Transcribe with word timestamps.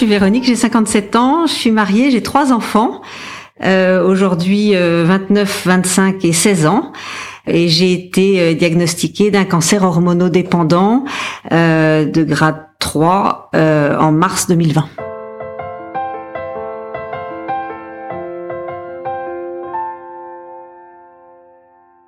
Suis 0.00 0.08
Véronique, 0.08 0.44
j'ai 0.44 0.56
57 0.56 1.14
ans, 1.14 1.46
je 1.46 1.52
suis 1.52 1.70
mariée, 1.70 2.10
j'ai 2.10 2.22
trois 2.22 2.54
enfants, 2.54 3.02
euh, 3.62 4.02
aujourd'hui 4.02 4.72
29, 4.72 5.66
euh, 5.66 5.70
25 5.70 6.24
et 6.24 6.32
16 6.32 6.64
ans 6.64 6.92
et 7.46 7.68
j'ai 7.68 7.92
été 7.92 8.40
euh, 8.40 8.54
diagnostiquée 8.54 9.30
d'un 9.30 9.44
cancer 9.44 9.84
hormonodépendant 9.84 11.04
euh, 11.52 12.06
de 12.06 12.24
grade 12.24 12.64
3 12.78 13.50
euh, 13.54 13.98
en 13.98 14.10
mars 14.10 14.46
2020. 14.46 14.86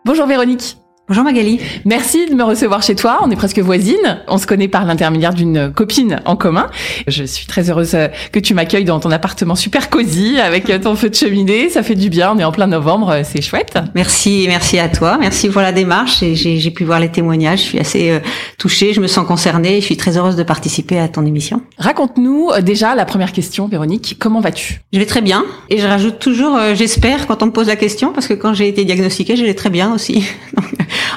Bonjour 0.06 0.26
Véronique. 0.26 0.81
Bonjour 1.12 1.24
Magali. 1.24 1.60
Merci 1.84 2.24
de 2.24 2.34
me 2.34 2.42
recevoir 2.42 2.82
chez 2.82 2.94
toi. 2.94 3.18
On 3.20 3.30
est 3.30 3.36
presque 3.36 3.58
voisines. 3.58 4.22
On 4.28 4.38
se 4.38 4.46
connaît 4.46 4.66
par 4.66 4.86
l'intermédiaire 4.86 5.34
d'une 5.34 5.70
copine 5.70 6.22
en 6.24 6.36
commun. 6.36 6.70
Je 7.06 7.24
suis 7.24 7.44
très 7.44 7.68
heureuse 7.68 7.94
que 8.32 8.38
tu 8.38 8.54
m'accueilles 8.54 8.86
dans 8.86 8.98
ton 8.98 9.10
appartement 9.10 9.54
super 9.54 9.90
cosy 9.90 10.40
avec 10.40 10.72
ton 10.80 10.96
feu 10.96 11.10
de 11.10 11.14
cheminée. 11.14 11.68
Ça 11.68 11.82
fait 11.82 11.96
du 11.96 12.08
bien. 12.08 12.32
On 12.34 12.38
est 12.38 12.44
en 12.44 12.50
plein 12.50 12.66
novembre. 12.66 13.20
C'est 13.24 13.42
chouette. 13.42 13.78
Merci, 13.94 14.46
merci 14.48 14.78
à 14.78 14.88
toi. 14.88 15.18
Merci 15.20 15.50
pour 15.50 15.60
la 15.60 15.72
démarche. 15.72 16.24
J'ai 16.32 16.70
pu 16.70 16.84
voir 16.84 16.98
les 16.98 17.10
témoignages. 17.10 17.58
Je 17.58 17.64
suis 17.64 17.78
assez 17.78 18.10
euh, 18.10 18.20
touchée. 18.56 18.94
Je 18.94 19.02
me 19.02 19.06
sens 19.06 19.26
concernée. 19.26 19.82
Je 19.82 19.84
suis 19.84 19.98
très 19.98 20.16
heureuse 20.16 20.36
de 20.36 20.42
participer 20.42 20.98
à 20.98 21.08
ton 21.08 21.26
émission. 21.26 21.60
Raconte-nous 21.76 22.52
euh, 22.52 22.62
déjà 22.62 22.94
la 22.94 23.04
première 23.04 23.32
question, 23.32 23.68
Véronique. 23.68 24.16
Comment 24.18 24.40
vas-tu? 24.40 24.80
Je 24.94 24.98
vais 24.98 25.04
très 25.04 25.20
bien. 25.20 25.44
Et 25.68 25.76
je 25.76 25.86
rajoute 25.86 26.20
toujours, 26.20 26.56
euh, 26.56 26.74
j'espère, 26.74 27.26
quand 27.26 27.42
on 27.42 27.46
me 27.48 27.52
pose 27.52 27.66
la 27.66 27.76
question, 27.76 28.14
parce 28.14 28.28
que 28.28 28.32
quand 28.32 28.54
j'ai 28.54 28.66
été 28.66 28.86
diagnostiquée, 28.86 29.36
je 29.36 29.44
vais 29.44 29.52
très 29.52 29.68
bien 29.68 29.92
aussi. 29.92 30.24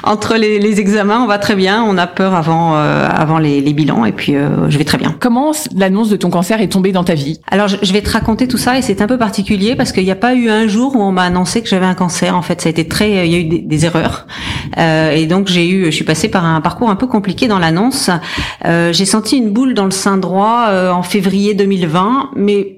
entre 0.02 0.36
les, 0.36 0.58
les, 0.58 0.80
examens, 0.80 1.20
on 1.20 1.26
va 1.26 1.38
très 1.38 1.54
bien. 1.54 1.82
On 1.82 1.96
a 1.98 2.06
peur 2.06 2.34
avant 2.34 2.76
euh, 2.76 3.06
avant 3.08 3.38
les, 3.38 3.60
les, 3.60 3.72
bilans 3.72 4.04
et 4.04 4.12
puis 4.12 4.34
euh, 4.34 4.68
je 4.68 4.78
vais 4.78 4.84
très 4.84 4.98
bien. 4.98 5.14
Comment 5.18 5.52
l'annonce 5.74 6.08
de 6.08 6.16
ton 6.16 6.30
cancer 6.30 6.60
est 6.60 6.68
tombée 6.68 6.92
dans 6.92 7.04
ta 7.04 7.14
vie? 7.14 7.40
Alors 7.50 7.68
je, 7.68 7.76
je, 7.82 7.92
vais 7.92 8.02
te 8.02 8.10
raconter 8.10 8.48
tout 8.48 8.58
ça 8.58 8.78
et 8.78 8.82
c'est 8.82 9.00
un 9.00 9.06
peu 9.06 9.18
particulier 9.18 9.76
parce 9.76 9.92
qu'il 9.92 10.04
n'y 10.04 10.10
a 10.10 10.16
pas 10.16 10.34
eu 10.34 10.48
un 10.48 10.66
jour 10.66 10.96
où 10.96 11.02
on 11.02 11.12
m'a 11.12 11.22
annoncé 11.22 11.62
que 11.62 11.68
j'avais 11.68 11.86
un 11.86 11.94
cancer. 11.94 12.36
En 12.36 12.42
fait, 12.42 12.60
ça 12.60 12.68
a 12.68 12.70
été 12.70 12.86
très, 12.86 13.26
il 13.26 13.32
y 13.32 13.34
a 13.34 13.38
eu 13.38 13.44
des, 13.44 13.58
des 13.58 13.86
erreurs 13.86 14.26
euh, 14.78 15.10
et 15.10 15.26
donc 15.26 15.48
j'ai 15.48 15.68
eu, 15.68 15.86
je 15.86 15.90
suis 15.90 16.04
passée 16.04 16.28
par 16.28 16.44
un 16.44 16.60
parcours 16.60 16.90
un 16.90 16.96
peu 16.96 17.06
compliqué 17.06 17.48
dans 17.48 17.58
l'annonce. 17.58 18.10
Euh, 18.64 18.92
j'ai 18.92 19.04
senti 19.04 19.36
une 19.36 19.50
boule 19.50 19.74
dans 19.74 19.84
le 19.84 19.90
sein 19.90 20.16
droit 20.18 20.66
euh, 20.68 20.90
en 20.90 21.02
février 21.02 21.54
2020, 21.54 22.30
mais 22.36 22.75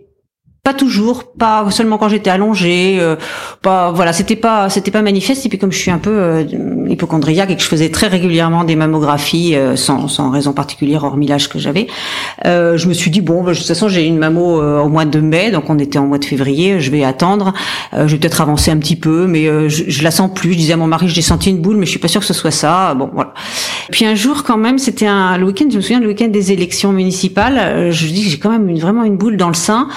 pas 0.69 0.75
toujours, 0.75 1.33
pas 1.33 1.71
seulement 1.71 1.97
quand 1.97 2.11
j'étais 2.11 2.29
allongée, 2.29 2.99
euh, 3.01 3.17
pas 3.63 3.91
voilà, 3.91 4.13
c'était 4.13 4.37
pas 4.37 4.69
c'était 4.69 4.91
pas 4.91 5.01
manifeste 5.01 5.47
et 5.47 5.49
puis 5.49 5.57
comme 5.57 5.73
je 5.73 5.79
suis 5.79 5.91
un 5.91 5.97
peu 5.97 6.11
euh, 6.11 6.45
hypochondriaque 6.91 7.51
et 7.51 7.57
que 7.57 7.63
je 7.63 7.67
faisais 7.67 7.89
très 7.89 8.07
régulièrement 8.07 8.65
des 8.65 8.77
mammographies 8.77 9.55
euh, 9.55 9.77
sans, 9.77 10.09
sans 10.09 10.31
raison 10.31 10.53
particulière 10.53 11.05
hormis 11.05 11.27
l'âge 11.27 11.49
que 11.49 11.59
j'avais, 11.59 11.87
euh, 12.45 12.77
je 12.77 12.87
me 12.87 12.93
suis 12.93 13.11
dit 13.11 13.23
bon, 13.23 13.43
bah, 13.43 13.53
de 13.53 13.57
toute 13.57 13.67
façon 13.67 13.89
j'ai 13.89 14.05
une 14.05 14.19
mammo 14.19 14.61
euh, 14.61 14.83
au 14.83 14.91
mois 14.91 15.07
de 15.07 15.21
mai, 15.21 15.51
donc 15.51 15.71
on 15.71 15.79
était 15.79 15.99
en 15.99 16.05
mois 16.05 16.19
de 16.19 16.27
février, 16.27 16.81
je 16.81 16.91
vais 16.91 17.03
attendre, 17.03 17.55
je 17.95 18.05
vais 18.05 18.19
peut-être 18.19 18.43
avancer 18.43 18.71
un 18.71 18.77
petit 18.77 18.97
peu, 18.97 19.27
mais 19.27 19.47
je, 19.71 19.85
je, 19.89 20.05
la 20.05 20.11
sens 20.11 20.31
plus. 20.35 20.53
Je 20.53 20.59
disais 20.59 20.75
à 20.75 20.77
mon 20.77 20.87
mari, 20.87 21.09
j'ai 21.09 21.23
senti 21.23 21.49
une 21.49 21.63
boule, 21.63 21.79
mais 21.79 21.87
je 21.87 21.91
suis 21.91 21.99
pas 21.99 22.09
sûre 22.09 22.21
que 22.21 22.27
ce 22.27 22.35
soit 22.35 22.51
ça. 22.51 22.93
Bon 22.95 23.09
voilà. 23.15 23.33
Puis 23.91 24.05
un 24.05 24.15
jour 24.15 24.45
quand 24.45 24.59
même, 24.59 24.79
c'était 24.79 25.07
un 25.07 25.39
le 25.39 25.47
week-end, 25.47 25.69
je 25.71 25.77
me 25.77 25.81
souviens 25.81 26.01
le 26.01 26.09
week-end 26.09 26.29
des 26.29 26.53
élections 26.53 26.93
municipales, 26.93 27.91
je 27.91 28.07
dis 28.09 28.29
j'ai 28.29 28.39
quand 28.39 28.51
même 28.51 28.69
une, 28.69 28.79
vraiment 28.79 29.05
une 29.05 29.17
boule 29.17 29.39
dans 29.39 29.49
le 29.49 29.55
sein. 29.55 29.89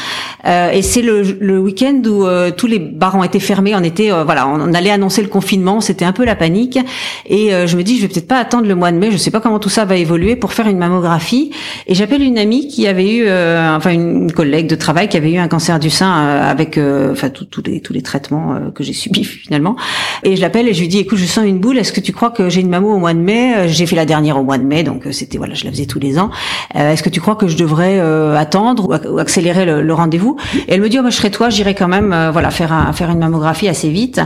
Euh, 0.46 0.61
et 0.70 0.82
c'est 0.82 1.02
le, 1.02 1.22
le 1.22 1.60
week-end 1.60 2.02
où 2.06 2.26
euh, 2.26 2.52
tous 2.56 2.68
les 2.68 2.80
bars 2.80 3.16
ont 3.16 3.24
été 3.24 3.40
fermés. 3.40 3.74
On 3.76 3.84
était, 3.84 4.12
euh, 4.12 4.24
voilà, 4.24 4.48
on, 4.48 4.74
allait 4.74 4.92
annoncer 4.92 5.22
le 5.22 5.28
confinement. 5.28 5.82
C'était 5.82 6.06
un 6.06 6.12
peu 6.12 6.26
la 6.26 6.36
panique. 6.36 6.80
Et 7.28 7.52
je 7.52 7.78
me 7.78 7.84
dis, 7.84 7.98
je 7.98 8.04
vais 8.04 8.08
peut-être 8.08 8.28
pas 8.28 8.38
attendre 8.38 8.68
le 8.68 8.76
mois 8.76 8.92
de 8.92 8.98
mai. 8.98 9.12
Je 9.12 9.18
sais 9.18 9.32
pas 9.32 9.40
comment 9.40 9.60
tout 9.60 9.70
ça 9.70 9.86
va 9.86 9.96
évoluer 9.96 10.36
pour 10.36 10.54
faire 10.54 10.68
une 10.68 10.78
mammographie. 10.78 11.52
Et 11.88 11.96
j'appelle 11.96 12.22
une 12.22 12.38
amie 12.38 12.68
qui 12.68 12.88
avait 12.88 13.16
eu, 13.16 13.24
enfin 13.24 13.92
une 13.92 14.32
collègue 14.32 14.68
de 14.68 14.76
travail 14.76 15.08
qui 15.08 15.18
avait 15.18 15.32
eu 15.32 15.38
un 15.38 15.48
cancer 15.48 15.80
du 15.80 15.90
sein 15.90 16.12
avec, 16.12 16.78
enfin 16.78 17.30
tous 17.30 17.48
les 17.66 17.82
tous 17.82 17.94
les 17.94 18.02
traitements 18.02 18.60
que 18.74 18.84
j'ai 18.84 18.94
subis 18.94 19.24
finalement. 19.44 19.76
Et 20.24 20.36
je 20.36 20.42
l'appelle 20.42 20.68
et 20.68 20.74
je 20.74 20.82
lui 20.82 20.88
dis, 20.88 21.00
écoute, 21.00 21.18
je 21.18 21.26
sens 21.26 21.46
une 21.46 21.60
boule. 21.60 21.78
Est-ce 21.78 21.94
que 21.94 22.02
tu 22.02 22.12
crois 22.12 22.32
que 22.32 22.50
j'ai 22.50 22.62
une 22.62 22.70
mammo 22.70 22.94
au 22.94 23.00
mois 23.00 23.14
de 23.14 23.20
mai? 23.20 23.68
J'ai 23.68 23.86
fait 23.86 23.96
la 23.96 24.06
dernière 24.06 24.38
au 24.38 24.44
mois 24.44 24.58
de 24.58 24.64
mai, 24.64 24.84
donc 24.84 25.04
c'était 25.12 25.38
voilà, 25.38 25.54
je 25.54 25.66
la 25.66 25.72
faisais 25.72 25.86
tous 25.86 26.00
les 26.00 26.20
ans. 26.20 26.30
Est-ce 26.76 27.04
que 27.04 27.10
tu 27.10 27.22
crois 27.22 27.36
que 27.36 27.48
je 27.48 27.58
devrais 27.58 28.00
attendre 28.38 28.88
ou, 29.10 29.18
accélérer 29.20 29.66
le 29.66 29.94
rendez-vous? 29.94 30.38
Et 30.68 30.74
elle 30.74 30.82
me 30.82 30.90
dit, 30.90 30.98
oh, 31.00 31.04
bah, 31.04 31.10
je 31.10 31.16
serai 31.16 31.32
toi, 31.32 31.50
j'irai 31.50 31.74
quand 31.74 31.88
même, 31.88 32.14
euh, 32.14 32.32
voilà, 32.32 32.52
faire 32.52 32.74
un, 32.74 32.94
faire 32.94 33.10
une 33.10 33.20
mammographie 33.20 33.68
assez 33.68 33.90
vite. 33.90 34.22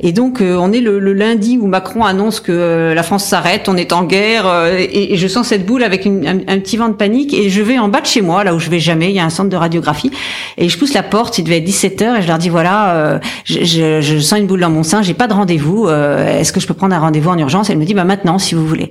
Et 0.00 0.12
donc, 0.12 0.40
euh, 0.40 0.56
on 0.58 0.72
est 0.72 0.80
le, 0.80 0.98
le, 0.98 1.12
lundi 1.12 1.58
où 1.60 1.66
Macron 1.66 2.04
annonce 2.04 2.40
que 2.40 2.52
euh, 2.52 2.94
la 2.94 3.02
France 3.02 3.24
s'arrête, 3.24 3.68
on 3.68 3.76
est 3.76 3.92
en 3.92 4.04
guerre, 4.04 4.46
et, 4.66 5.12
et, 5.12 5.16
je 5.16 5.28
sens 5.28 5.48
cette 5.48 5.66
boule 5.66 5.82
avec 5.82 6.04
une, 6.04 6.26
un, 6.26 6.58
petit 6.58 6.76
vent 6.76 6.88
de 6.88 6.94
panique. 6.94 7.34
Et 7.34 7.50
je 7.50 7.62
vais 7.62 7.78
en 7.78 7.88
bas 7.88 8.00
de 8.00 8.06
chez 8.06 8.22
moi, 8.22 8.44
là 8.44 8.54
où 8.54 8.58
je 8.58 8.70
vais 8.70 8.80
jamais, 8.80 9.10
il 9.10 9.16
y 9.16 9.20
a 9.20 9.24
un 9.24 9.30
centre 9.30 9.50
de 9.50 9.56
radiographie, 9.56 10.10
et 10.56 10.68
je 10.68 10.78
pousse 10.78 10.94
la 10.94 11.02
porte. 11.02 11.38
Il 11.38 11.44
devait 11.44 11.58
être 11.58 11.64
17 11.64 12.02
h 12.02 12.18
et 12.18 12.22
je 12.22 12.28
leur 12.28 12.38
dis, 12.38 12.48
voilà, 12.48 13.20
je, 13.44 13.64
je, 13.64 14.00
je, 14.00 14.18
sens 14.18 14.38
une 14.38 14.46
boule 14.46 14.60
dans 14.60 14.70
mon 14.70 14.82
sein, 14.82 15.02
j'ai 15.02 15.14
pas 15.14 15.26
de 15.26 15.34
rendez-vous. 15.34 15.88
Est-ce 15.88 16.52
que 16.52 16.60
je 16.60 16.66
peux 16.66 16.74
prendre 16.74 16.94
un 16.94 16.98
rendez-vous 16.98 17.30
en 17.30 17.38
urgence? 17.38 17.70
Elle 17.70 17.78
me 17.78 17.84
dit, 17.84 17.94
bah 17.94 18.04
maintenant, 18.04 18.38
si 18.38 18.54
vous 18.54 18.66
voulez. 18.66 18.90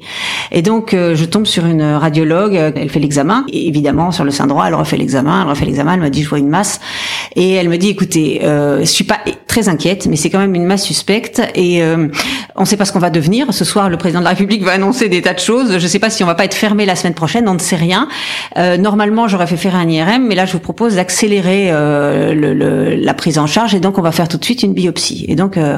Et 0.51 0.61
donc, 0.61 0.91
je 0.91 1.25
tombe 1.25 1.45
sur 1.45 1.65
une 1.65 1.83
radiologue. 1.83 2.55
Elle 2.75 2.89
fait 2.89 2.99
l'examen. 2.99 3.45
Évidemment, 3.51 4.11
sur 4.11 4.23
le 4.23 4.31
sein 4.31 4.47
droit, 4.47 4.65
elle 4.67 4.75
refait 4.75 4.97
l'examen. 4.97 5.41
Elle 5.43 5.49
refait 5.49 5.65
l'examen. 5.65 5.93
Elle 5.93 6.01
me 6.01 6.09
dit, 6.09 6.23
je 6.23 6.29
vois 6.29 6.39
une 6.39 6.49
masse. 6.49 6.68
Et 7.35 7.53
elle 7.53 7.69
me 7.69 7.77
dit, 7.77 7.89
écoutez, 7.89 8.41
euh, 8.43 8.79
je 8.79 8.85
suis 8.85 9.03
pas 9.03 9.19
très 9.47 9.69
inquiète, 9.69 10.07
mais 10.07 10.15
c'est 10.15 10.29
quand 10.29 10.39
même 10.39 10.55
une 10.55 10.65
masse 10.65 10.83
suspecte 10.83 11.41
et 11.55 11.81
euh, 11.83 12.07
on 12.55 12.61
ne 12.61 12.65
sait 12.65 12.77
pas 12.77 12.85
ce 12.85 12.93
qu'on 12.93 12.99
va 12.99 13.09
devenir. 13.09 13.53
Ce 13.53 13.65
soir, 13.65 13.89
le 13.89 13.97
président 13.97 14.19
de 14.19 14.25
la 14.25 14.31
République 14.31 14.63
va 14.63 14.73
annoncer 14.73 15.09
des 15.09 15.21
tas 15.21 15.33
de 15.33 15.39
choses. 15.39 15.77
Je 15.77 15.83
ne 15.83 15.87
sais 15.87 15.99
pas 15.99 16.09
si 16.09 16.23
on 16.23 16.27
va 16.27 16.35
pas 16.35 16.45
être 16.45 16.53
fermé 16.53 16.85
la 16.85 16.95
semaine 16.95 17.13
prochaine, 17.13 17.47
on 17.47 17.53
ne 17.53 17.59
sait 17.59 17.75
rien. 17.75 18.07
Euh, 18.57 18.77
normalement, 18.77 19.27
j'aurais 19.27 19.47
fait 19.47 19.57
faire 19.57 19.75
un 19.75 19.87
IRM, 19.87 20.25
mais 20.27 20.35
là, 20.35 20.45
je 20.45 20.53
vous 20.53 20.59
propose 20.59 20.95
d'accélérer 20.95 21.69
euh, 21.71 22.33
le, 22.33 22.53
le, 22.53 22.95
la 22.95 23.13
prise 23.13 23.37
en 23.37 23.47
charge 23.47 23.73
et 23.75 23.79
donc 23.79 23.97
on 23.97 24.01
va 24.01 24.11
faire 24.11 24.27
tout 24.27 24.37
de 24.37 24.45
suite 24.45 24.63
une 24.63 24.73
biopsie. 24.73 25.25
Et 25.27 25.35
donc 25.35 25.57
euh, 25.57 25.77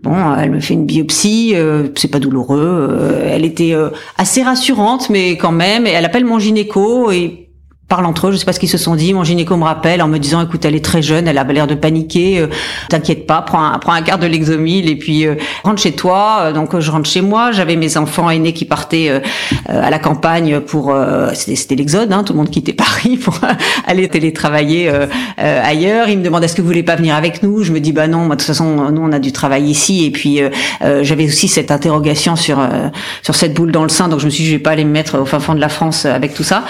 Bon, 0.00 0.14
elle 0.36 0.52
me 0.52 0.60
fait 0.60 0.74
une 0.74 0.86
biopsie, 0.86 1.52
euh, 1.54 1.88
c'est 1.96 2.10
pas 2.10 2.20
douloureux. 2.20 2.88
Euh, 2.90 3.30
elle 3.32 3.44
était 3.44 3.74
euh, 3.74 3.90
assez 4.16 4.44
rassurante, 4.44 5.10
mais 5.10 5.36
quand 5.36 5.50
même. 5.50 5.86
Et 5.88 5.90
elle 5.90 6.04
appelle 6.04 6.24
mon 6.24 6.38
gynéco 6.38 7.10
et 7.10 7.47
parlent 7.88 8.06
entre 8.06 8.28
eux, 8.28 8.32
je 8.32 8.36
sais 8.36 8.44
pas 8.44 8.52
ce 8.52 8.60
qu'ils 8.60 8.68
se 8.68 8.78
sont 8.78 8.96
dit. 8.96 9.14
Mon 9.14 9.24
gynéco 9.24 9.56
me 9.56 9.64
rappelle 9.64 10.02
en 10.02 10.08
me 10.08 10.18
disant, 10.18 10.42
écoute, 10.42 10.64
elle 10.64 10.74
est 10.74 10.84
très 10.84 11.02
jeune, 11.02 11.26
elle 11.26 11.38
a 11.38 11.44
l'air 11.44 11.66
de 11.66 11.74
paniquer. 11.74 12.40
Euh, 12.40 12.48
T'inquiète 12.88 13.26
pas, 13.26 13.42
prends 13.42 13.64
un, 13.64 13.78
prends 13.78 13.92
un 13.92 14.02
quart 14.02 14.18
de 14.18 14.26
l'exomile 14.26 14.88
et 14.88 14.96
puis 14.96 15.26
euh, 15.26 15.34
rentre 15.64 15.80
chez 15.80 15.92
toi. 15.92 16.38
Euh, 16.40 16.52
donc 16.52 16.78
je 16.78 16.90
rentre 16.90 17.08
chez 17.08 17.20
moi. 17.20 17.52
J'avais 17.52 17.76
mes 17.76 17.96
enfants 17.96 18.30
aînés 18.30 18.52
qui 18.52 18.64
partaient 18.64 19.08
euh, 19.10 19.20
à 19.66 19.90
la 19.90 19.98
campagne 19.98 20.60
pour, 20.60 20.94
c'était 21.34 21.74
l'exode, 21.74 22.12
hein, 22.12 22.24
tout 22.24 22.32
le 22.32 22.38
monde 22.38 22.50
quittait 22.50 22.72
Paris 22.78 23.16
pour 23.16 23.38
aller 23.86 24.08
télétravailler 24.08 24.90
ailleurs. 25.36 26.08
Ils 26.08 26.18
me 26.18 26.24
demandent 26.24 26.44
est-ce 26.44 26.54
que 26.54 26.62
vous 26.62 26.66
voulez 26.66 26.82
pas 26.82 26.96
venir 26.96 27.14
avec 27.14 27.42
nous? 27.42 27.62
Je 27.62 27.72
me 27.72 27.80
dis 27.80 27.92
bah 27.92 28.06
non, 28.06 28.18
moi 28.18 28.36
de 28.36 28.40
toute 28.40 28.46
façon 28.46 28.90
nous 28.90 29.02
on 29.02 29.12
a 29.12 29.18
du 29.18 29.32
travail 29.32 29.64
ici 29.64 30.04
et 30.04 30.10
puis 30.10 30.40
j'avais 31.02 31.26
aussi 31.26 31.48
cette 31.48 31.70
interrogation 31.70 32.36
sur 32.36 32.58
sur 33.22 33.34
cette 33.34 33.54
boule 33.54 33.72
dans 33.72 33.82
le 33.82 33.88
sein. 33.88 34.08
Donc 34.08 34.20
je 34.20 34.26
me 34.26 34.30
suis 34.30 34.44
dit 34.44 34.50
je 34.50 34.56
vais 34.56 34.62
pas 34.62 34.70
aller 34.70 34.84
me 34.84 34.90
mettre 34.90 35.18
au 35.18 35.24
fin 35.24 35.40
fond 35.40 35.54
de 35.54 35.60
la 35.60 35.68
France 35.68 36.04
avec 36.04 36.34
tout 36.34 36.44
ça. 36.44 36.64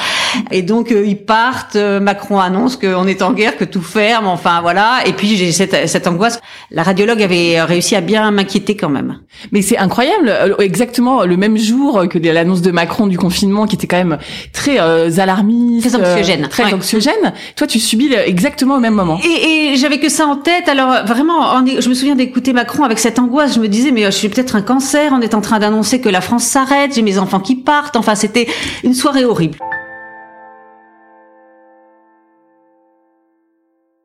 Et 0.50 0.62
donc 0.62 0.92
ils 1.08 1.24
partent. 1.24 1.76
Euh, 1.76 2.00
Macron 2.00 2.38
annonce 2.38 2.76
qu'on 2.76 3.06
est 3.06 3.22
en 3.22 3.32
guerre, 3.32 3.56
que 3.56 3.64
tout 3.64 3.82
ferme. 3.82 4.26
Enfin 4.26 4.60
voilà. 4.60 5.00
Et 5.06 5.12
puis 5.12 5.36
j'ai 5.36 5.52
cette, 5.52 5.88
cette 5.88 6.06
angoisse. 6.06 6.40
La 6.70 6.82
radiologue 6.82 7.22
avait 7.22 7.60
réussi 7.62 7.96
à 7.96 8.00
bien 8.00 8.30
m'inquiéter 8.30 8.76
quand 8.76 8.88
même. 8.88 9.20
Mais 9.52 9.62
c'est 9.62 9.78
incroyable. 9.78 10.28
Euh, 10.28 10.56
exactement 10.58 11.24
le 11.24 11.36
même 11.36 11.56
jour 11.56 12.06
que 12.08 12.18
l'annonce 12.18 12.62
de 12.62 12.70
Macron 12.70 13.06
du 13.06 13.18
confinement, 13.18 13.66
qui 13.66 13.76
était 13.76 13.86
quand 13.86 13.96
même 13.96 14.18
très 14.52 14.80
euh, 14.80 15.10
alarmiste, 15.18 15.88
très 15.88 15.96
anxiogène, 15.98 16.48
très 16.48 16.64
ouais. 16.64 16.74
anxiogène. 16.74 17.32
Toi, 17.56 17.66
tu 17.66 17.80
subis 17.80 18.12
exactement 18.14 18.76
au 18.76 18.80
même 18.80 18.94
moment. 18.94 19.18
Et, 19.24 19.72
et 19.72 19.76
j'avais 19.76 19.98
que 19.98 20.08
ça 20.08 20.26
en 20.26 20.36
tête. 20.36 20.68
Alors 20.68 21.04
vraiment, 21.06 21.64
je 21.66 21.88
me 21.88 21.94
souviens 21.94 22.14
d'écouter 22.14 22.52
Macron 22.52 22.84
avec 22.84 22.98
cette 22.98 23.18
angoisse. 23.18 23.54
Je 23.54 23.60
me 23.60 23.68
disais, 23.68 23.90
mais 23.90 24.04
je 24.04 24.10
suis 24.10 24.28
peut-être 24.28 24.56
un 24.56 24.62
cancer. 24.62 25.12
On 25.12 25.20
est 25.20 25.34
en 25.34 25.40
train 25.40 25.58
d'annoncer 25.58 26.00
que 26.00 26.08
la 26.08 26.20
France 26.20 26.44
s'arrête. 26.44 26.94
J'ai 26.94 27.02
mes 27.02 27.18
enfants 27.18 27.40
qui 27.40 27.56
partent. 27.56 27.96
Enfin, 27.96 28.14
c'était 28.14 28.46
une 28.84 28.94
soirée 28.94 29.24
horrible. 29.24 29.58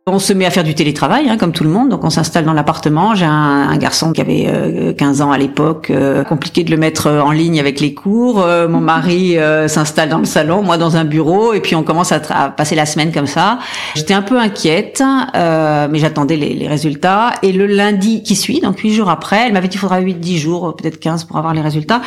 On 0.06 0.20
se 0.20 0.34
met 0.34 0.46
à 0.46 0.50
faire 0.50 0.66
du 0.66 0.76
télétravail, 0.76 1.30
hein, 1.30 1.38
comme 1.38 1.54
tout 1.54 1.64
le 1.64 1.70
monde. 1.70 1.88
Donc 1.88 2.04
on 2.04 2.10
s'installe 2.10 2.44
dans 2.44 2.52
l'appartement. 2.52 3.16
J'ai 3.16 3.24
un, 3.24 3.78
garçon 3.78 4.12
qui 4.12 4.20
avait 4.20 4.94
15 4.98 5.22
euh, 5.22 5.24
ans 5.24 5.32
à 5.32 5.38
l'époque. 5.38 5.92
Euh, 5.92 6.26
compliqué 6.26 6.66
de 6.66 6.72
le 6.72 6.78
mettre 6.78 7.08
euh, 7.08 7.22
en 7.22 7.32
ligne 7.32 7.58
avec 7.58 7.80
les 7.80 7.94
cours. 7.94 8.46
mon 8.68 8.82
mari 8.82 9.38
s'installe 9.68 10.10
dans 10.10 10.18
le 10.18 10.26
salon, 10.26 10.62
moi 10.62 10.78
dans 10.78 10.98
un 10.98 11.06
bureau, 11.06 11.54
et 11.54 11.62
puis 11.62 11.74
on 11.76 11.84
commence 11.84 12.12
à, 12.12 12.20
passer 12.50 12.76
la 12.76 12.86
semaine 12.86 13.14
comme 13.14 13.28
ça. 13.28 13.60
J'étais 13.96 14.14
un 14.14 14.22
peu 14.22 14.38
inquiète, 14.38 15.02
mais 15.34 16.00
j'attendais 16.00 16.36
les, 16.36 16.54
les, 16.54 16.68
résultats. 16.68 17.32
Et 17.42 17.54
le 17.54 17.66
lundi 17.66 18.24
qui 18.24 18.36
suit, 18.36 18.60
donc 18.60 18.80
huit 18.80 18.94
jours 18.94 19.10
après, 19.10 19.48
elle 19.48 19.54
m'avait 19.54 19.70
dit 19.70 19.72
qu'il 19.72 19.80
faudra 19.80 20.02
8-10 20.02 20.38
jours, 20.38 20.76
peut-être 20.76 21.00
15 21.00 21.24
pour 21.24 21.38
avoir 21.38 21.54
les 21.54 21.62
résultats. 21.62 22.02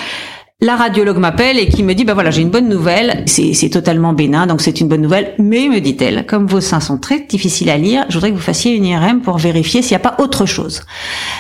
La 0.63 0.75
radiologue 0.75 1.19
m'appelle 1.19 1.59
et 1.59 1.69
qui 1.69 1.83
me 1.83 1.93
dit, 1.93 2.07
bah 2.07 2.15
voilà, 2.15 2.31
j'ai 2.31 2.41
une 2.41 2.49
bonne 2.49 2.67
nouvelle. 2.67 3.25
C'est 3.27 3.69
totalement 3.69 4.15
bénin, 4.15 4.47
donc 4.47 4.63
c'est 4.63 4.81
une 4.81 4.89
bonne 4.89 5.03
nouvelle. 5.03 5.35
Mais, 5.39 5.69
me 5.69 5.81
dit-elle, 5.81 6.25
comme 6.25 6.47
vos 6.47 6.63
seins 6.63 6.81
sont 6.81 6.97
très 6.97 7.21
difficiles 7.21 7.69
à 7.69 7.77
lire, 7.77 8.07
je 8.09 8.15
voudrais 8.15 8.31
que 8.31 8.37
vous 8.37 8.41
fassiez 8.41 8.75
une 8.75 8.87
IRM 8.87 9.21
pour 9.21 9.37
vérifier 9.37 9.83
s'il 9.83 9.91
n'y 9.91 10.03
a 10.03 10.11
pas 10.11 10.17
autre 10.19 10.47
chose. 10.47 10.81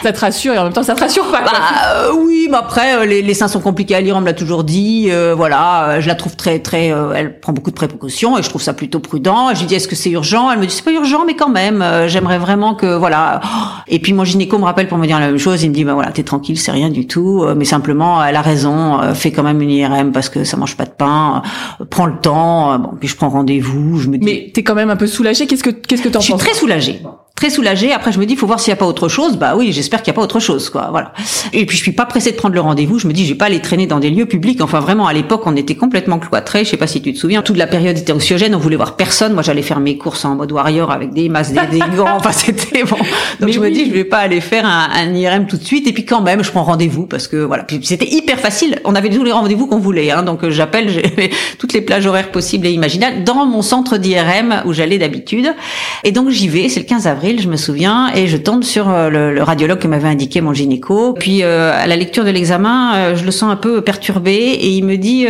Ça 0.03 0.13
te 0.13 0.21
rassure 0.21 0.53
et 0.53 0.59
en 0.59 0.65
même 0.65 0.75
temps, 0.75 0.83
ça 0.83 0.95
te 0.95 1.01
rassure 1.01 1.31
pas. 1.31 1.41
Bah, 1.41 1.53
euh, 1.95 2.11
oui, 2.27 2.49
mais 2.51 2.59
après, 2.59 2.95
euh, 2.95 3.07
les, 3.07 3.23
les, 3.23 3.33
seins 3.33 3.49
sont 3.49 3.61
compliqués 3.61 3.95
à 3.95 4.03
lire, 4.03 4.17
on 4.17 4.21
me 4.21 4.27
l'a 4.27 4.35
toujours 4.35 4.65
dit. 4.65 5.07
Euh, 5.09 5.35
voilà, 5.35 5.99
je 5.99 6.09
la 6.09 6.15
trouve 6.15 6.37
très, 6.37 6.59
très, 6.59 6.89
elle 6.89 7.41
prend 7.41 7.55
beaucoup 7.55 7.71
de 7.71 7.77
précautions 7.77 8.37
et 8.37 8.43
je 8.43 8.51
trouve 8.51 8.61
ça 8.61 8.75
plutôt 8.75 9.01
prudent. 9.01 9.55
Je 9.55 9.61
lui 9.61 9.67
dis, 9.67 9.77
est-ce 9.77 9.89
que 9.89 9.97
c'est 9.97 10.11
urgent? 10.11 10.51
Elle 10.51 10.59
me 10.59 10.67
dit, 10.67 10.75
c'est 10.75 10.85
pas 10.85 10.93
urgent, 10.93 11.25
mais 11.27 11.37
quand 11.37 11.49
même, 11.49 11.83
j'aimerais 12.07 12.39
vraiment 12.39 12.75
que, 12.75 12.95
voilà. 12.95 13.41
Et 13.89 13.99
puis 13.99 14.13
mon 14.13 14.25
gynéco 14.25 14.59
me 14.59 14.65
rappelle 14.65 14.89
pour 14.89 14.99
me 14.99 15.07
dire 15.07 15.19
la 15.19 15.29
même 15.29 15.39
chose. 15.39 15.63
Il 15.63 15.71
me 15.71 15.75
dit, 15.75 15.85
bah 15.85 15.95
voilà, 15.95 16.13
t'es 16.13 16.23
tranquille, 16.23 16.59
c'est 16.59 16.73
rien 16.73 16.91
du 16.91 17.07
tout, 17.07 17.47
mais 17.57 17.65
simplement, 17.65 18.23
elle 18.23 18.37
a 18.37 18.43
raison 18.43 19.06
euh, 19.07 19.15
fais 19.15 19.33
quand 19.33 19.43
même 19.43 19.61
une 19.61 19.71
IRM 19.71 20.13
parce 20.13 20.29
que 20.29 20.45
ça 20.45 20.57
mange 20.57 20.77
pas 20.77 20.85
de 20.85 20.91
pain, 20.91 21.43
euh, 21.81 21.85
prends 21.89 22.07
le 22.07 22.19
temps, 22.21 22.73
euh, 22.73 22.79
bon, 22.79 22.91
puis 22.99 23.09
je 23.09 23.17
prends 23.17 23.29
rendez-vous, 23.29 23.99
je 23.99 24.09
me 24.09 24.19
dis... 24.19 24.25
Mais 24.25 24.51
t'es 24.53 24.63
quand 24.63 24.75
même 24.75 24.91
un 24.91 24.97
peu 24.97 25.07
soulagée, 25.07 25.47
qu'est-ce 25.47 25.65
que 25.65 25.71
qu'est-ce 25.71 26.03
que 26.03 26.09
t'en 26.09 26.19
penses 26.19 26.27
Je 26.27 26.33
suis 26.33 26.41
très 26.41 26.55
soulagée 26.55 27.01
très 27.37 27.51
soulagée. 27.51 27.93
Après, 27.93 28.13
je 28.13 28.19
me 28.19 28.25
dis, 28.25 28.35
faut 28.35 28.47
voir 28.47 28.59
s'il 28.59 28.73
n'y 28.73 28.79
a 28.79 28.81
pas 28.81 28.87
autre 28.87 29.09
chose. 29.09 29.37
Bah 29.37 29.55
oui, 29.57 29.71
j'espère 29.71 30.03
qu'il 30.03 30.11
n'y 30.11 30.17
a 30.17 30.19
pas 30.19 30.23
autre 30.23 30.41
chose, 30.41 30.71
quoi. 30.71 30.89
Voilà. 30.91 31.13
Et 31.53 31.67
puis, 31.67 31.77
je 31.77 31.83
suis 31.83 31.93
pas 31.93 32.07
pressée 32.07 32.33
de 32.33 32.37
prendre 32.37 32.55
le 32.55 32.63
rendez-vous. 32.63 32.99
Je 32.99 33.07
me 33.07 33.13
dis, 33.13 33.25
je 33.25 33.33
vais 33.33 33.39
pas 33.39 33.45
aller 33.45 33.61
traîner 33.61 33.87
dans 33.87 34.01
des 34.01 34.09
lieux 34.09 34.25
publics. 34.25 34.63
Enfin, 34.63 34.81
vraiment, 34.81 35.07
à 35.07 35.13
l'époque, 35.13 35.43
on 35.45 35.55
était 35.55 35.75
complètement 35.75 36.19
cloîtrés. 36.19 36.65
Je 36.65 36.71
sais 36.71 36.79
pas 36.79 36.87
si 36.87 37.03
tu 37.03 37.13
te 37.13 37.19
souviens. 37.19 37.43
Toute 37.43 37.59
la 37.59 37.67
période 37.67 37.97
était 37.99 38.13
anxiogène. 38.13 38.55
On 38.55 38.59
voulait 38.59 38.77
voir 38.77 38.97
personne. 38.97 39.35
Moi, 39.35 39.43
j'allais 39.43 39.61
faire 39.61 39.81
mes 39.81 39.99
courses 39.99 40.25
en 40.25 40.35
mode 40.35 40.51
warrior 40.51 40.91
avec 40.91 41.13
des 41.13 41.29
masques, 41.29 41.53
des, 41.71 41.79
gants. 41.79 42.17
Enfin, 42.17 42.33
c'était 42.33 42.85
bon. 42.85 42.97
Donc, 43.41 43.51
je 43.51 43.61
me 43.61 43.71
dis, 43.71 43.87
je 43.87 43.93
vais 43.93 44.05
pas 44.05 44.19
aller 44.19 44.41
faire 44.41 44.65
un, 44.65 44.89
un, 44.95 45.15
IRM 45.15 45.47
tout 45.47 45.59
de 45.59 45.65
suite. 45.65 45.87
Et 45.87 45.93
puis, 45.93 46.07
quand 46.07 46.23
même, 46.23 46.43
je 46.43 46.51
prends 46.51 46.65
rendez-vous 46.65 47.05
parce 47.05 47.29
que 47.29 47.37
voilà. 47.37 47.65
Puis, 47.65 47.81
c'était 47.83 48.09
hyper 48.09 48.41
facile. 48.41 48.81
On 48.87 48.95
avait 48.95 49.11
tous 49.11 49.25
les 49.25 49.33
rendez-vous 49.33 49.67
qu'on 49.67 49.79
voulait. 49.79 50.11
Hein. 50.11 50.23
Donc, 50.23 50.49
j'appelle 50.49 50.91
toutes 51.59 51.75
les 51.75 51.83
plages 51.83 52.07
horaires 52.07 52.31
possibles 52.31 52.67
et 52.67 52.71
imaginables 52.71 53.25
dans 53.25 53.45
mon 53.45 53.61
centre 53.61 53.99
d'IRM 53.99 54.63
où 54.65 54.73
j'allais 54.73 54.97
d'habitude. 54.97 55.55
Et 56.03 56.13
donc, 56.13 56.31
j'y 56.31 56.49
vais. 56.49 56.71
C'est 56.71 56.81
le 56.81 56.87
15 56.87 57.07
avril, 57.07 57.26
je 57.39 57.49
me 57.49 57.57
souviens 57.57 58.13
et 58.15 58.27
je 58.27 58.37
tombe 58.37 58.63
sur 58.63 58.89
euh, 58.89 59.11
le, 59.11 59.43
radiologue 59.43 59.79
que 59.79 59.89
m'avait 59.89 60.09
indiqué 60.09 60.41
mon 60.41 60.55
gynéco. 60.55 61.13
Puis 61.15 61.43
euh, 61.43 61.73
à 61.73 61.87
la 61.87 61.97
lecture 61.97 62.25
de 62.25 62.31
l'examen, 62.31 62.95
euh, 62.95 63.17
je 63.17 63.25
le 63.25 63.31
sens 63.31 63.51
un 63.51 63.57
peu 63.57 63.81
perturbé 63.81 64.33
et 64.33 64.69
il 64.69 64.85
me 64.85 64.97
dit 64.97 65.27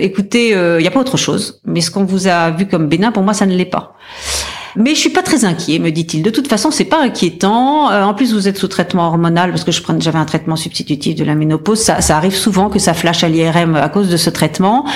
écoutez, 0.00 0.50
il 0.50 0.80
n'y 0.80 0.86
a 0.86 0.90
pas 0.90 1.00
autre 1.00 1.16
chose, 1.16 1.60
mais 1.64 1.80
ce 1.80 1.90
qu'on 1.90 2.04
vous 2.04 2.28
a 2.28 2.50
vu 2.50 2.66
comme 2.66 2.88
bénin, 2.88 3.12
pour 3.12 3.22
moi, 3.22 3.32
ça 3.32 3.46
ne 3.46 3.54
l'est 3.54 3.64
pas. 3.64 3.94
Mais 4.78 4.94
je 4.94 5.00
suis 5.00 5.10
pas 5.10 5.22
très 5.22 5.44
inquiet, 5.44 5.80
me 5.80 5.90
dit-il. 5.90 6.22
De 6.22 6.30
toute 6.30 6.46
façon, 6.46 6.70
c'est 6.70 6.84
pas 6.84 7.02
inquiétant. 7.02 7.90
Euh, 7.90 8.04
en 8.04 8.14
plus, 8.14 8.32
vous 8.32 8.46
êtes 8.46 8.56
sous 8.56 8.68
traitement 8.68 9.08
hormonal 9.08 9.50
parce 9.50 9.64
que 9.64 9.72
je 9.72 9.82
prenais, 9.82 10.00
j'avais 10.00 10.18
un 10.18 10.24
traitement 10.24 10.54
substitutif 10.54 11.16
de 11.16 11.24
la 11.24 11.34
ménopause. 11.34 11.80
Ça, 11.80 12.00
ça 12.00 12.16
arrive 12.16 12.34
souvent 12.34 12.68
que 12.68 12.78
ça 12.78 12.94
flash 12.94 13.24
à 13.24 13.28
l'IRM 13.28 13.74
à 13.74 13.88
cause 13.88 14.08
de 14.08 14.16
ce 14.16 14.30
traitement. 14.30 14.86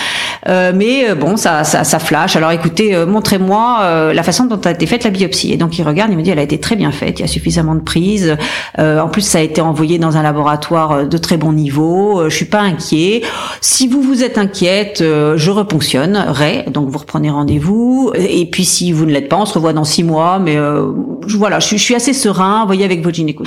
Euh, 0.48 0.72
mais 0.72 1.10
euh, 1.10 1.14
bon, 1.16 1.36
ça, 1.36 1.64
ça, 1.64 1.82
ça, 1.82 1.98
flash. 1.98 2.36
Alors 2.36 2.52
écoutez, 2.52 2.94
euh, 2.94 3.06
montrez-moi 3.06 4.12
la 4.14 4.22
façon 4.22 4.44
dont 4.44 4.60
a 4.64 4.70
été 4.70 4.86
faite 4.86 5.02
la 5.02 5.10
biopsie. 5.10 5.52
Et 5.52 5.56
donc 5.56 5.76
il 5.78 5.82
regarde, 5.82 6.12
il 6.12 6.16
me 6.16 6.22
dit, 6.22 6.30
elle 6.30 6.38
a 6.38 6.42
été 6.42 6.58
très 6.58 6.76
bien 6.76 6.92
faite. 6.92 7.18
Il 7.18 7.22
y 7.22 7.24
a 7.24 7.28
suffisamment 7.28 7.74
de 7.74 7.80
prises. 7.80 8.36
en 8.78 9.08
plus, 9.08 9.22
ça 9.22 9.38
a 9.38 9.40
été 9.40 9.60
envoyé 9.60 9.98
dans 9.98 10.16
un 10.16 10.22
laboratoire 10.22 11.08
de 11.08 11.18
très 11.18 11.36
bon 11.36 11.52
niveau. 11.52 12.28
je 12.28 12.34
suis 12.34 12.44
pas 12.44 12.60
inquiet. 12.60 13.22
Si 13.60 13.88
vous 13.88 14.00
vous 14.00 14.22
êtes 14.22 14.38
inquiète, 14.38 14.98
je 15.00 15.50
reponctionnerai. 15.50 16.66
Donc 16.68 16.88
vous 16.88 16.98
reprenez 16.98 17.30
rendez-vous. 17.30 18.12
Et 18.14 18.46
puis 18.46 18.64
si 18.64 18.92
vous 18.92 19.06
ne 19.06 19.12
l'êtes 19.12 19.28
pas, 19.28 19.38
on 19.38 19.46
se 19.46 19.54
revoit 19.54 19.71
dans 19.72 19.84
six 19.84 20.04
mois, 20.04 20.38
mais 20.38 20.56
euh, 20.56 20.92
voilà, 21.36 21.60
je, 21.60 21.76
suis 21.76 21.94
assez 21.94 22.12
serein. 22.12 22.64
Voyez 22.66 22.84
avec 22.84 23.02
votre 23.02 23.16
gynéco. 23.16 23.44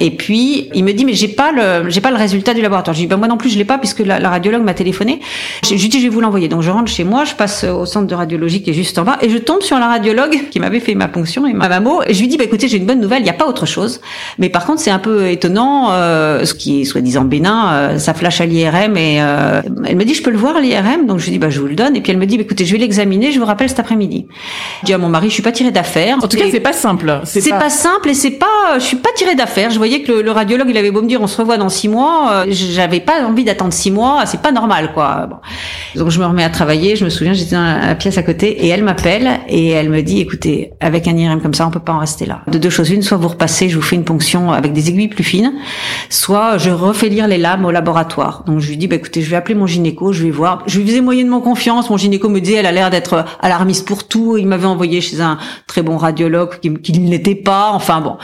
Et 0.00 0.10
puis 0.10 0.70
il 0.74 0.82
me 0.82 0.92
dit 0.92 1.04
mais 1.04 1.12
j'ai 1.12 1.28
pas 1.28 1.52
le 1.52 1.88
j'ai 1.88 2.00
pas 2.00 2.10
le 2.10 2.16
résultat 2.16 2.52
du 2.52 2.60
laboratoire. 2.60 2.96
Je 2.96 3.02
dis 3.02 3.06
ben 3.06 3.16
moi 3.16 3.28
non 3.28 3.36
plus 3.36 3.48
je 3.48 3.56
l'ai 3.56 3.64
pas 3.64 3.78
puisque 3.78 4.00
la, 4.00 4.18
radiologue 4.28 4.64
m'a 4.64 4.74
téléphoné. 4.74 5.20
Je, 5.62 5.72
lui 5.74 5.88
dis 5.88 6.00
je 6.00 6.04
vais 6.04 6.08
vous 6.08 6.20
l'envoyer. 6.20 6.48
Donc 6.48 6.62
je 6.62 6.70
rentre 6.70 6.90
chez 6.90 7.04
moi, 7.04 7.24
je 7.24 7.34
passe 7.34 7.62
au 7.62 7.86
centre 7.86 8.08
de 8.08 8.14
radiologie 8.16 8.60
qui 8.60 8.70
est 8.70 8.74
juste 8.74 8.98
en 8.98 9.04
bas 9.04 9.18
et 9.22 9.30
je 9.30 9.38
tombe 9.38 9.62
sur 9.62 9.78
la 9.78 9.86
radiologue 9.86 10.48
qui 10.50 10.58
m'avait 10.58 10.80
fait 10.80 10.96
ma 10.96 11.06
ponction 11.06 11.46
et 11.46 11.52
ma 11.52 11.68
mammo 11.68 12.02
et 12.08 12.12
je 12.12 12.20
lui 12.20 12.26
dis 12.26 12.36
bah 12.36 12.42
écoutez 12.42 12.66
j'ai 12.66 12.78
une 12.78 12.86
bonne 12.86 13.00
nouvelle, 13.00 13.20
il 13.20 13.24
n'y 13.24 13.30
a 13.30 13.34
pas 13.34 13.46
autre 13.46 13.66
chose. 13.66 14.00
Mais 14.40 14.48
par 14.48 14.66
contre 14.66 14.80
c'est 14.80 14.90
un 14.90 14.98
peu 14.98 15.28
étonnant 15.28 15.92
euh, 15.92 16.44
ce 16.44 16.54
qui 16.54 16.80
est 16.80 16.84
soi-disant 16.84 17.22
bénin, 17.22 17.72
euh, 17.72 17.98
ça 17.98 18.14
flash 18.14 18.40
à 18.40 18.46
l'IRM 18.46 18.96
et 18.96 19.22
euh, 19.22 19.62
elle 19.86 19.94
me 19.94 20.04
dit 20.04 20.14
je 20.14 20.24
peux 20.24 20.32
le 20.32 20.38
voir 20.38 20.58
l'IRM 20.58 21.06
donc 21.06 21.20
je 21.20 21.26
lui 21.26 21.32
dis 21.32 21.38
bah 21.38 21.50
je 21.50 21.60
vous 21.60 21.68
le 21.68 21.76
donne 21.76 21.94
et 21.94 22.00
puis 22.00 22.10
elle 22.10 22.18
me 22.18 22.26
dit 22.26 22.36
bah, 22.36 22.42
écoutez 22.42 22.64
je 22.64 22.72
vais 22.72 22.78
l'examiner, 22.78 23.30
je 23.30 23.38
vous 23.38 23.46
rappelle 23.46 23.68
cet 23.68 23.78
après-midi. 23.78 24.26
Je 24.80 24.86
dis 24.86 24.92
à 24.92 24.98
mon 24.98 25.08
mari 25.08 25.28
je 25.28 25.34
suis 25.34 25.42
pas 25.42 25.52
tirée 25.52 25.70
d'affaires. 25.70 26.16
En 26.20 26.26
tout 26.26 26.36
cas 26.36 26.46
c'est 26.50 26.58
pas 26.58 26.72
simple. 26.72 27.20
C'est 27.22 27.48
pas... 27.48 27.60
pas... 27.60 27.70
simple 27.70 28.08
et 28.08 28.14
c'est 28.14 28.32
pas 28.32 28.74
je 28.74 28.84
suis 28.84 28.96
pas 28.96 29.10
tirée 29.14 29.36
d'affaires 29.36 29.70
voyais 29.86 30.02
que 30.02 30.12
le, 30.12 30.30
radiologue, 30.30 30.68
il 30.70 30.78
avait 30.78 30.90
beau 30.90 31.02
me 31.02 31.08
dire, 31.08 31.20
on 31.20 31.26
se 31.26 31.36
revoit 31.36 31.58
dans 31.58 31.68
six 31.68 31.88
mois, 31.88 32.30
euh, 32.32 32.46
j'avais 32.48 33.00
pas 33.00 33.22
envie 33.22 33.44
d'attendre 33.44 33.74
six 33.74 33.90
mois, 33.90 34.24
c'est 34.24 34.40
pas 34.40 34.50
normal, 34.50 34.92
quoi. 34.94 35.28
Donc 35.94 36.08
je 36.08 36.18
me 36.18 36.24
remets 36.24 36.42
à 36.42 36.48
travailler, 36.48 36.96
je 36.96 37.04
me 37.04 37.10
souviens, 37.10 37.34
j'étais 37.34 37.54
dans 37.54 37.86
la 37.86 37.94
pièce 37.94 38.16
à 38.16 38.22
côté, 38.22 38.64
et 38.64 38.68
elle 38.68 38.82
m'appelle, 38.82 39.40
et 39.46 39.68
elle 39.68 39.90
me 39.90 40.00
dit, 40.00 40.20
écoutez, 40.20 40.72
avec 40.80 41.06
un 41.06 41.14
IRM 41.14 41.42
comme 41.42 41.52
ça, 41.52 41.66
on 41.66 41.70
peut 41.70 41.80
pas 41.80 41.92
en 41.92 41.98
rester 41.98 42.24
là. 42.24 42.40
De 42.46 42.56
deux 42.56 42.70
choses, 42.70 42.90
une, 42.90 43.02
soit 43.02 43.18
vous 43.18 43.28
repassez, 43.28 43.68
je 43.68 43.76
vous 43.76 43.82
fais 43.82 43.96
une 43.96 44.04
ponction 44.04 44.52
avec 44.52 44.72
des 44.72 44.88
aiguilles 44.88 45.08
plus 45.08 45.22
fines, 45.22 45.52
soit 46.08 46.56
je 46.56 46.70
refais 46.70 47.10
lire 47.10 47.28
les 47.28 47.38
lames 47.38 47.66
au 47.66 47.70
laboratoire. 47.70 48.44
Donc 48.46 48.60
je 48.60 48.70
lui 48.70 48.78
dis, 48.78 48.88
bah 48.88 48.96
écoutez, 48.96 49.20
je 49.20 49.28
vais 49.28 49.36
appeler 49.36 49.54
mon 49.54 49.66
gynéco, 49.66 50.14
je 50.14 50.22
vais 50.22 50.30
voir. 50.30 50.62
Je 50.66 50.78
lui 50.80 50.86
faisais 50.86 51.02
moyennement 51.02 51.42
confiance, 51.42 51.90
mon 51.90 51.98
gynéco 51.98 52.30
me 52.30 52.40
disait, 52.40 52.56
elle 52.56 52.66
a 52.66 52.72
l'air 52.72 52.88
d'être 52.88 53.26
alarmiste 53.40 53.86
pour 53.86 54.08
tout, 54.08 54.38
il 54.38 54.46
m'avait 54.46 54.64
envoyé 54.64 55.02
chez 55.02 55.20
un 55.20 55.36
très 55.66 55.82
bon 55.82 55.98
radiologue 55.98 56.58
qui, 56.60 56.72
qui 56.72 56.98
ne 56.98 57.10
l'était 57.10 57.34
pas, 57.34 57.72
enfin 57.72 58.00
bon. 58.00 58.16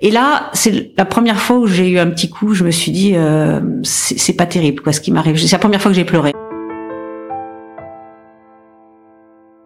Et 0.00 0.10
là, 0.10 0.50
c'est 0.54 0.92
première 1.04 1.40
fois 1.40 1.58
où 1.58 1.66
j'ai 1.66 1.88
eu 1.88 1.98
un 1.98 2.08
petit 2.08 2.30
coup, 2.30 2.54
je 2.54 2.64
me 2.64 2.70
suis 2.70 2.92
dit, 2.92 3.12
euh, 3.14 3.60
c'est 3.82 4.36
pas 4.36 4.46
terrible, 4.46 4.82
quoi, 4.82 4.92
ce 4.92 5.00
qui 5.00 5.12
m'arrive. 5.12 5.36
C'est 5.38 5.52
la 5.52 5.58
première 5.58 5.80
fois 5.80 5.90
que 5.90 5.96
j'ai 5.96 6.04
pleuré. 6.04 6.32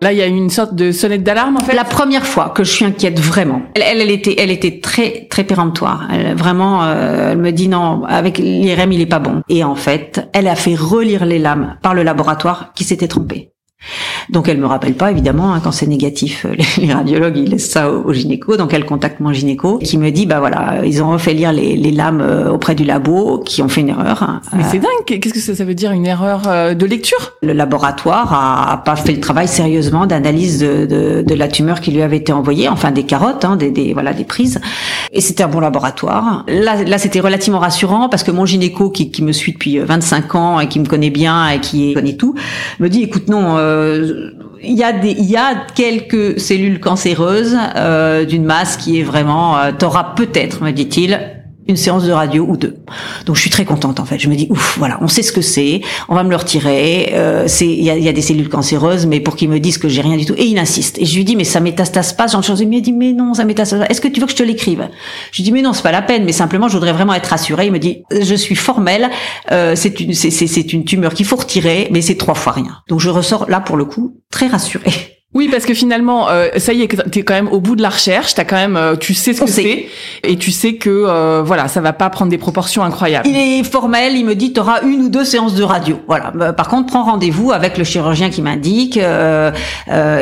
Là, 0.00 0.12
il 0.12 0.18
y 0.18 0.22
a 0.22 0.26
une 0.26 0.48
sorte 0.48 0.76
de 0.76 0.92
sonnette 0.92 1.24
d'alarme, 1.24 1.56
en 1.56 1.60
fait? 1.60 1.74
La 1.74 1.84
première 1.84 2.24
fois 2.24 2.50
que 2.50 2.62
je 2.62 2.70
suis 2.70 2.84
inquiète 2.84 3.18
vraiment. 3.18 3.62
Elle, 3.74 4.00
elle, 4.00 4.10
était, 4.10 4.36
elle 4.38 4.52
était 4.52 4.78
très, 4.80 5.26
très 5.28 5.42
péremptoire. 5.42 6.08
Elle, 6.12 6.36
vraiment, 6.36 6.84
euh, 6.84 7.32
elle 7.32 7.38
me 7.38 7.50
dit 7.50 7.68
non, 7.68 8.04
avec 8.04 8.38
l'IRM, 8.38 8.92
il 8.92 9.00
est 9.00 9.06
pas 9.06 9.18
bon. 9.18 9.42
Et 9.48 9.64
en 9.64 9.74
fait, 9.74 10.28
elle 10.32 10.46
a 10.46 10.54
fait 10.54 10.76
relire 10.76 11.26
les 11.26 11.40
lames 11.40 11.78
par 11.82 11.94
le 11.94 12.04
laboratoire 12.04 12.72
qui 12.74 12.84
s'était 12.84 13.08
trompé. 13.08 13.50
Donc 14.30 14.48
elle 14.48 14.58
me 14.58 14.66
rappelle 14.66 14.94
pas 14.94 15.10
évidemment 15.10 15.54
hein, 15.54 15.60
quand 15.62 15.72
c'est 15.72 15.86
négatif. 15.86 16.44
Euh, 16.44 16.54
les, 16.78 16.92
radiologues 16.92 17.36
ils 17.36 17.50
laissent 17.50 17.70
ça 17.70 17.90
au, 17.90 18.12
gynéco. 18.12 18.56
Donc 18.56 18.74
elle 18.74 18.84
contacte 18.84 19.20
mon 19.20 19.32
gynéco 19.32 19.78
qui 19.78 19.98
me 19.98 20.10
dit 20.10 20.26
bah 20.26 20.40
voilà 20.40 20.84
ils 20.84 21.02
ont 21.02 21.10
refait 21.10 21.32
lire 21.32 21.52
les, 21.52 21.76
les 21.76 21.90
lames 21.90 22.20
euh, 22.20 22.50
auprès 22.50 22.74
du 22.74 22.84
labo 22.84 23.38
qui 23.38 23.62
ont 23.62 23.68
fait 23.68 23.80
une 23.80 23.90
erreur. 23.90 24.22
Hein. 24.22 24.40
Mais 24.56 24.64
c'est 24.70 24.78
dingue. 24.78 24.88
Qu'est-ce 25.06 25.34
que 25.34 25.54
ça, 25.54 25.64
veut 25.64 25.74
dire 25.74 25.92
une 25.92 26.06
erreur 26.06 26.42
euh, 26.46 26.74
de 26.74 26.86
lecture? 26.86 27.34
Le 27.42 27.52
laboratoire 27.52 28.32
a, 28.32 28.82
pas 28.84 28.96
fait 28.96 29.12
le 29.12 29.20
travail 29.20 29.48
sérieusement 29.48 30.06
d'analyse 30.06 30.60
de, 30.60 30.86
de, 30.86 31.22
de, 31.22 31.34
la 31.34 31.48
tumeur 31.48 31.80
qui 31.80 31.90
lui 31.90 32.02
avait 32.02 32.16
été 32.16 32.32
envoyée, 32.32 32.68
enfin 32.68 32.90
des 32.90 33.04
carottes, 33.04 33.44
hein, 33.44 33.56
des, 33.56 33.70
des, 33.70 33.92
voilà 33.92 34.12
des 34.12 34.24
prises. 34.24 34.60
Et 35.12 35.20
c'était 35.20 35.42
un 35.42 35.48
bon 35.48 35.60
laboratoire. 35.60 36.44
Là 36.48 36.82
là 36.84 36.98
c'était 36.98 37.20
relativement 37.20 37.58
rassurant 37.58 38.08
parce 38.08 38.22
que 38.22 38.30
mon 38.30 38.44
gynéco 38.44 38.90
qui, 38.90 39.10
qui 39.10 39.22
me 39.22 39.32
suit 39.32 39.52
depuis 39.52 39.78
25 39.78 40.34
ans 40.34 40.60
et 40.60 40.68
qui 40.68 40.80
me 40.80 40.86
connaît 40.86 41.10
bien 41.10 41.48
et 41.48 41.60
qui 41.60 41.94
connaît 41.94 42.16
tout 42.16 42.34
me 42.80 42.88
dit 42.88 43.02
écoute 43.02 43.28
non 43.28 43.56
euh, 43.56 43.67
il 44.62 44.76
y 44.76 44.82
a 44.82 44.92
des, 44.92 45.10
il 45.10 45.30
y 45.30 45.36
a 45.36 45.66
quelques 45.74 46.40
cellules 46.40 46.80
cancéreuses 46.80 47.56
euh, 47.76 48.24
d'une 48.24 48.44
masse 48.44 48.76
qui 48.76 49.00
est 49.00 49.02
vraiment, 49.02 49.58
euh, 49.58 49.70
t'auras 49.76 50.14
peut-être, 50.16 50.62
me 50.62 50.72
dit-il, 50.72 51.37
une 51.68 51.76
séance 51.76 52.04
de 52.04 52.12
radio 52.12 52.46
ou 52.48 52.56
deux. 52.56 52.76
Donc 53.26 53.36
je 53.36 53.42
suis 53.42 53.50
très 53.50 53.66
contente 53.66 54.00
en 54.00 54.06
fait. 54.06 54.18
Je 54.18 54.28
me 54.28 54.34
dis 54.34 54.46
ouf, 54.50 54.76
voilà, 54.78 54.98
on 55.02 55.08
sait 55.08 55.22
ce 55.22 55.32
que 55.32 55.42
c'est, 55.42 55.82
on 56.08 56.14
va 56.14 56.24
me 56.24 56.30
le 56.30 56.36
retirer. 56.36 57.10
Euh, 57.12 57.44
c'est 57.46 57.66
il 57.66 57.84
y 57.84 57.90
a, 57.90 57.98
y 57.98 58.08
a, 58.08 58.12
des 58.12 58.22
cellules 58.22 58.48
cancéreuses, 58.48 59.06
mais 59.06 59.20
pour 59.20 59.36
qu'ils 59.36 59.50
me 59.50 59.60
disent 59.60 59.76
que 59.76 59.88
j'ai 59.88 60.00
rien 60.00 60.16
du 60.16 60.24
tout. 60.24 60.34
Et 60.38 60.46
il 60.46 60.58
insiste. 60.58 60.98
Et 60.98 61.04
je 61.04 61.14
lui 61.14 61.24
dis 61.24 61.36
mais 61.36 61.44
ça 61.44 61.60
métastase 61.60 62.14
pas. 62.14 62.26
Jean 62.26 62.40
chose. 62.40 62.60
Il 62.60 62.68
me 62.68 62.80
dit 62.80 62.92
mais 62.92 63.12
non, 63.12 63.34
ça 63.34 63.44
métastase. 63.44 63.84
Est-ce 63.88 64.00
que 64.00 64.08
tu 64.08 64.20
veux 64.20 64.26
que 64.26 64.32
je 64.32 64.36
te 64.36 64.42
l'écrive? 64.42 64.88
Je 65.30 65.36
lui 65.36 65.44
dis 65.44 65.52
mais 65.52 65.62
non, 65.62 65.74
c'est 65.74 65.82
pas 65.82 65.92
la 65.92 66.02
peine. 66.02 66.24
Mais 66.24 66.32
simplement, 66.32 66.68
je 66.68 66.74
voudrais 66.74 66.92
vraiment 66.92 67.14
être 67.14 67.26
rassurée. 67.26 67.66
Il 67.66 67.72
me 67.72 67.78
dit 67.78 68.02
je 68.10 68.34
suis 68.34 68.56
formel. 68.56 69.10
Euh, 69.52 69.74
c'est 69.76 70.00
une 70.00 70.14
c'est 70.14 70.30
c'est 70.30 70.72
une 70.72 70.84
tumeur 70.84 71.12
qu'il 71.12 71.26
faut 71.26 71.36
retirer, 71.36 71.88
mais 71.90 72.00
c'est 72.00 72.16
trois 72.16 72.34
fois 72.34 72.52
rien. 72.52 72.78
Donc 72.88 73.00
je 73.00 73.10
ressors 73.10 73.48
là 73.48 73.60
pour 73.60 73.76
le 73.76 73.84
coup 73.84 74.16
très 74.30 74.46
rassurée. 74.46 75.17
Oui, 75.34 75.48
parce 75.50 75.66
que 75.66 75.74
finalement, 75.74 76.30
euh, 76.30 76.48
ça 76.56 76.72
y 76.72 76.82
est, 76.82 77.10
t'es 77.10 77.22
quand 77.22 77.34
même 77.34 77.48
au 77.48 77.60
bout 77.60 77.76
de 77.76 77.82
la 77.82 77.90
recherche. 77.90 78.34
T'as 78.34 78.44
quand 78.44 78.56
même, 78.56 78.76
euh, 78.76 78.96
tu 78.96 79.12
sais 79.12 79.34
ce 79.34 79.42
que 79.42 79.50
c'est, 79.50 79.86
et 80.24 80.36
tu 80.36 80.50
sais 80.50 80.76
que 80.76 80.88
euh, 80.88 81.42
voilà, 81.44 81.68
ça 81.68 81.82
va 81.82 81.92
pas 81.92 82.08
prendre 82.08 82.30
des 82.30 82.38
proportions 82.38 82.82
incroyables. 82.82 83.28
Il 83.28 83.36
est 83.36 83.62
formel, 83.62 84.16
il 84.16 84.24
me 84.24 84.34
dit, 84.34 84.54
t'auras 84.54 84.80
une 84.82 85.02
ou 85.02 85.08
deux 85.10 85.26
séances 85.26 85.54
de 85.54 85.62
radio. 85.62 86.00
Voilà. 86.08 86.32
Bah, 86.34 86.54
par 86.54 86.68
contre, 86.68 86.86
prends 86.86 87.04
rendez-vous 87.04 87.52
avec 87.52 87.76
le 87.76 87.84
chirurgien 87.84 88.30
qui 88.30 88.40
m'indique, 88.40 88.96
et 88.96 89.52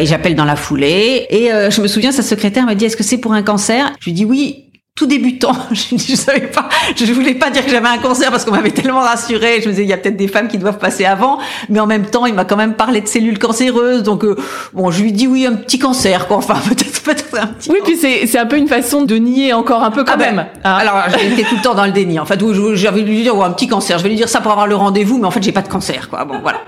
j'appelle 0.02 0.34
dans 0.34 0.44
la 0.44 0.56
foulée. 0.56 1.26
Et 1.30 1.50
je 1.70 1.80
me 1.80 1.86
souviens, 1.86 2.10
sa 2.10 2.22
secrétaire 2.22 2.66
me 2.66 2.75
dit, 2.75 2.86
est-ce 2.86 2.96
que 2.96 3.04
c'est 3.04 3.18
pour 3.18 3.32
un 3.32 3.42
cancer? 3.42 3.92
Je 4.00 4.06
lui 4.06 4.12
dis 4.12 4.25
oui 4.25 4.64
tout 4.96 5.06
débutant, 5.06 5.52
je 5.72 5.94
ne 5.94 6.16
savais 6.16 6.46
pas, 6.46 6.70
je 6.96 7.12
voulais 7.12 7.34
pas 7.34 7.50
dire 7.50 7.64
que 7.64 7.70
j'avais 7.70 7.86
un 7.86 7.98
cancer 7.98 8.30
parce 8.30 8.46
qu'on 8.46 8.52
m'avait 8.52 8.70
tellement 8.70 9.00
rassuré. 9.00 9.60
Je 9.60 9.66
me 9.66 9.72
disais, 9.72 9.82
il 9.82 9.88
y 9.88 9.92
a 9.92 9.98
peut-être 9.98 10.16
des 10.16 10.26
femmes 10.26 10.48
qui 10.48 10.56
doivent 10.56 10.78
passer 10.78 11.04
avant, 11.04 11.38
mais 11.68 11.78
en 11.80 11.86
même 11.86 12.06
temps, 12.06 12.24
il 12.24 12.32
m'a 12.32 12.46
quand 12.46 12.56
même 12.56 12.74
parlé 12.74 13.02
de 13.02 13.06
cellules 13.06 13.38
cancéreuses, 13.38 14.02
donc 14.02 14.24
euh, 14.24 14.36
bon, 14.72 14.90
je 14.90 15.02
lui 15.02 15.12
dis 15.12 15.26
oui, 15.26 15.44
un 15.44 15.52
petit 15.52 15.78
cancer, 15.78 16.26
quoi. 16.26 16.38
Enfin, 16.38 16.54
peut-être, 16.68 17.02
peut-être 17.02 17.38
un 17.38 17.46
petit. 17.48 17.70
Oui, 17.70 17.78
puis 17.84 17.96
c'est 17.96 18.26
c'est 18.26 18.38
un 18.38 18.46
peu 18.46 18.56
une 18.56 18.68
façon 18.68 19.02
de 19.02 19.16
nier 19.16 19.52
encore 19.52 19.84
un 19.84 19.90
peu 19.90 20.02
quand 20.02 20.14
ah 20.14 20.16
ben, 20.16 20.34
même. 20.34 20.46
Hein. 20.64 20.72
alors, 20.72 21.02
j'étais 21.10 21.42
tout 21.42 21.56
le 21.56 21.62
temps 21.62 21.74
dans 21.74 21.84
le 21.84 21.92
déni. 21.92 22.18
En 22.18 22.24
fait, 22.24 22.40
j'avais 22.74 23.02
lui 23.02 23.22
dire 23.22 23.36
oh, 23.36 23.42
un 23.42 23.50
petit 23.50 23.68
cancer. 23.68 23.98
Je 23.98 24.02
vais 24.02 24.08
lui 24.08 24.16
dire 24.16 24.30
ça 24.30 24.40
pour 24.40 24.52
avoir 24.52 24.66
le 24.66 24.76
rendez-vous, 24.76 25.18
mais 25.18 25.26
en 25.26 25.30
fait, 25.30 25.42
j'ai 25.42 25.52
pas 25.52 25.62
de 25.62 25.68
cancer, 25.68 26.08
quoi. 26.08 26.24
Bon, 26.24 26.38
voilà. 26.40 26.60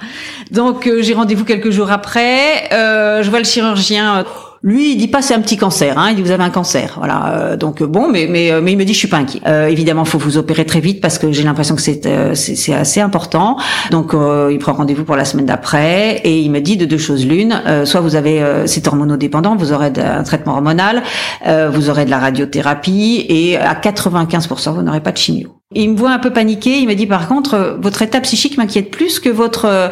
Donc, 0.50 0.86
euh, 0.86 1.00
j'ai 1.00 1.14
rendez-vous 1.14 1.46
quelques 1.46 1.70
jours 1.70 1.90
après. 1.90 2.68
Euh, 2.74 3.22
je 3.22 3.30
vois 3.30 3.38
le 3.38 3.46
chirurgien. 3.46 4.26
Lui, 4.62 4.92
il 4.92 4.96
dit 4.96 5.06
pas 5.06 5.22
c'est 5.22 5.34
un 5.34 5.40
petit 5.40 5.56
cancer, 5.56 5.96
hein, 5.98 6.08
il 6.10 6.16
dit 6.16 6.22
vous 6.22 6.32
avez 6.32 6.42
un 6.42 6.50
cancer, 6.50 6.94
voilà. 6.98 7.28
Euh, 7.28 7.56
donc 7.56 7.82
bon, 7.82 8.08
mais 8.10 8.26
mais 8.28 8.50
euh, 8.50 8.60
mais 8.60 8.72
il 8.72 8.78
me 8.78 8.84
dit 8.84 8.92
je 8.92 8.98
suis 8.98 9.08
pas 9.08 9.18
inquiet. 9.18 9.40
Euh, 9.46 9.68
évidemment, 9.68 10.04
faut 10.04 10.18
vous 10.18 10.36
opérer 10.36 10.66
très 10.66 10.80
vite 10.80 11.00
parce 11.00 11.18
que 11.18 11.30
j'ai 11.30 11.44
l'impression 11.44 11.76
que 11.76 11.80
c'est 11.80 12.06
euh, 12.06 12.34
c'est 12.34 12.74
assez 12.74 13.00
important. 13.00 13.56
Donc 13.90 14.14
il 14.14 14.58
prend 14.58 14.72
rendez-vous 14.72 15.04
pour 15.04 15.16
la 15.16 15.24
semaine 15.24 15.46
d'après 15.46 16.16
et 16.24 16.40
il 16.40 16.50
me 16.50 16.60
dit 16.60 16.76
de 16.76 16.86
deux 16.86 16.98
choses 16.98 17.26
l'une, 17.26 17.62
soit 17.84 18.00
vous 18.00 18.16
avez 18.16 18.42
c'est 18.66 18.86
hormonodépendant, 18.88 19.56
vous 19.56 19.72
aurez 19.72 19.92
un 19.96 20.22
traitement 20.22 20.54
hormonal, 20.54 21.02
vous 21.46 21.90
aurez 21.90 22.04
de 22.04 22.10
la 22.10 22.18
radiothérapie 22.18 23.26
et 23.28 23.56
à 23.56 23.74
95% 23.74 24.74
vous 24.74 24.82
n'aurez 24.82 25.00
pas 25.00 25.12
de 25.12 25.18
chimio. 25.18 25.57
Il 25.74 25.90
me 25.90 25.98
voit 25.98 26.12
un 26.12 26.18
peu 26.18 26.30
paniqué. 26.30 26.78
Il 26.78 26.88
me 26.88 26.94
dit 26.94 27.06
par 27.06 27.28
contre, 27.28 27.52
euh, 27.52 27.76
votre 27.78 28.00
état 28.00 28.22
psychique 28.22 28.56
m'inquiète 28.56 28.90
plus 28.90 29.20
que 29.20 29.28
votre 29.28 29.66
euh, 29.66 29.88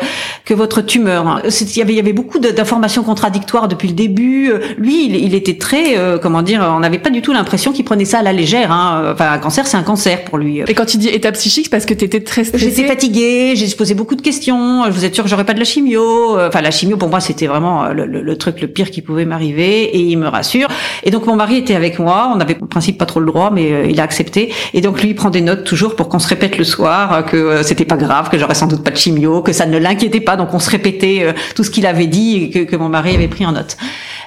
que 0.47 0.55
votre 0.55 0.81
tumeur. 0.81 1.43
Il 1.45 1.77
y 1.77 1.83
avait 1.83 1.93
il 1.93 1.97
y 1.97 2.01
avait 2.01 2.15
beaucoup 2.15 2.39
d'informations 2.39 3.03
contradictoires 3.03 3.69
depuis 3.69 3.89
le 3.89 3.93
début. 3.93 4.51
Euh, 4.51 4.61
lui, 4.79 5.05
il, 5.05 5.17
il 5.17 5.35
était 5.35 5.59
très 5.59 5.99
comment 6.23 6.41
dire, 6.41 6.67
on 6.67 6.81
n'avait 6.81 6.99
pas 6.99 7.11
du 7.11 7.21
tout 7.21 7.35
l'impression 7.35 7.73
qu'il 7.73 7.85
prenait 7.85 8.07
ça 8.07 8.21
à 8.21 8.23
la 8.23 8.33
légère. 8.33 8.73
Hein. 8.73 9.13
Enfin, 9.13 9.31
un 9.31 9.37
cancer, 9.37 9.67
c'est 9.67 9.77
un 9.77 9.83
cancer 9.83 10.25
pour 10.25 10.39
lui. 10.39 10.61
Et 10.67 10.73
quand 10.73 10.95
il 10.95 10.99
dit 10.99 11.09
état 11.09 11.31
psychique, 11.33 11.69
parce 11.69 11.85
que 11.85 11.93
tu 11.93 12.07
étais 12.07 12.21
très 12.21 12.45
stressée? 12.45 12.71
J'étais 12.71 12.89
fatiguée. 12.89 13.53
J'ai 13.55 13.69
posé 13.77 13.93
beaucoup 13.93 14.17
de 14.17 14.23
questions. 14.23 14.85
Je 14.87 14.93
vous 14.93 15.05
êtes 15.05 15.15
sûr 15.15 15.25
que 15.25 15.29
j'aurais 15.29 15.45
pas 15.45 15.53
de 15.53 15.59
la 15.59 15.67
chimio. 15.67 16.41
Enfin, 16.41 16.63
la 16.63 16.71
chimio 16.71 16.97
pour 16.97 17.11
moi, 17.11 17.21
c'était 17.21 17.49
vraiment 17.49 17.89
le, 17.89 18.07
le, 18.07 18.39
truc 18.39 18.63
le 18.63 18.69
pire 18.69 18.91
qui 18.91 19.03
pouvait 19.03 19.27
m'arriver. 19.27 19.95
Et 19.95 19.99
il 19.99 20.17
me 20.17 20.29
rassure. 20.29 20.69
Et 21.05 21.11
donc 21.11 21.27
mon 21.27 21.37
mari 21.37 21.59
était 21.59 21.75
avec 21.75 21.99
moi. 21.99 22.33
On 22.35 22.41
avait 22.41 22.57
en 22.63 22.67
principe 22.67 22.97
pas 22.97 23.07
trop 23.07 23.21
le 23.21 23.27
droit, 23.27 23.51
mais 23.53 23.91
il 23.91 24.01
a 24.01 24.05
accepté. 24.05 24.55
Et 24.73 24.81
donc 24.81 25.03
lui, 25.03 25.11
il 25.11 25.15
prend 25.15 25.29
des 25.29 25.43
notes 25.43 25.66
toujours 25.67 25.97
pour 25.97 26.09
qu'on 26.09 26.19
se 26.19 26.29
répète 26.29 26.57
le 26.57 26.65
soir 26.65 27.13
euh, 27.13 27.23
que 27.23 27.37
euh, 27.37 27.63
c'était 27.63 27.85
pas 27.85 27.97
grave, 27.97 28.31
que 28.31 28.39
j'aurais 28.39 28.55
sans 28.55 28.67
doute 28.67 28.83
pas 28.83 28.91
de 28.91 28.97
chimio, 28.97 29.43
que 29.43 29.53
ça 29.53 29.67
ne 29.67 29.77
l'inquiétait 29.77 30.21
pas. 30.21 30.37
Donc 30.37 30.55
on 30.55 30.59
se 30.59 30.71
répétait 30.71 31.19
euh, 31.21 31.33
tout 31.55 31.65
ce 31.65 31.71
qu'il 31.71 31.85
avait 31.87 32.07
dit 32.07 32.37
et 32.37 32.51
que, 32.51 32.71
que 32.71 32.77
mon 32.77 32.89
mari 32.89 33.15
avait 33.15 33.29
pris 33.29 33.45
en 33.45 33.53
note. 33.53 33.77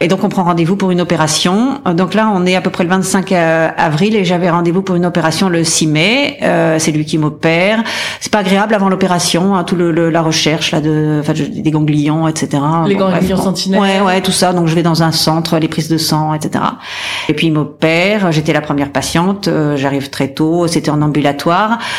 Et 0.02 0.08
donc 0.08 0.24
on 0.24 0.30
prend 0.30 0.44
rendez-vous 0.44 0.76
pour 0.76 0.92
une 0.92 1.02
opération. 1.02 1.82
Donc 1.94 2.14
là, 2.14 2.32
on 2.34 2.46
est 2.46 2.56
à 2.56 2.62
peu 2.62 2.70
près 2.70 2.84
le 2.84 2.90
25 2.90 3.34
avril 3.34 4.16
et 4.16 4.24
j'avais 4.24 4.50
rendez-vous 4.50 4.82
pour 4.82 4.96
une 4.96 5.06
opération 5.06 5.50
le 5.50 5.64
6 5.64 5.88
mai. 5.88 6.38
Euh, 6.42 6.80
c'est 6.80 6.92
lui 6.92 7.04
qui 7.04 7.18
m'opère. 7.18 7.84
C'est 8.22 8.32
pas 8.32 8.40
agréable 8.40 8.74
avant 8.74 8.88
l'opération, 8.88 9.56
hein, 9.56 9.64
tout 9.66 9.76
le, 9.76 10.10
la 10.10 10.22
recherche 10.22 10.72
là 10.72 10.80
de, 10.80 11.18
enfin, 11.20 11.34
des 11.34 11.72
ganglions, 11.72 12.28
etc. 12.28 12.64
Les 12.88 12.96
ganglions 12.96 13.38
sentinelles. 13.38 13.82
Ouais, 13.82 14.02
ouais, 14.02 14.22
tout 14.22 14.32
ça. 14.32 14.54
Donc 14.54 14.68
je 14.68 14.76
vais 14.76 14.84
dans 14.84 15.04
un 15.04 15.12
centre, 15.12 15.58
les 15.58 15.68
prises 15.68 15.90
de 15.90 15.98
sang, 15.98 16.34
etc. 16.34 16.64
Et 17.28 17.34
puis 17.34 17.48
il 17.48 17.54
m'opère. 17.54 18.32
J'étais 18.32 18.54
la 18.54 18.62
première 18.62 18.92
patiente. 18.92 19.50
J'arrive 19.76 20.10
très 20.10 20.30
tôt. 20.30 20.68
C'était 20.68 20.92
en 20.92 21.02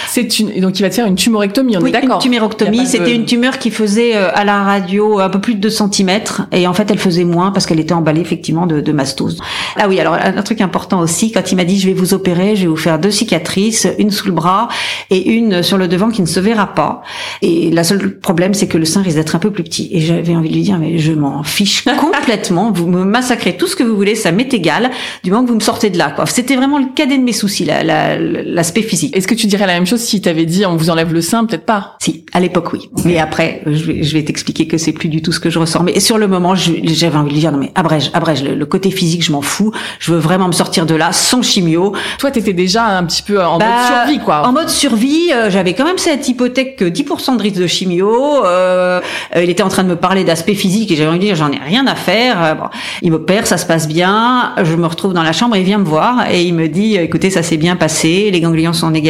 C'est 0.08 0.38
une 0.38 0.60
donc 0.60 0.78
il 0.78 0.82
va 0.82 0.90
te 0.90 0.94
faire 0.94 1.06
une 1.06 1.14
tumorectomie, 1.14 1.76
on 1.76 1.80
oui, 1.80 1.90
est 1.90 1.92
d'accord. 1.92 2.16
Une 2.16 2.30
tumorectomie, 2.30 2.86
c'était 2.86 3.14
une 3.14 3.24
tumeur 3.24 3.58
qui 3.58 3.70
faisait 3.70 4.16
euh, 4.16 4.30
à 4.34 4.44
la 4.44 4.62
radio 4.62 5.18
un 5.18 5.28
peu 5.28 5.40
plus 5.40 5.54
de 5.54 5.60
2 5.60 5.70
cm 5.70 6.10
et 6.52 6.66
en 6.66 6.74
fait 6.74 6.90
elle 6.90 6.98
faisait 6.98 7.24
moins 7.24 7.50
parce 7.50 7.66
qu'elle 7.66 7.80
était 7.80 7.94
emballée 7.94 8.20
effectivement 8.20 8.66
de, 8.66 8.80
de 8.80 8.92
mastose. 8.92 9.38
Ah 9.76 9.88
oui, 9.88 10.00
alors 10.00 10.14
un 10.14 10.42
truc 10.42 10.60
important 10.60 11.00
aussi, 11.00 11.32
quand 11.32 11.52
il 11.52 11.56
m'a 11.56 11.64
dit 11.64 11.78
je 11.78 11.86
vais 11.86 11.94
vous 11.94 12.14
opérer, 12.14 12.56
je 12.56 12.62
vais 12.62 12.68
vous 12.68 12.76
faire 12.76 12.98
deux 12.98 13.10
cicatrices, 13.10 13.86
une 13.98 14.10
sous 14.10 14.26
le 14.26 14.32
bras 14.32 14.68
et 15.10 15.30
une 15.30 15.62
sur 15.62 15.78
le 15.78 15.88
devant 15.88 16.10
qui 16.10 16.22
ne 16.22 16.26
se 16.26 16.40
verra 16.40 16.74
pas. 16.74 17.02
Et 17.42 17.70
la 17.70 17.84
seule 17.84 18.18
problème 18.18 18.54
c'est 18.54 18.66
que 18.66 18.78
le 18.78 18.84
sein 18.84 19.02
risque 19.02 19.16
d'être 19.16 19.36
un 19.36 19.40
peu 19.40 19.50
plus 19.50 19.64
petit. 19.64 19.88
Et 19.92 20.00
j'avais 20.00 20.34
envie 20.34 20.48
de 20.48 20.54
lui 20.54 20.62
dire 20.62 20.78
mais 20.78 20.98
je 20.98 21.12
m'en 21.12 21.42
fiche 21.42 21.84
complètement, 22.00 22.70
vous 22.72 22.86
me 22.86 23.04
massacrez 23.04 23.56
tout 23.56 23.66
ce 23.66 23.76
que 23.76 23.82
vous 23.82 23.96
voulez, 23.96 24.14
ça 24.14 24.32
m'est 24.32 24.52
égal, 24.52 24.90
du 25.22 25.30
moment 25.30 25.44
que 25.44 25.48
vous 25.48 25.56
me 25.56 25.60
sortez 25.60 25.90
de 25.90 25.98
là. 25.98 26.10
Quoi. 26.10 26.26
C'était 26.26 26.56
vraiment 26.56 26.78
le 26.78 26.86
cadet 26.94 27.18
de 27.18 27.22
mes 27.22 27.32
soucis, 27.32 27.64
l'aspect 27.64 28.82
physique. 28.82 29.14
Est-ce 29.20 29.28
que 29.28 29.34
tu 29.34 29.46
dirais 29.48 29.66
la 29.66 29.74
même 29.74 29.86
chose 29.86 30.00
si 30.00 30.22
t'avais 30.22 30.46
dit 30.46 30.64
on 30.64 30.76
vous 30.76 30.88
enlève 30.88 31.12
le 31.12 31.20
sein, 31.20 31.44
peut-être 31.44 31.66
pas. 31.66 31.96
Si, 32.00 32.24
à 32.32 32.40
l'époque 32.40 32.72
oui. 32.72 32.88
Mais 33.04 33.18
après, 33.18 33.60
je 33.66 33.84
vais, 33.84 34.02
je 34.02 34.14
vais 34.14 34.24
t'expliquer 34.24 34.66
que 34.66 34.78
c'est 34.78 34.92
plus 34.92 35.10
du 35.10 35.20
tout 35.20 35.30
ce 35.30 35.40
que 35.40 35.50
je 35.50 35.58
ressens. 35.58 35.82
Mais 35.82 36.00
sur 36.00 36.16
le 36.16 36.26
moment, 36.26 36.54
j'avais 36.54 37.16
envie 37.18 37.34
de 37.34 37.38
dire 37.38 37.52
non 37.52 37.58
mais 37.58 37.70
abrège, 37.74 38.10
abrège. 38.14 38.42
Le, 38.42 38.54
le 38.54 38.66
côté 38.66 38.90
physique, 38.90 39.22
je 39.22 39.30
m'en 39.30 39.42
fous. 39.42 39.72
Je 39.98 40.12
veux 40.12 40.18
vraiment 40.18 40.46
me 40.46 40.52
sortir 40.52 40.86
de 40.86 40.94
là 40.94 41.12
sans 41.12 41.42
chimio. 41.42 41.94
Toi, 42.18 42.30
t'étais 42.30 42.54
déjà 42.54 42.86
un 42.86 43.04
petit 43.04 43.22
peu 43.22 43.42
en 43.44 43.58
mode 43.58 43.60
bah, 43.60 44.04
survie, 44.04 44.20
quoi. 44.20 44.46
En 44.46 44.52
mode 44.52 44.70
survie, 44.70 45.30
euh, 45.34 45.50
j'avais 45.50 45.74
quand 45.74 45.84
même 45.84 45.98
cette 45.98 46.26
hypothèque 46.26 46.76
que 46.76 46.86
10% 46.86 47.36
de 47.36 47.42
risque 47.42 47.56
de 47.56 47.66
chimio. 47.66 48.44
Euh, 48.46 49.00
euh, 49.36 49.44
il 49.44 49.50
était 49.50 49.62
en 49.62 49.68
train 49.68 49.84
de 49.84 49.88
me 49.88 49.96
parler 49.96 50.24
d'aspect 50.24 50.54
physique 50.54 50.90
et 50.90 50.96
j'avais 50.96 51.08
envie 51.08 51.18
de 51.18 51.24
dire 51.24 51.36
j'en 51.36 51.50
ai 51.50 51.58
rien 51.58 51.86
à 51.86 51.94
faire. 51.94 52.42
Euh, 52.42 52.54
bon, 52.54 52.66
il 53.02 53.10
m'opère, 53.10 53.46
ça 53.46 53.58
se 53.58 53.66
passe 53.66 53.86
bien. 53.86 54.54
Je 54.62 54.74
me 54.76 54.86
retrouve 54.86 55.12
dans 55.12 55.22
la 55.22 55.32
chambre 55.32 55.56
et 55.56 55.60
il 55.60 55.64
vient 55.64 55.78
me 55.78 55.84
voir 55.84 56.30
et 56.30 56.42
il 56.42 56.54
me 56.54 56.68
dit 56.68 56.96
écoutez, 56.96 57.30
ça 57.30 57.42
s'est 57.42 57.56
bien 57.56 57.76
passé, 57.76 58.30
les 58.30 58.40
ganglions 58.40 58.72
sont 58.72 58.90
négatifs, 58.90 59.09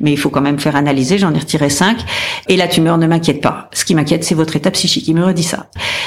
mais 0.00 0.12
il 0.12 0.16
faut 0.16 0.30
quand 0.30 0.40
même 0.40 0.58
faire 0.58 0.76
analyser, 0.76 1.18
j'en 1.18 1.34
ai 1.34 1.38
retiré 1.38 1.70
5, 1.70 1.98
et 2.48 2.56
la 2.56 2.68
tumeur 2.68 2.98
ne 2.98 3.06
m'inquiète 3.06 3.40
pas. 3.40 3.68
Ce 3.72 3.84
qui 3.84 3.94
m'inquiète, 3.94 4.24
c'est 4.24 4.34
votre 4.34 4.56
état 4.56 4.70
psychique. 4.70 5.06
Il 5.08 5.14
me 5.14 5.24
redit 5.24 5.42
ça. 5.42 5.66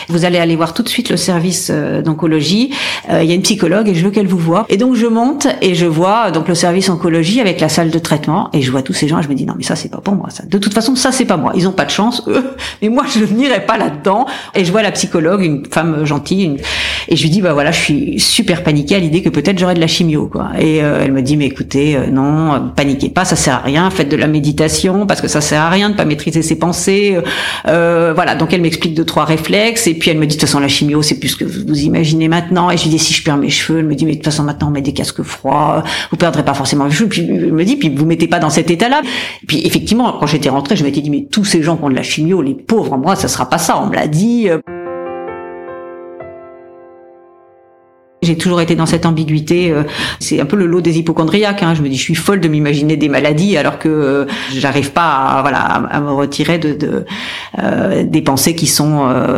Vous 0.10 0.26
allez 0.26 0.38
aller 0.38 0.56
voir 0.56 0.74
tout 0.74 0.84
de 0.84 0.90
suite 0.90 1.10
le 1.10 1.18
service 1.18 1.70
euh, 1.72 2.02
d'oncologie. 2.02 2.72
Euh, 3.10 3.24
il 3.24 3.30
y 3.30 3.32
a 3.32 3.36
une 3.36 3.42
psychologue 3.42 3.88
et 3.90 3.96
je 3.96 4.04
veux 4.04 4.12
qu'elle 4.12 4.28
vous 4.28 4.38
voie. 4.38 4.66
Et 4.70 4.78
donc 4.78 4.96
je 4.96 5.06
monte 5.06 5.48
et 5.62 5.76
je 5.76 5.86
vois 5.86 6.32
donc 6.32 6.48
le 6.48 6.56
service 6.56 6.90
oncologie 6.90 7.40
avec 7.40 7.60
la 7.60 7.70
salle 7.70 7.90
de 7.90 8.00
traitement 8.00 8.50
et 8.54 8.62
je 8.62 8.72
vois 8.72 8.82
tous 8.82 8.94
ces 8.94 9.08
gens 9.08 9.20
et 9.20 9.24
je 9.24 9.30
me 9.30 9.36
dis 9.36 9.46
non 9.46 9.54
mais 9.58 9.64
ça 9.64 9.76
c'est 9.76 9.90
pas 9.90 10.00
pour 10.00 10.16
moi 10.16 10.30
ça. 10.30 10.44
De 10.46 10.58
toute 10.58 10.74
façon 10.74 10.96
ça 10.96 11.12
c'est 11.12 11.26
pas 11.26 11.38
moi. 11.38 11.54
Ils 11.56 11.68
ont 11.68 11.72
pas 11.72 11.86
de 11.86 11.92
chance 11.92 12.24
eux, 12.28 12.44
mais 12.82 12.90
moi 12.90 13.04
je 13.14 13.24
n'irai 13.26 13.66
pas 13.66 13.78
là-dedans. 13.78 14.26
Et 14.56 14.66
je 14.66 14.72
vois 14.72 14.82
la 14.82 14.92
psychologue, 14.92 15.44
une 15.44 15.66
femme 15.66 16.06
gentille, 16.06 16.58
et 17.08 17.16
je 17.16 17.24
lui 17.24 17.30
dis 17.30 17.42
bah 17.42 17.54
voilà 17.54 17.72
je 17.72 17.80
suis 17.80 18.20
super 18.20 18.64
paniquée 18.64 18.96
à 18.96 19.00
l'idée 19.00 19.22
que 19.22 19.30
peut-être 19.30 19.60
j'aurai 19.60 19.74
de 19.74 19.80
la 19.80 19.88
chimio 19.88 20.28
quoi. 20.28 20.50
Et 20.60 20.84
euh, 20.84 21.02
elle 21.04 21.12
me 21.12 21.22
dit 21.22 21.38
mais 21.38 21.46
écoutez 21.46 21.98
non 22.12 22.72
paniquez 22.76 23.10
pas 23.14 23.26
ça 23.26 23.36
sert 23.36 23.56
à 23.56 23.60
rien 23.60 23.90
faites 23.90 24.10
de 24.10 24.16
la 24.16 24.28
méditation 24.28 25.06
parce 25.06 25.22
que 25.22 25.28
ça 25.28 25.42
sert 25.42 25.62
à 25.62 25.70
rien 25.70 25.90
de 25.90 25.96
pas 25.96 26.06
maîtriser 26.06 26.42
ses 26.42 26.58
pensées. 26.58 27.18
Euh, 27.68 28.14
voilà, 28.14 28.36
donc 28.36 28.54
elle 28.54 28.62
m'explique 28.62 28.94
deux 28.94 29.06
trois 29.06 29.26
réflexes 29.26 29.88
et 29.88 29.94
puis 29.94 30.12
elle 30.12 30.18
me 30.18 30.26
dit 30.26 30.36
de 30.36 30.42
toute 30.42 30.50
façon 30.50 30.60
la 30.60 30.68
chimio 30.68 31.02
c'est 31.02 31.20
plus 31.20 31.30
ce 31.30 31.38
que 31.38 31.46
vous 31.46 31.80
imaginez 31.82 32.28
maintenant. 32.28 32.70
Et 32.72 32.78
je 32.78 32.84
lui 32.84 32.90
dis 32.92 33.00
si 33.00 33.14
je 33.14 33.24
perds 33.24 33.38
mes 33.38 33.50
cheveux, 33.50 33.80
elle 33.80 33.86
me 33.86 33.96
dit 33.96 34.06
mais 34.06 34.12
de 34.12 34.18
toute 34.18 34.26
façon 34.26 34.44
maintenant 34.44 34.68
on 34.68 34.72
met 34.72 34.82
des 34.82 34.94
casques 34.94 35.24
froids, 35.24 35.84
vous 36.12 36.18
perdrez 36.18 36.44
pas 36.44 36.54
forcément 36.54 36.86
les 36.86 36.92
cheveux. 36.92 37.10
Puis 37.10 37.22
elle 37.22 37.54
me 37.54 37.64
dit 37.64 37.76
puis 37.76 37.90
vous 37.90 38.06
mettez 38.06 38.28
pas 38.28 38.40
dans 38.40 38.50
cet 38.50 38.72
état-là. 38.72 39.02
Puis 39.48 39.66
effectivement 39.66 40.18
quand 40.20 40.28
j'étais 40.28 40.50
rentrée 40.50 40.76
je 40.76 40.84
m'étais 40.84 41.02
dit 41.02 41.10
mais 41.10 41.28
tous 41.32 41.46
ces 41.46 41.64
gens 41.64 41.78
qui 41.78 41.84
ont 41.84 41.90
de 41.90 41.96
la 41.96 42.04
chimio, 42.04 42.42
les 42.42 42.56
pauvres, 42.56 42.98
moi 42.98 43.16
ça 43.16 43.28
sera 43.28 43.50
pas 43.50 43.58
ça. 43.58 43.80
On 43.82 43.88
me 43.88 43.96
l'a 43.96 44.08
dit. 44.08 44.50
J'ai 48.24 48.38
toujours 48.38 48.62
été 48.62 48.76
dans 48.76 48.86
cette 48.86 49.06
ambiguïté. 49.06 49.72
Euh, 49.72 49.84
c'est 50.20 50.40
un 50.40 50.46
peu 50.46 50.56
le 50.56 50.66
lot 50.66 50.82
des 50.82 50.98
hypochondriaques. 50.98 51.64
Hein. 51.64 51.74
Je 51.76 51.82
me 51.82 51.90
dis, 51.90 51.98
je 51.98 52.02
suis 52.02 52.16
folle 52.16 52.40
de 52.40 52.48
m'imaginer 52.48 52.98
des 52.98 53.10
maladies 53.10 53.58
alors 53.58 53.80
que 53.80 53.90
euh, 53.90 54.26
j'arrive 54.56 54.92
pas, 54.92 55.10
à, 55.10 55.42
voilà, 55.42 55.60
à, 55.60 56.00
me 56.00 56.12
retirer 56.12 56.58
de, 56.58 56.74
de 56.74 57.06
euh, 57.62 58.04
des 58.04 58.22
pensées 58.22 58.56
qui 58.56 58.68
sont 58.68 58.94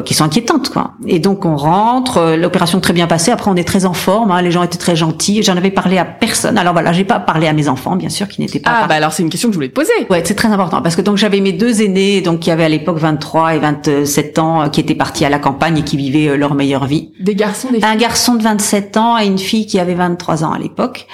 qui 0.06 0.14
sont 0.14 0.24
inquiétantes. 0.24 0.70
Quoi. 0.70 0.92
Et 1.08 1.20
donc 1.20 1.46
on 1.46 1.56
rentre, 1.56 2.36
l'opération 2.38 2.80
très 2.80 2.94
bien 2.94 3.08
passée. 3.08 3.32
Après 3.32 3.50
on 3.50 3.56
est 3.56 3.68
très 3.68 3.86
en 3.86 3.94
forme. 3.94 4.32
Hein. 4.32 4.42
Les 4.42 4.52
gens 4.52 4.64
étaient 4.64 4.78
très 4.78 4.96
gentils. 4.96 5.44
J'en 5.44 5.58
avais 5.58 5.72
parlé 5.72 5.98
à 5.98 6.06
personne. 6.06 6.58
Alors 6.58 6.74
voilà, 6.74 6.94
j'ai 6.94 7.04
pas 7.04 7.20
parlé 7.20 7.48
à 7.48 7.54
mes 7.54 7.68
enfants, 7.68 7.96
bien 7.96 8.10
sûr, 8.10 8.28
qui 8.28 8.42
n'étaient 8.42 8.60
pas. 8.60 8.72
Ah 8.84 8.88
bah 8.88 8.96
alors 8.96 9.14
c'est 9.14 9.24
une 9.24 9.30
question 9.30 9.50
que 9.50 9.54
je 9.54 9.58
voulais 9.58 9.70
te 9.70 9.74
poser. 9.74 9.92
Ouais, 10.10 10.22
c'est 10.26 10.36
très 10.36 10.50
important 10.50 10.82
parce 10.82 10.96
que 10.96 11.02
donc 11.02 11.18
j'avais 11.18 11.40
mes 11.40 11.54
deux 11.54 11.82
aînés, 11.82 12.22
donc 12.22 12.42
qui 12.42 12.52
avaient 12.52 12.66
à 12.66 12.70
l'époque 12.70 12.98
23 12.98 13.56
et 13.56 13.60
27 13.60 14.40
ans, 14.40 14.70
qui 14.70 14.82
étaient 14.82 14.96
partis 14.96 15.26
à 15.26 15.30
la 15.30 15.40
campagne 15.40 15.80
et 15.80 15.84
qui 15.84 15.98
vivaient 15.98 16.38
leur 16.38 16.54
meilleure 16.54 16.86
vie. 16.86 17.12
Des 17.20 17.36
garçons, 17.36 17.70
des 17.70 17.80
filles? 17.80 17.86
Un 17.86 17.96
garçon 17.96 18.36
de 18.36 18.44
27 18.44 18.75
27 18.76 18.98
ans 18.98 19.18
et 19.18 19.26
une 19.26 19.38
fille 19.38 19.66
qui 19.66 19.80
avait 19.80 19.94
23 19.94 20.44
ans 20.44 20.52
à 20.52 20.60
l'époque, 20.60 21.08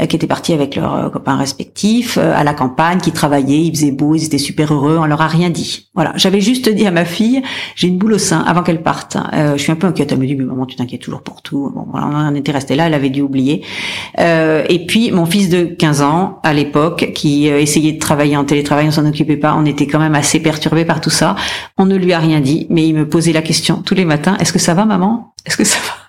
euh, 0.00 0.06
qui 0.06 0.16
était 0.16 0.26
partie 0.26 0.52
avec 0.52 0.74
leurs 0.74 0.94
euh, 0.94 1.08
copains 1.10 1.36
respectifs 1.36 2.18
à 2.18 2.42
la 2.42 2.54
campagne, 2.54 2.98
qui 2.98 3.12
travaillaient, 3.12 3.62
il 3.62 3.74
faisait 3.74 3.92
beau, 3.92 4.14
ils 4.14 4.24
étaient 4.24 4.38
super 4.38 4.74
heureux, 4.74 4.98
on 5.00 5.06
leur 5.06 5.20
a 5.20 5.28
rien 5.28 5.50
dit. 5.50 5.90
Voilà, 5.94 6.12
j'avais 6.16 6.40
juste 6.40 6.68
dit 6.68 6.86
à 6.86 6.90
ma 6.90 7.04
fille, 7.04 7.42
j'ai 7.76 7.86
une 7.86 7.98
boule 7.98 8.14
au 8.14 8.18
sein 8.18 8.40
avant 8.40 8.62
qu'elle 8.62 8.82
parte. 8.82 9.16
je 9.32 9.56
suis 9.56 9.70
un 9.70 9.76
peu 9.76 9.86
inquiète, 9.86 10.10
elle 10.10 10.18
me 10.18 10.26
dit, 10.26 10.34
mais 10.34 10.44
maman, 10.44 10.66
tu 10.66 10.76
t'inquiètes 10.76 11.02
toujours 11.02 11.22
pour 11.22 11.42
tout. 11.42 11.70
Bon, 11.74 11.86
voilà, 11.90 12.06
on 12.30 12.34
était 12.34 12.52
resté 12.52 12.74
là, 12.74 12.86
elle 12.86 12.94
avait 12.94 13.10
dû 13.10 13.22
oublier. 13.22 13.62
et 14.18 14.86
puis 14.88 15.12
mon 15.12 15.26
fils 15.26 15.48
de 15.48 15.64
15 15.64 16.02
ans 16.02 16.40
à 16.42 16.52
l'époque, 16.52 17.12
qui 17.14 17.46
essayait 17.46 17.92
de 17.92 17.98
travailler 17.98 18.36
en 18.36 18.44
télétravail, 18.44 18.88
on 18.88 18.90
s'en 18.90 19.06
occupait 19.06 19.36
pas, 19.36 19.54
on 19.56 19.64
était 19.64 19.86
quand 19.86 20.00
même 20.00 20.14
assez 20.14 20.40
perturbé 20.40 20.84
par 20.84 21.00
tout 21.00 21.10
ça. 21.10 21.36
On 21.78 21.86
ne 21.86 21.96
lui 21.96 22.12
a 22.12 22.18
rien 22.18 22.40
dit, 22.40 22.66
mais 22.70 22.88
il 22.88 22.94
me 22.94 23.08
posait 23.08 23.32
la 23.32 23.42
question 23.42 23.82
tous 23.84 23.94
les 23.94 24.04
matins, 24.04 24.36
est-ce 24.40 24.52
que 24.52 24.58
ça 24.58 24.74
va 24.74 24.84
maman? 24.84 25.34
Est-ce 25.46 25.56
que 25.56 25.64
ça 25.64 25.78
va? 25.78 26.03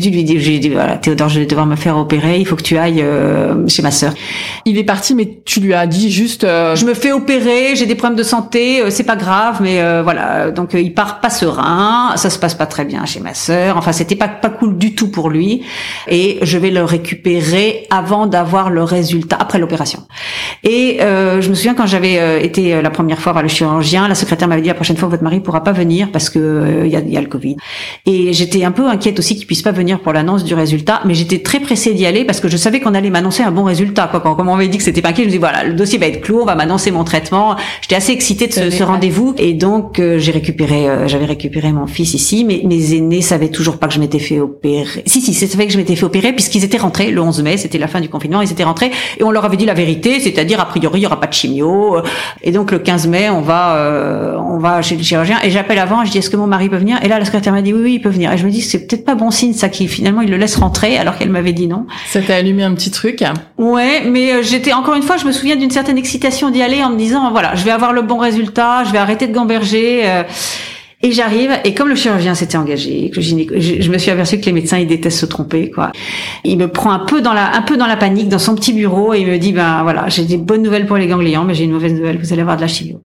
Dû 0.00 0.10
lui 0.10 0.24
dire, 0.24 0.40
j'ai 0.40 0.58
dit 0.58 0.68
voilà, 0.68 0.96
Théodore, 0.96 1.28
je 1.28 1.40
vais 1.40 1.46
devoir 1.46 1.66
me 1.66 1.76
faire 1.76 1.96
opérer, 1.96 2.38
il 2.38 2.46
faut 2.46 2.56
que 2.56 2.62
tu 2.62 2.76
ailles 2.76 3.02
euh, 3.02 3.66
chez 3.68 3.82
ma 3.82 3.90
sœur. 3.90 4.12
Il 4.64 4.78
est 4.78 4.84
parti, 4.84 5.14
mais 5.14 5.38
tu 5.44 5.60
lui 5.60 5.74
as 5.74 5.86
dit 5.86 6.10
juste. 6.10 6.44
Euh, 6.44 6.74
je 6.74 6.84
me 6.84 6.94
fais 6.94 7.12
opérer, 7.12 7.76
j'ai 7.76 7.86
des 7.86 7.94
problèmes 7.94 8.18
de 8.18 8.22
santé, 8.22 8.82
euh, 8.82 8.90
c'est 8.90 9.04
pas 9.04 9.16
grave, 9.16 9.58
mais 9.60 9.80
voilà. 10.02 10.50
Donc 10.50 10.74
il 10.74 10.94
part 10.94 11.20
pas 11.20 11.30
serein, 11.30 12.12
ça 12.16 12.30
se 12.30 12.38
passe 12.38 12.54
pas 12.54 12.66
très 12.66 12.84
bien 12.84 13.04
chez 13.06 13.20
ma 13.20 13.34
sœur. 13.34 13.76
Enfin, 13.76 13.92
c'était 13.92 14.16
pas 14.16 14.28
pas 14.28 14.50
cool 14.50 14.78
du 14.78 14.94
tout 14.94 15.10
pour 15.10 15.30
lui, 15.30 15.62
et 16.08 16.38
je 16.42 16.58
vais 16.58 16.70
le 16.70 16.84
récupérer 16.84 17.86
avant 17.90 18.26
d'avoir 18.26 18.70
le 18.70 18.82
résultat 18.82 19.36
après 19.38 19.58
l'opération. 19.58 20.06
Et 20.64 20.98
je 21.00 21.48
me 21.48 21.54
souviens 21.54 21.74
quand 21.74 21.86
j'avais 21.86 22.44
été 22.44 22.80
la 22.82 22.90
première 22.90 23.18
fois 23.18 23.32
voir 23.32 23.42
le 23.42 23.48
chirurgien, 23.48 24.08
la 24.08 24.14
secrétaire 24.14 24.48
m'avait 24.48 24.62
dit 24.62 24.68
la 24.68 24.74
prochaine 24.74 24.96
fois 24.96 25.08
votre 25.08 25.22
mari 25.22 25.40
pourra 25.40 25.62
pas 25.62 25.72
venir 25.72 26.10
parce 26.12 26.30
que 26.30 26.82
il 26.84 26.90
y 26.90 26.96
a, 26.96 27.00
y 27.00 27.16
a 27.16 27.20
le 27.20 27.26
Covid. 27.26 27.56
Et 28.06 28.32
j'étais 28.32 28.64
un 28.64 28.72
peu 28.72 28.88
inquiète 28.88 29.18
aussi 29.18 29.36
qu'il 29.36 29.46
puisse 29.46 29.62
pas 29.62 29.72
venir 29.72 29.89
pour 29.98 30.12
l'annonce 30.12 30.44
du 30.44 30.54
résultat, 30.54 31.00
mais 31.04 31.14
j'étais 31.14 31.40
très 31.40 31.60
pressée 31.60 31.94
d'y 31.94 32.06
aller 32.06 32.24
parce 32.24 32.40
que 32.40 32.48
je 32.48 32.56
savais 32.56 32.80
qu'on 32.80 32.94
allait 32.94 33.10
m'annoncer 33.10 33.42
un 33.42 33.50
bon 33.50 33.64
résultat. 33.64 34.08
Quoi. 34.10 34.20
Quand, 34.20 34.36
on 34.38 34.44
m'avait 34.44 34.68
dit 34.68 34.78
que 34.78 34.84
c'était 34.84 35.02
pas 35.02 35.10
inquiet, 35.10 35.22
je 35.22 35.28
me 35.28 35.32
dis 35.32 35.38
voilà, 35.38 35.64
le 35.64 35.74
dossier 35.74 35.98
va 35.98 36.06
être 36.06 36.20
clos, 36.20 36.42
on 36.42 36.44
va 36.44 36.54
m'annoncer 36.54 36.90
mon 36.90 37.04
traitement. 37.04 37.56
J'étais 37.82 37.96
assez 37.96 38.12
excitée 38.12 38.46
de 38.46 38.70
ce, 38.70 38.82
rendez-vous 38.82 39.34
et 39.38 39.54
donc 39.54 39.98
euh, 39.98 40.18
j'ai 40.18 40.32
récupéré, 40.32 40.88
euh, 40.88 41.08
j'avais 41.08 41.26
récupéré 41.26 41.72
mon 41.72 41.86
fils 41.86 42.14
ici, 42.14 42.44
mais 42.44 42.62
mes 42.64 42.94
aînés 42.94 43.22
savaient 43.22 43.48
toujours 43.48 43.78
pas 43.78 43.88
que 43.88 43.94
je 43.94 44.00
m'étais 44.00 44.18
fait 44.18 44.40
opérer. 44.40 45.02
Si 45.06 45.20
si, 45.20 45.34
c'est 45.34 45.52
vrai 45.54 45.66
que 45.66 45.72
je 45.72 45.78
m'étais 45.78 45.96
fait 45.96 46.04
opérer 46.04 46.32
puisqu'ils 46.32 46.64
étaient 46.64 46.78
rentrés 46.78 47.10
le 47.10 47.20
11 47.20 47.42
mai, 47.42 47.56
c'était 47.56 47.78
la 47.78 47.88
fin 47.88 48.00
du 48.00 48.08
confinement, 48.08 48.42
ils 48.42 48.50
étaient 48.50 48.64
rentrés 48.64 48.90
et 49.18 49.24
on 49.24 49.30
leur 49.30 49.44
avait 49.44 49.56
dit 49.56 49.66
la 49.66 49.74
vérité, 49.74 50.20
c'est-à-dire 50.20 50.60
a 50.60 50.66
priori 50.66 51.00
il 51.00 51.02
y 51.02 51.06
aura 51.06 51.20
pas 51.20 51.26
de 51.26 51.32
chimio 51.32 51.96
et 52.42 52.52
donc 52.52 52.70
le 52.70 52.78
15 52.78 53.08
mai 53.08 53.30
on 53.30 53.40
va 53.40 53.76
euh, 53.76 54.36
on 54.38 54.58
va 54.58 54.82
chez 54.82 54.96
le 54.96 55.02
chirurgien 55.02 55.38
et 55.42 55.50
j'appelle 55.50 55.78
avant, 55.78 56.04
je 56.04 56.10
dis 56.10 56.18
est-ce 56.18 56.30
que 56.30 56.36
mon 56.36 56.46
mari 56.46 56.68
peut 56.68 56.76
venir? 56.76 56.98
Et 57.02 57.08
là 57.08 57.18
la 57.18 57.24
secrétaire 57.24 57.52
m'a 57.52 57.62
dit 57.62 57.72
oui 57.72 57.80
oui 57.82 57.94
il 57.94 58.00
peut 58.00 58.08
venir 58.08 58.32
et 58.32 58.38
je 58.38 58.46
me 58.46 58.50
dis 58.50 58.60
c'est 58.60 58.86
peut-être 58.86 59.04
pas 59.04 59.14
bon 59.14 59.30
signe 59.30 59.52
ça 59.52 59.68
qui 59.68 59.79
finalement 59.88 60.20
il 60.22 60.30
le 60.30 60.36
laisse 60.36 60.56
rentrer 60.56 60.98
alors 60.98 61.16
qu'elle 61.16 61.30
m'avait 61.30 61.52
dit 61.52 61.66
non. 61.66 61.86
Ça 62.06 62.20
t'a 62.20 62.36
allumé 62.36 62.62
un 62.62 62.74
petit 62.74 62.90
truc 62.90 63.22
Ouais, 63.58 64.02
mais 64.06 64.32
euh, 64.32 64.42
j'étais 64.42 64.72
encore 64.72 64.94
une 64.94 65.02
fois, 65.02 65.16
je 65.16 65.26
me 65.26 65.32
souviens 65.32 65.56
d'une 65.56 65.70
certaine 65.70 65.98
excitation 65.98 66.50
d'y 66.50 66.62
aller 66.62 66.82
en 66.82 66.90
me 66.90 66.96
disant 66.96 67.30
voilà, 67.30 67.54
je 67.54 67.64
vais 67.64 67.70
avoir 67.70 67.92
le 67.92 68.02
bon 68.02 68.18
résultat, 68.18 68.84
je 68.84 68.92
vais 68.92 68.98
arrêter 68.98 69.26
de 69.26 69.32
gamberger. 69.32 70.02
Euh, 70.04 70.22
et 71.02 71.12
j'arrive, 71.12 71.50
et 71.64 71.72
comme 71.72 71.88
le 71.88 71.94
chirurgien 71.94 72.34
s'était 72.34 72.58
engagé, 72.58 73.08
que 73.08 73.22
je, 73.22 73.34
je, 73.58 73.90
me 73.90 73.96
suis 73.96 74.10
aperçue 74.10 74.38
que 74.38 74.44
les 74.44 74.52
médecins 74.52 74.76
ils 74.76 74.86
détestent 74.86 75.20
se 75.20 75.24
tromper, 75.24 75.70
quoi. 75.70 75.92
Il 76.44 76.58
me 76.58 76.68
prend 76.68 76.90
un 76.90 76.98
peu 76.98 77.22
dans 77.22 77.32
la, 77.32 77.56
un 77.56 77.62
peu 77.62 77.78
dans 77.78 77.86
la 77.86 77.96
panique 77.96 78.28
dans 78.28 78.38
son 78.38 78.54
petit 78.54 78.74
bureau 78.74 79.14
et 79.14 79.20
il 79.20 79.26
me 79.26 79.38
dit 79.38 79.52
ben 79.52 79.82
voilà, 79.82 80.08
j'ai 80.08 80.24
des 80.24 80.36
bonnes 80.36 80.62
nouvelles 80.62 80.84
pour 80.84 80.98
les 80.98 81.06
ganglions, 81.06 81.44
mais 81.44 81.54
j'ai 81.54 81.64
une 81.64 81.72
mauvaise 81.72 81.94
nouvelle, 81.94 82.18
vous 82.18 82.32
allez 82.34 82.42
avoir 82.42 82.56
de 82.56 82.60
la 82.60 82.68
chimio. 82.68 83.00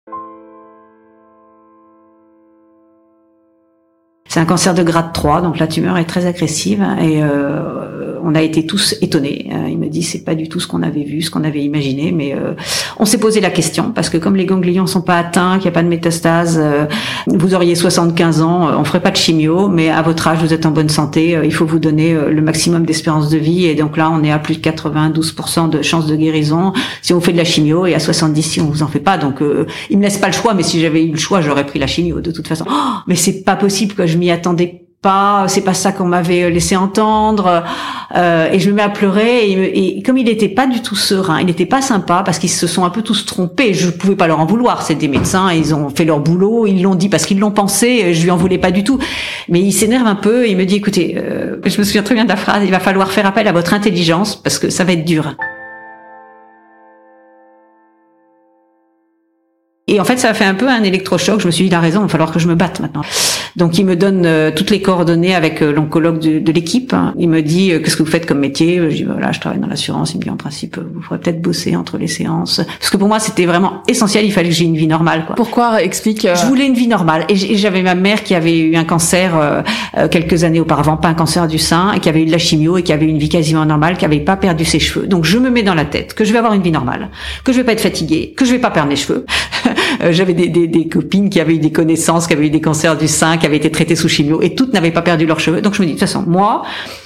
C'est 4.36 4.42
un 4.42 4.46
cancer 4.46 4.74
de 4.74 4.84
grade 4.84 5.13
3, 5.13 5.39
donc 5.39 5.60
la 5.60 5.68
tumeur 5.68 5.98
est 5.98 6.04
très 6.04 6.25
agressive 6.25 6.86
et 7.00 7.24
euh, 7.24 8.15
on 8.25 8.34
a 8.34 8.41
été 8.41 8.65
tous 8.65 8.96
étonnés. 9.01 9.51
Euh, 9.53 9.70
il 9.70 9.77
me 9.77 9.88
dit 9.88 10.01
c'est 10.01 10.24
pas 10.24 10.34
du 10.34 10.50
tout 10.50 10.60
ce 10.60 10.67
qu'on 10.67 10.82
avait 10.82 11.03
vu, 11.03 11.22
ce 11.22 11.29
qu'on 11.29 11.44
avait 11.44 11.63
imaginé, 11.63 12.12
mais 12.12 12.34
euh, 12.34 12.53
on 12.98 13.05
s'est 13.05 13.20
posé 13.20 13.39
la 13.39 13.51
question 13.51 13.91
parce 13.91 14.10
que 14.10 14.17
comme 14.17 14.36
les 14.36 14.46
ganglions 14.46 14.88
sont 14.88 15.03
pas 15.03 15.20
atteints, 15.20 15.58
qu'il 15.58 15.65
n'y 15.65 15.70
a 15.70 15.72
pas 15.72 15.84
de 15.84 15.88
métastase, 15.88 16.62
vous 17.27 17.53
auriez 17.53 17.75
75 17.75 18.41
ans, 18.41 18.70
on 18.79 18.84
ferait 18.84 19.01
pas 19.01 19.12
de 19.12 19.15
chimio, 19.15 19.67
mais 19.67 19.89
à 19.89 20.01
votre 20.01 20.27
âge 20.27 20.39
vous 20.39 20.53
êtes 20.53 20.65
en 20.65 20.72
bonne 20.72 20.89
santé, 20.89 21.39
il 21.44 21.53
faut 21.53 21.65
vous 21.65 21.77
donner 21.77 22.13
le 22.13 22.41
maximum 22.41 22.86
d'espérance 22.86 23.29
de 23.29 23.38
vie 23.38 23.65
et 23.67 23.75
donc 23.75 23.96
là 23.96 24.10
on 24.12 24.24
est 24.24 24.32
à 24.32 24.39
plus 24.39 24.55
de 24.55 24.62
92% 24.62 25.70
de 25.70 25.82
chances 25.84 26.08
de 26.08 26.15
guérison 26.15 26.74
si 27.03 27.13
on 27.13 27.22
fait 27.22 27.32
de 27.32 27.38
la 27.38 27.46
chimio 27.46 27.86
et 27.86 27.94
à 27.94 28.00
70 28.00 28.41
si 28.41 28.60
on 28.60 28.65
vous 28.65 28.82
en 28.82 28.88
fait 28.88 29.00
pas. 29.00 29.17
Donc 29.20 29.41
il 29.89 29.98
me 29.98 30.03
laisse 30.03 30.17
pas 30.17 30.27
le 30.27 30.34
choix, 30.34 30.55
mais 30.55 30.63
si 30.63 30.82
j'avais 30.82 31.03
eu 31.03 31.12
le 31.12 31.17
choix 31.17 31.41
j'aurais 31.41 31.65
pris 31.65 31.77
la 31.77 31.88
chimio 31.88 32.22
de 32.22 32.32
toute 32.32 32.48
façon. 32.48 32.65
Oh, 32.67 32.94
mais 33.08 33.15
c'est 33.15 33.44
pas 33.44 33.55
possible 33.55 33.94
que 33.94 34.08
je 34.08 34.17
m'y 34.17 34.32
attendais 34.32 34.85
c'est 35.48 35.62
pas 35.62 35.74
ça 35.74 35.92
qu'on 35.92 36.06
m'avait 36.06 36.50
laissé 36.50 36.76
entendre, 36.76 37.64
euh, 38.16 38.50
et 38.52 38.60
je 38.60 38.70
me 38.70 38.76
mets 38.76 38.82
à 38.82 38.90
pleurer, 38.90 39.50
et, 39.50 40.02
comme 40.04 40.18
il 40.18 40.26
n'était 40.26 40.50
pas 40.50 40.68
du 40.68 40.82
tout 40.82 40.96
serein, 40.96 41.40
il 41.40 41.46
n'était 41.46 41.66
pas 41.66 41.82
sympa, 41.82 42.24
parce 42.26 42.40
qu'ils 42.40 42.50
se 42.50 42.68
sont 42.68 42.86
un 42.86 42.90
peu 42.90 43.02
tous 43.02 43.26
trompés, 43.26 43.74
je 43.74 43.90
pouvais 43.90 44.16
pas 44.16 44.28
leur 44.28 44.40
en 44.40 44.46
vouloir, 44.46 44.82
c'est 44.82 44.96
des 44.96 45.08
médecins, 45.08 45.52
ils 45.52 45.74
ont 45.74 45.90
fait 45.90 46.06
leur 46.06 46.20
boulot, 46.20 46.66
ils 46.68 46.82
l'ont 46.82 46.96
dit 46.96 47.10
parce 47.10 47.26
qu'ils 47.26 47.40
l'ont 47.40 47.52
pensé, 47.52 48.14
je 48.14 48.24
lui 48.24 48.32
en 48.32 48.38
voulais 48.38 48.58
pas 48.58 48.72
du 48.72 48.84
tout, 48.84 49.00
mais 49.50 49.62
il 49.62 49.72
s'énerve 49.72 50.08
un 50.08 50.16
peu, 50.16 50.46
et 50.46 50.52
il 50.52 50.58
me 50.58 50.66
dit, 50.66 50.76
écoutez, 50.76 51.16
euh, 51.18 51.58
je 51.66 51.78
me 51.78 51.84
souviens 51.84 52.04
très 52.04 52.16
bien 52.16 52.24
de 52.24 52.30
la 52.30 52.38
phrase, 52.38 52.64
il 52.64 52.72
va 52.72 52.80
falloir 52.80 53.12
faire 53.12 53.26
appel 53.26 53.48
à 53.48 53.52
votre 53.52 53.74
intelligence, 53.74 54.36
parce 54.36 54.60
que 54.60 54.70
ça 54.70 54.84
va 54.84 54.94
être 54.94 55.06
dur. 55.06 55.36
Et 59.88 60.00
en 60.00 60.04
fait, 60.04 60.18
ça 60.18 60.30
a 60.30 60.34
fait 60.34 60.46
un 60.46 60.56
peu 60.56 60.68
un 60.68 60.84
électrochoc. 60.84 61.40
Je 61.40 61.46
me 61.46 61.52
suis 61.52 61.70
dit, 61.70 61.76
il 61.76 61.78
raison, 61.78 62.02
il 62.02 62.04
va 62.04 62.10
falloir 62.10 62.32
que 62.32 62.40
je 62.40 62.48
me 62.48 62.56
batte 62.56 62.80
maintenant. 62.80 63.04
Donc, 63.56 63.78
il 63.78 63.86
me 63.86 63.96
donne 63.96 64.26
euh, 64.26 64.52
toutes 64.54 64.70
les 64.70 64.82
coordonnées 64.82 65.34
avec 65.34 65.62
euh, 65.62 65.72
l'oncologue 65.72 66.20
de, 66.20 66.40
de 66.40 66.51
l'équipe. 66.51 66.94
Il 67.18 67.29
me 67.29 67.42
dit, 67.42 67.72
euh, 67.72 67.79
qu'est-ce 67.79 67.96
que 67.96 68.03
vous 68.03 68.12
faites 68.12 68.25
comme 68.25 68.40
métier? 68.40 68.77
Je 68.90 68.96
dis, 68.96 69.03
voilà, 69.03 69.32
je 69.32 69.40
travaille 69.40 69.60
dans 69.60 69.68
l'assurance. 69.68 70.14
Il 70.14 70.18
me 70.18 70.24
dit, 70.24 70.29
en 70.29 70.36
principe, 70.36 70.77
vous 70.77 71.00
pourrez 71.00 71.20
peut-être 71.20 71.42
bosser 71.42 71.75
entre 71.75 71.98
les 71.98 72.08
séances. 72.08 72.62
Parce 72.79 72.90
que 72.90 72.98
pour 72.98 73.08
moi, 73.08 73.20
c'était 73.20 73.46
vraiment 73.46 73.82
essentiel. 73.88 74.25
Il 74.25 74.32
fallait 74.32 74.50
que 74.50 74.56
j'ai 74.56 74.66
une 74.66 74.75
vie 74.75 74.88
normale. 74.88 75.25
Quoi. 75.25 75.36
Pourquoi 75.36 75.82
Explique. 75.82 76.27
Je 76.36 76.46
voulais 76.46 76.66
une 76.66 76.74
vie 76.74 76.88
normale. 76.88 77.25
Et 77.29 77.36
j'avais 77.36 77.82
ma 77.82 77.96
mère 77.96 78.24
qui 78.24 78.36
avait 78.36 78.60
eu 78.60 78.75
un 78.75 78.84
cancer 78.84 79.64
quelques 80.12 80.44
années 80.44 80.60
auparavant, 80.60 80.98
pas 80.98 81.08
un 81.08 81.14
cancer 81.14 81.48
du 81.48 81.58
sein, 81.58 81.94
et 81.94 82.00
qui 82.00 82.10
avait 82.10 82.24
eu 82.24 82.25
de 82.25 82.32
la 82.32 82.38
chimio 82.38 82.77
et 82.77 82.84
qui 82.84 82.92
avait 82.92 83.08
une 83.08 83.18
vie 83.18 83.29
quasiment 83.29 83.66
normale, 83.66 83.98
qui 83.98 84.06
avait 84.06 84.20
pas 84.20 84.36
perdu 84.36 84.66
ses 84.66 84.79
cheveux. 84.79 85.08
Donc, 85.08 85.25
je 85.25 85.38
me 85.38 85.50
mets 85.50 85.64
dans 85.64 85.75
la 85.75 85.86
tête 85.86 86.14
que 86.14 86.25
je 86.25 86.32
vais 86.32 86.40
avoir 86.40 86.53
une 86.53 86.62
vie 86.62 86.72
normale, 86.72 87.10
que 87.44 87.51
je 87.51 87.58
vais 87.58 87.64
pas 87.64 87.74
être 87.74 87.82
fatiguée, 87.82 88.34
que 88.36 88.46
je 88.46 88.51
vais 88.51 88.60
pas 88.60 88.72
perdre 88.72 88.90
mes 88.90 88.96
cheveux. 88.96 89.25
Euh, 90.03 90.12
j'avais 90.12 90.34
des, 90.34 90.50
des, 90.50 90.68
des, 90.68 90.88
copines 90.90 91.29
qui 91.29 91.40
avaient 91.40 91.56
eu 91.56 91.60
des 91.60 91.72
connaissances, 91.72 92.27
qui 92.27 92.34
avaient 92.34 92.48
eu 92.48 92.50
des 92.50 92.60
cancers 92.60 92.98
du 92.98 93.08
sein, 93.08 93.38
qui 93.46 93.48
avaient 93.48 93.58
été 93.58 93.70
traitées 93.70 93.96
sous 93.96 94.10
chimio, 94.10 94.42
et 94.42 94.55
toutes 94.55 94.74
n'avaient 94.74 94.90
pas 94.90 95.03
perdu 95.03 95.27
leurs 95.27 95.40
cheveux. 95.40 95.62
Donc 95.62 95.75
je 95.75 95.81
me 95.84 95.86
dis, 95.86 95.94
de 95.94 96.00
toute 96.00 96.08
façon, 96.08 96.24
moi, 96.25 96.64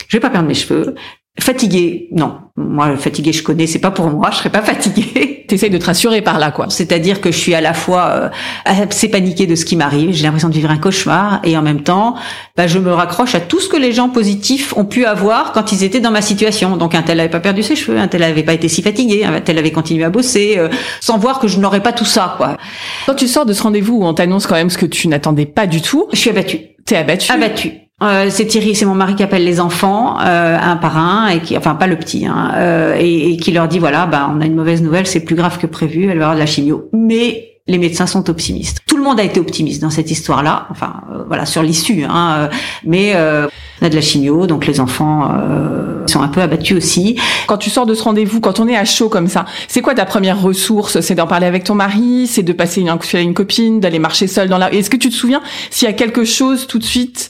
je 0.07 0.15
vais 0.15 0.21
pas 0.21 0.29
perdre 0.29 0.47
mes 0.47 0.53
cheveux. 0.53 0.95
Fatiguée, 1.39 2.07
non. 2.11 2.35
Moi, 2.55 2.97
fatiguée, 2.97 3.31
je 3.31 3.41
connais, 3.41 3.67
c'est 3.67 3.79
pas 3.79 3.91
pour 3.91 4.09
moi, 4.09 4.29
je 4.31 4.37
serais 4.37 4.49
pas 4.49 4.61
fatiguée. 4.61 5.45
T'essayes 5.47 5.69
de 5.69 5.77
te 5.77 5.85
rassurer 5.85 6.21
par 6.21 6.37
là, 6.37 6.51
quoi. 6.51 6.67
C'est-à-dire 6.69 7.21
que 7.21 7.31
je 7.31 7.37
suis 7.37 7.55
à 7.55 7.61
la 7.61 7.73
fois 7.73 8.09
euh, 8.09 8.29
assez 8.65 9.07
paniquée 9.07 9.47
de 9.47 9.55
ce 9.55 9.63
qui 9.63 9.75
m'arrive, 9.75 10.13
j'ai 10.13 10.23
l'impression 10.23 10.49
de 10.49 10.53
vivre 10.53 10.69
un 10.69 10.77
cauchemar, 10.77 11.39
et 11.43 11.57
en 11.57 11.61
même 11.61 11.81
temps, 11.81 12.15
bah, 12.57 12.67
je 12.67 12.77
me 12.77 12.91
raccroche 12.91 13.33
à 13.35 13.39
tout 13.39 13.59
ce 13.59 13.69
que 13.69 13.77
les 13.77 13.93
gens 13.93 14.09
positifs 14.09 14.75
ont 14.75 14.85
pu 14.85 15.05
avoir 15.05 15.53
quand 15.53 15.71
ils 15.71 15.83
étaient 15.83 16.01
dans 16.01 16.11
ma 16.11 16.21
situation. 16.21 16.75
Donc 16.75 16.93
un 16.93 17.01
tel 17.01 17.19
avait 17.19 17.29
pas 17.29 17.39
perdu 17.39 17.63
ses 17.63 17.75
cheveux, 17.75 17.97
un 17.97 18.07
tel 18.07 18.23
avait 18.23 18.43
pas 18.43 18.53
été 18.53 18.67
si 18.67 18.81
fatigué, 18.81 19.23
un 19.23 19.39
tel 19.39 19.57
avait 19.57 19.71
continué 19.71 20.03
à 20.03 20.09
bosser, 20.09 20.55
euh, 20.57 20.67
sans 20.99 21.17
voir 21.17 21.39
que 21.39 21.47
je 21.47 21.59
n'aurais 21.59 21.81
pas 21.81 21.93
tout 21.93 22.05
ça, 22.05 22.35
quoi. 22.37 22.57
Quand 23.05 23.15
tu 23.15 23.27
sors 23.27 23.45
de 23.45 23.53
ce 23.53 23.63
rendez-vous 23.63 23.97
où 23.97 24.05
on 24.05 24.13
t'annonce 24.13 24.45
quand 24.45 24.55
même 24.55 24.69
ce 24.69 24.77
que 24.77 24.85
tu 24.85 25.07
n'attendais 25.07 25.45
pas 25.45 25.65
du 25.65 25.81
tout, 25.81 26.07
je 26.11 26.17
suis 26.17 26.29
abattue. 26.29 26.59
T'es 26.85 26.97
abattue. 26.97 27.31
Abattue. 27.31 27.88
Euh, 28.01 28.27
c'est 28.29 28.45
Thierry, 28.45 28.75
c'est 28.75 28.85
mon 28.85 28.95
mari 28.95 29.15
qui 29.15 29.23
appelle 29.23 29.43
les 29.43 29.59
enfants 29.59 30.17
euh, 30.21 30.57
un 30.59 30.77
par 30.77 30.97
un 30.97 31.27
et 31.27 31.41
qui, 31.41 31.57
enfin 31.57 31.75
pas 31.75 31.87
le 31.87 31.97
petit, 31.97 32.25
hein, 32.25 32.51
euh, 32.55 32.95
et, 32.97 33.35
qui 33.37 33.51
leur 33.51 33.67
dit 33.67 33.79
voilà, 33.79 34.05
bah 34.05 34.31
on 34.33 34.39
a 34.39 34.45
une 34.45 34.55
mauvaise 34.55 34.81
nouvelle, 34.81 35.05
c'est 35.05 35.19
plus 35.19 35.35
grave 35.35 35.57
que 35.57 35.67
prévu, 35.67 36.03
elle 36.09 36.17
va 36.17 36.25
avoir 36.25 36.35
de 36.35 36.39
la 36.39 36.45
chimio. 36.45 36.89
Mais 36.93 37.57
les 37.67 37.77
médecins 37.77 38.07
sont 38.07 38.29
optimistes. 38.29 38.79
Tout 38.87 38.97
le 38.97 39.03
monde 39.03 39.19
a 39.19 39.23
été 39.23 39.39
optimiste 39.39 39.81
dans 39.81 39.89
cette 39.89 40.09
histoire-là, 40.09 40.67
enfin 40.71 41.01
voilà 41.27 41.45
sur 41.45 41.61
l'issue, 41.61 42.03
hein, 42.09 42.49
mais 42.83 43.15
on 43.15 43.85
a 43.85 43.89
de 43.89 43.95
la 43.95 44.01
chimio, 44.01 44.47
donc 44.47 44.65
les 44.65 44.79
enfants 44.79 45.31
sont 46.07 46.21
un 46.21 46.29
peu 46.29 46.41
abattus 46.41 46.75
aussi. 46.75 47.19
Quand 47.45 47.57
tu 47.57 47.69
sors 47.69 47.85
de 47.85 47.93
ce 47.93 48.01
rendez-vous, 48.01 48.41
quand 48.41 48.59
on 48.59 48.67
est 48.67 48.75
à 48.75 48.85
chaud 48.85 49.07
comme 49.07 49.27
ça, 49.27 49.45
c'est 49.67 49.81
quoi 49.81 49.93
ta 49.93 50.05
première 50.05 50.41
ressource? 50.41 50.99
C'est 51.01 51.13
d'en 51.13 51.27
parler 51.27 51.45
avec 51.45 51.63
ton 51.63 51.75
mari, 51.75 52.25
c'est 52.25 52.41
de 52.41 52.53
passer 52.53 52.81
une, 52.81 52.97
une 53.13 53.33
copine, 53.35 53.79
d'aller 53.79 53.99
marcher 53.99 54.25
seule 54.25 54.49
dans 54.49 54.57
la. 54.57 54.73
Est-ce 54.73 54.89
que 54.89 54.97
tu 54.97 55.09
te 55.09 55.15
souviens 55.15 55.43
s'il 55.69 55.87
y 55.87 55.91
a 55.91 55.93
quelque 55.93 56.23
chose 56.23 56.65
tout 56.65 56.79
de 56.79 56.83
suite 56.83 57.29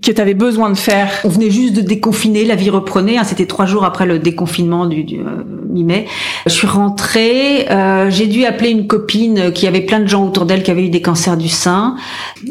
que 0.00 0.10
tu 0.10 0.34
besoin 0.34 0.70
de 0.70 0.76
faire 0.76 1.10
On 1.24 1.28
venait 1.28 1.50
juste 1.50 1.74
de 1.74 1.80
déconfiner, 1.82 2.44
la 2.44 2.54
vie 2.54 2.70
reprenait. 2.70 3.18
Hein, 3.18 3.24
C'était 3.24 3.46
trois 3.46 3.66
jours 3.66 3.84
après 3.84 4.06
le 4.06 4.18
déconfinement 4.18 4.86
du, 4.86 5.04
du 5.04 5.20
euh, 5.20 5.44
mi-mai. 5.68 6.06
Je 6.46 6.52
suis 6.52 6.66
rentrée, 6.66 7.68
euh, 7.70 8.10
j'ai 8.10 8.26
dû 8.26 8.44
appeler 8.44 8.70
une 8.70 8.86
copine 8.86 9.52
qui 9.52 9.66
avait 9.66 9.82
plein 9.82 10.00
de 10.00 10.06
gens 10.06 10.24
autour 10.24 10.46
d'elle 10.46 10.62
qui 10.62 10.70
avaient 10.70 10.86
eu 10.86 10.90
des 10.90 11.02
cancers 11.02 11.36
du 11.36 11.48
sein. 11.48 11.96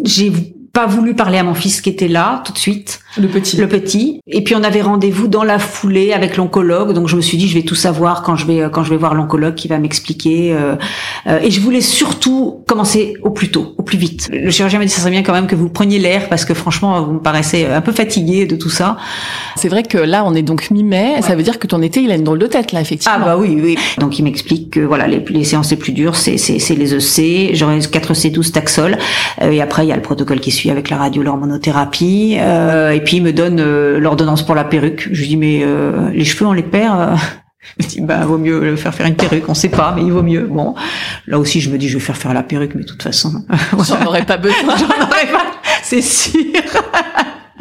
J'ai 0.04 0.32
pas 0.74 0.86
voulu 0.86 1.16
parler 1.16 1.38
à 1.38 1.44
mon 1.44 1.54
fils 1.54 1.82
qui 1.82 1.90
était 1.90 2.08
là 2.08 2.42
tout 2.46 2.54
de 2.54 2.58
suite. 2.58 3.02
Le 3.18 3.28
petit. 3.28 3.58
Le 3.58 3.68
petit. 3.68 4.22
Et 4.28 4.44
puis 4.44 4.56
on 4.56 4.64
avait 4.64 4.82
rendez-vous 4.82 5.28
dans 5.28 5.44
la 5.44 5.60
foulée 5.60 6.14
avec 6.14 6.38
l'oncologue. 6.38 6.94
Donc 6.94 7.08
je 7.08 7.16
me 7.16 7.22
suis 7.22 7.38
dit 7.38 7.48
je 7.48 7.56
vais 7.56 7.64
tout 7.64 7.76
savoir 7.76 8.24
quand 8.24 8.36
je 8.36 8.46
vais 8.46 8.70
quand 8.72 8.84
je 8.84 8.90
vais 8.90 8.98
voir 8.98 9.14
l'oncologue 9.14 9.56
qui 9.56 9.68
va 9.68 9.78
m'expliquer. 9.80 10.54
Euh, 10.54 10.76
euh, 11.28 11.40
et 11.42 11.52
je 11.52 11.60
voulais 11.60 11.82
surtout 11.82 12.64
commencer 12.68 13.16
au 13.24 13.32
plus 13.32 13.52
tôt, 13.52 13.76
au 13.78 13.84
plus 13.84 13.98
vite. 13.98 14.30
Le 14.32 14.50
chirurgien 14.50 14.80
m'a 14.80 14.86
dit 14.86 14.92
ça 14.92 15.02
serait 15.02 15.12
bien 15.12 15.24
quand 15.24 15.34
même 15.34 15.48
que 15.48 15.56
vous 15.56 15.70
preniez 15.70 16.00
l'air 16.00 16.30
parce 16.30 16.46
que 16.46 16.54
franchement 16.54 17.02
vous 17.04 17.14
me 17.14 17.20
paraissez 17.20 17.66
un 17.66 17.82
peu 17.82 17.92
fatigué 17.92 18.46
de 18.46 18.56
tout 18.56 18.70
ça. 18.70 18.98
C'est 19.56 19.68
vrai 19.68 19.84
que 19.84 19.98
là 19.98 20.24
on 20.26 20.34
est 20.34 20.42
donc 20.42 20.72
mi-mai. 20.72 21.22
Ça 21.22 21.36
veut 21.36 21.44
dire 21.44 21.60
que 21.60 21.68
ton 21.68 21.82
été 21.82 22.02
il 22.02 22.12
a 22.12 22.16
une 22.16 22.24
drôle 22.24 22.40
de 22.40 22.48
tête 22.48 22.72
là 22.72 22.80
effectivement. 22.80 23.18
Ah 23.20 23.26
bah 23.26 23.38
oui 23.38 23.60
oui. 23.62 23.78
Donc 23.98 24.20
il 24.20 24.24
m'explique 24.24 24.72
que 24.72 24.80
voilà 24.80 25.08
les, 25.08 25.20
les 25.30 25.44
séances 25.44 25.72
les 25.72 25.78
plus 25.78 25.92
dures 25.92 26.16
c'est 26.16 26.38
c'est 26.38 26.60
c'est 26.60 26.76
les 26.76 26.94
EC. 26.94 27.56
J'aurai 27.56 27.80
4 27.80 28.14
C12 28.14 28.52
Taxol. 28.52 28.98
Euh, 29.42 29.52
et 29.52 29.62
après 29.62 29.86
il 29.86 29.90
y 29.90 29.92
a 29.92 29.96
le 29.98 30.02
protocole 30.02 30.40
qui 30.40 30.52
suit 30.52 30.70
avec 30.70 30.90
la 30.90 30.98
radio 30.98 31.22
l'hormonothérapie. 31.24 32.38
Euh, 32.40 32.92
et 32.92 33.01
puis 33.04 33.18
il 33.18 33.24
me 33.24 33.34
donne 33.34 33.60
euh, 33.60 34.00
l'ordonnance 34.00 34.46
pour 34.46 34.56
la 34.56 34.64
perruque. 34.64 35.10
Je 35.12 35.22
lui 35.22 35.28
dis 35.30 35.38
mais 35.38 35.62
euh, 35.64 36.10
les 36.12 36.26
cheveux 36.26 36.48
on 36.48 36.54
les 36.54 36.64
perd. 36.64 37.00
Euh? 37.00 37.16
Je 37.80 37.86
dis 37.86 38.02
bah 38.02 38.26
vaut 38.26 38.40
mieux 38.40 38.60
le 38.60 38.76
faire 38.76 38.94
faire 38.94 39.06
une 39.06 39.16
perruque, 39.16 39.48
on 39.48 39.54
sait 39.54 39.70
pas, 39.70 39.94
mais 39.96 40.02
il 40.02 40.12
vaut 40.12 40.24
mieux. 40.24 40.48
Bon, 40.48 40.74
là 41.28 41.38
aussi 41.38 41.62
je 41.62 41.70
me 41.70 41.78
dis 41.78 41.90
je 41.90 41.98
vais 42.00 42.04
faire 42.04 42.18
faire 42.18 42.34
la 42.34 42.42
perruque, 42.42 42.74
mais 42.74 42.82
de 42.82 42.88
toute 42.88 43.04
façon, 43.04 43.46
j'en 43.88 44.04
aurais 44.04 44.26
pas 44.26 44.38
besoin, 44.38 44.76
j'en 44.78 44.88
aurais 44.88 45.32
pas, 45.32 45.46
c'est 45.84 46.02
sûr. 46.02 46.42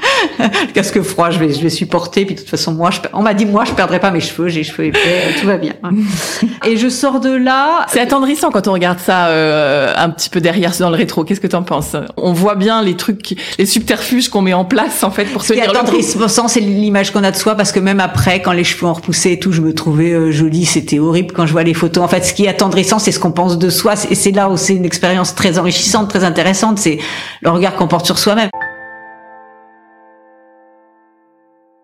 le 0.39 0.73
casque 0.73 1.01
froid, 1.03 1.31
je 1.31 1.39
vais, 1.39 1.53
je 1.53 1.61
vais 1.61 1.71
supporter. 1.71 2.25
Puis 2.25 2.35
de 2.35 2.41
toute 2.41 2.49
façon, 2.49 2.73
moi, 2.73 2.91
je, 2.91 3.01
on 3.13 3.23
m'a 3.23 3.35
dit, 3.35 3.47
moi, 3.47 3.65
je 3.65 3.73
perdrai 3.73 4.01
pas 4.01 4.11
mes 4.11 4.21
cheveux, 4.21 4.49
j'ai 4.49 4.61
les 4.61 4.65
cheveux 4.65 4.87
épais, 4.87 5.35
tout 5.41 5.47
va 5.47 5.57
bien. 5.57 5.75
Et 6.67 6.77
je 6.77 6.89
sors 6.89 7.21
de 7.21 7.31
là. 7.31 7.87
C'est 7.89 8.01
attendrissant 8.01 8.51
quand 8.51 8.69
on 8.69 8.73
regarde 8.73 8.99
ça 8.99 9.29
euh, 9.29 9.93
un 9.97 10.11
petit 10.11 10.31
peu 10.31 10.41
derrière 10.41 10.73
dans 10.79 10.91
le 10.91 10.97
rétro. 10.97 11.25
Qu'est-ce 11.25 11.41
que 11.41 11.47
tu 11.47 11.57
en 11.57 11.63
penses? 11.63 11.97
On 12.17 12.33
voit 12.33 12.55
bien 12.55 12.83
les 12.83 12.97
trucs, 12.97 13.37
les 13.59 13.67
subterfuges 13.67 14.29
qu'on 14.29 14.43
met 14.43 14.55
en 14.55 14.65
place 14.65 15.03
en 15.03 15.11
fait 15.11 15.25
pour 15.27 15.43
se 15.43 15.53
dire. 15.53 15.69
attendrissant, 15.69 16.49
c'est 16.49 16.61
l'image 16.61 17.13
qu'on 17.13 17.25
a 17.25 17.31
de 17.31 17.37
soi 17.37 17.55
parce 17.55 17.73
que 17.73 17.81
même 17.81 18.01
après, 18.01 18.43
quand 18.43 18.53
les 18.53 18.65
cheveux 18.65 18.87
ont 18.87 18.93
repoussé 18.93 19.33
et 19.33 19.39
tout, 19.39 19.53
je 19.53 19.61
me 19.61 19.75
trouvais 19.75 20.13
euh, 20.13 20.31
jolie. 20.31 20.67
C'était 20.67 20.99
horrible 20.99 21.33
quand 21.33 21.47
je 21.47 21.53
vois 21.53 21.63
les 21.63 21.75
photos. 21.75 22.05
En 22.05 22.09
fait, 22.09 22.25
ce 22.25 22.35
qui 22.35 22.45
est 22.45 22.49
attendrissant, 22.49 22.99
c'est 22.99 23.13
ce 23.13 23.19
qu'on 23.19 23.33
pense 23.33 23.59
de 23.59 23.71
soi. 23.71 23.95
Et 24.11 24.15
c'est 24.15 24.33
là 24.33 24.51
où 24.51 24.57
c'est 24.57 24.75
une 24.75 24.85
expérience 24.85 25.35
très 25.35 25.59
enrichissante, 25.59 26.09
très 26.09 26.25
intéressante. 26.25 26.79
C'est 26.79 26.99
le 27.43 27.51
regard 27.51 27.75
qu'on 27.75 27.89
porte 27.89 28.07
sur 28.07 28.19
soi-même. 28.19 28.50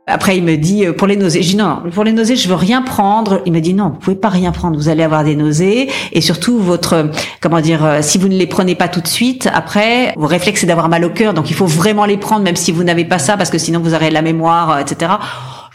Après, 0.08 0.36
il 0.36 0.44
me 0.44 0.56
dit 0.56 0.86
euh, 0.86 0.92
pour 0.92 1.08
les 1.08 1.16
nausées. 1.16 1.42
Je 1.42 1.48
dis 1.50 1.56
non, 1.56 1.82
pour 1.92 2.04
les 2.04 2.12
nausées, 2.12 2.36
je 2.36 2.48
veux 2.48 2.54
rien 2.54 2.80
prendre. 2.80 3.42
Il 3.44 3.52
me 3.52 3.58
dit 3.58 3.74
non, 3.74 3.88
vous 3.88 3.98
pouvez 3.98 4.14
pas 4.14 4.28
rien 4.28 4.52
prendre. 4.52 4.76
Vous 4.76 4.88
allez 4.88 5.02
avoir 5.02 5.24
des 5.24 5.34
nausées 5.34 5.90
et 6.12 6.20
surtout 6.20 6.60
votre 6.60 6.92
euh, 6.92 7.04
comment 7.40 7.60
dire, 7.60 7.84
euh, 7.84 7.98
si 8.02 8.16
vous 8.16 8.28
ne 8.28 8.36
les 8.36 8.46
prenez 8.46 8.76
pas 8.76 8.86
tout 8.86 9.00
de 9.00 9.08
suite, 9.08 9.48
après 9.52 10.14
vos 10.16 10.28
réflexes 10.28 10.60
c'est 10.60 10.66
d'avoir 10.68 10.88
mal 10.88 11.04
au 11.04 11.10
cœur. 11.10 11.34
Donc 11.34 11.50
il 11.50 11.56
faut 11.56 11.66
vraiment 11.66 12.04
les 12.04 12.18
prendre, 12.18 12.44
même 12.44 12.54
si 12.54 12.70
vous 12.70 12.84
n'avez 12.84 13.04
pas 13.04 13.18
ça, 13.18 13.36
parce 13.36 13.50
que 13.50 13.58
sinon 13.58 13.80
vous 13.80 13.94
aurez 13.94 14.10
la 14.10 14.22
mémoire, 14.22 14.78
etc 14.78 15.10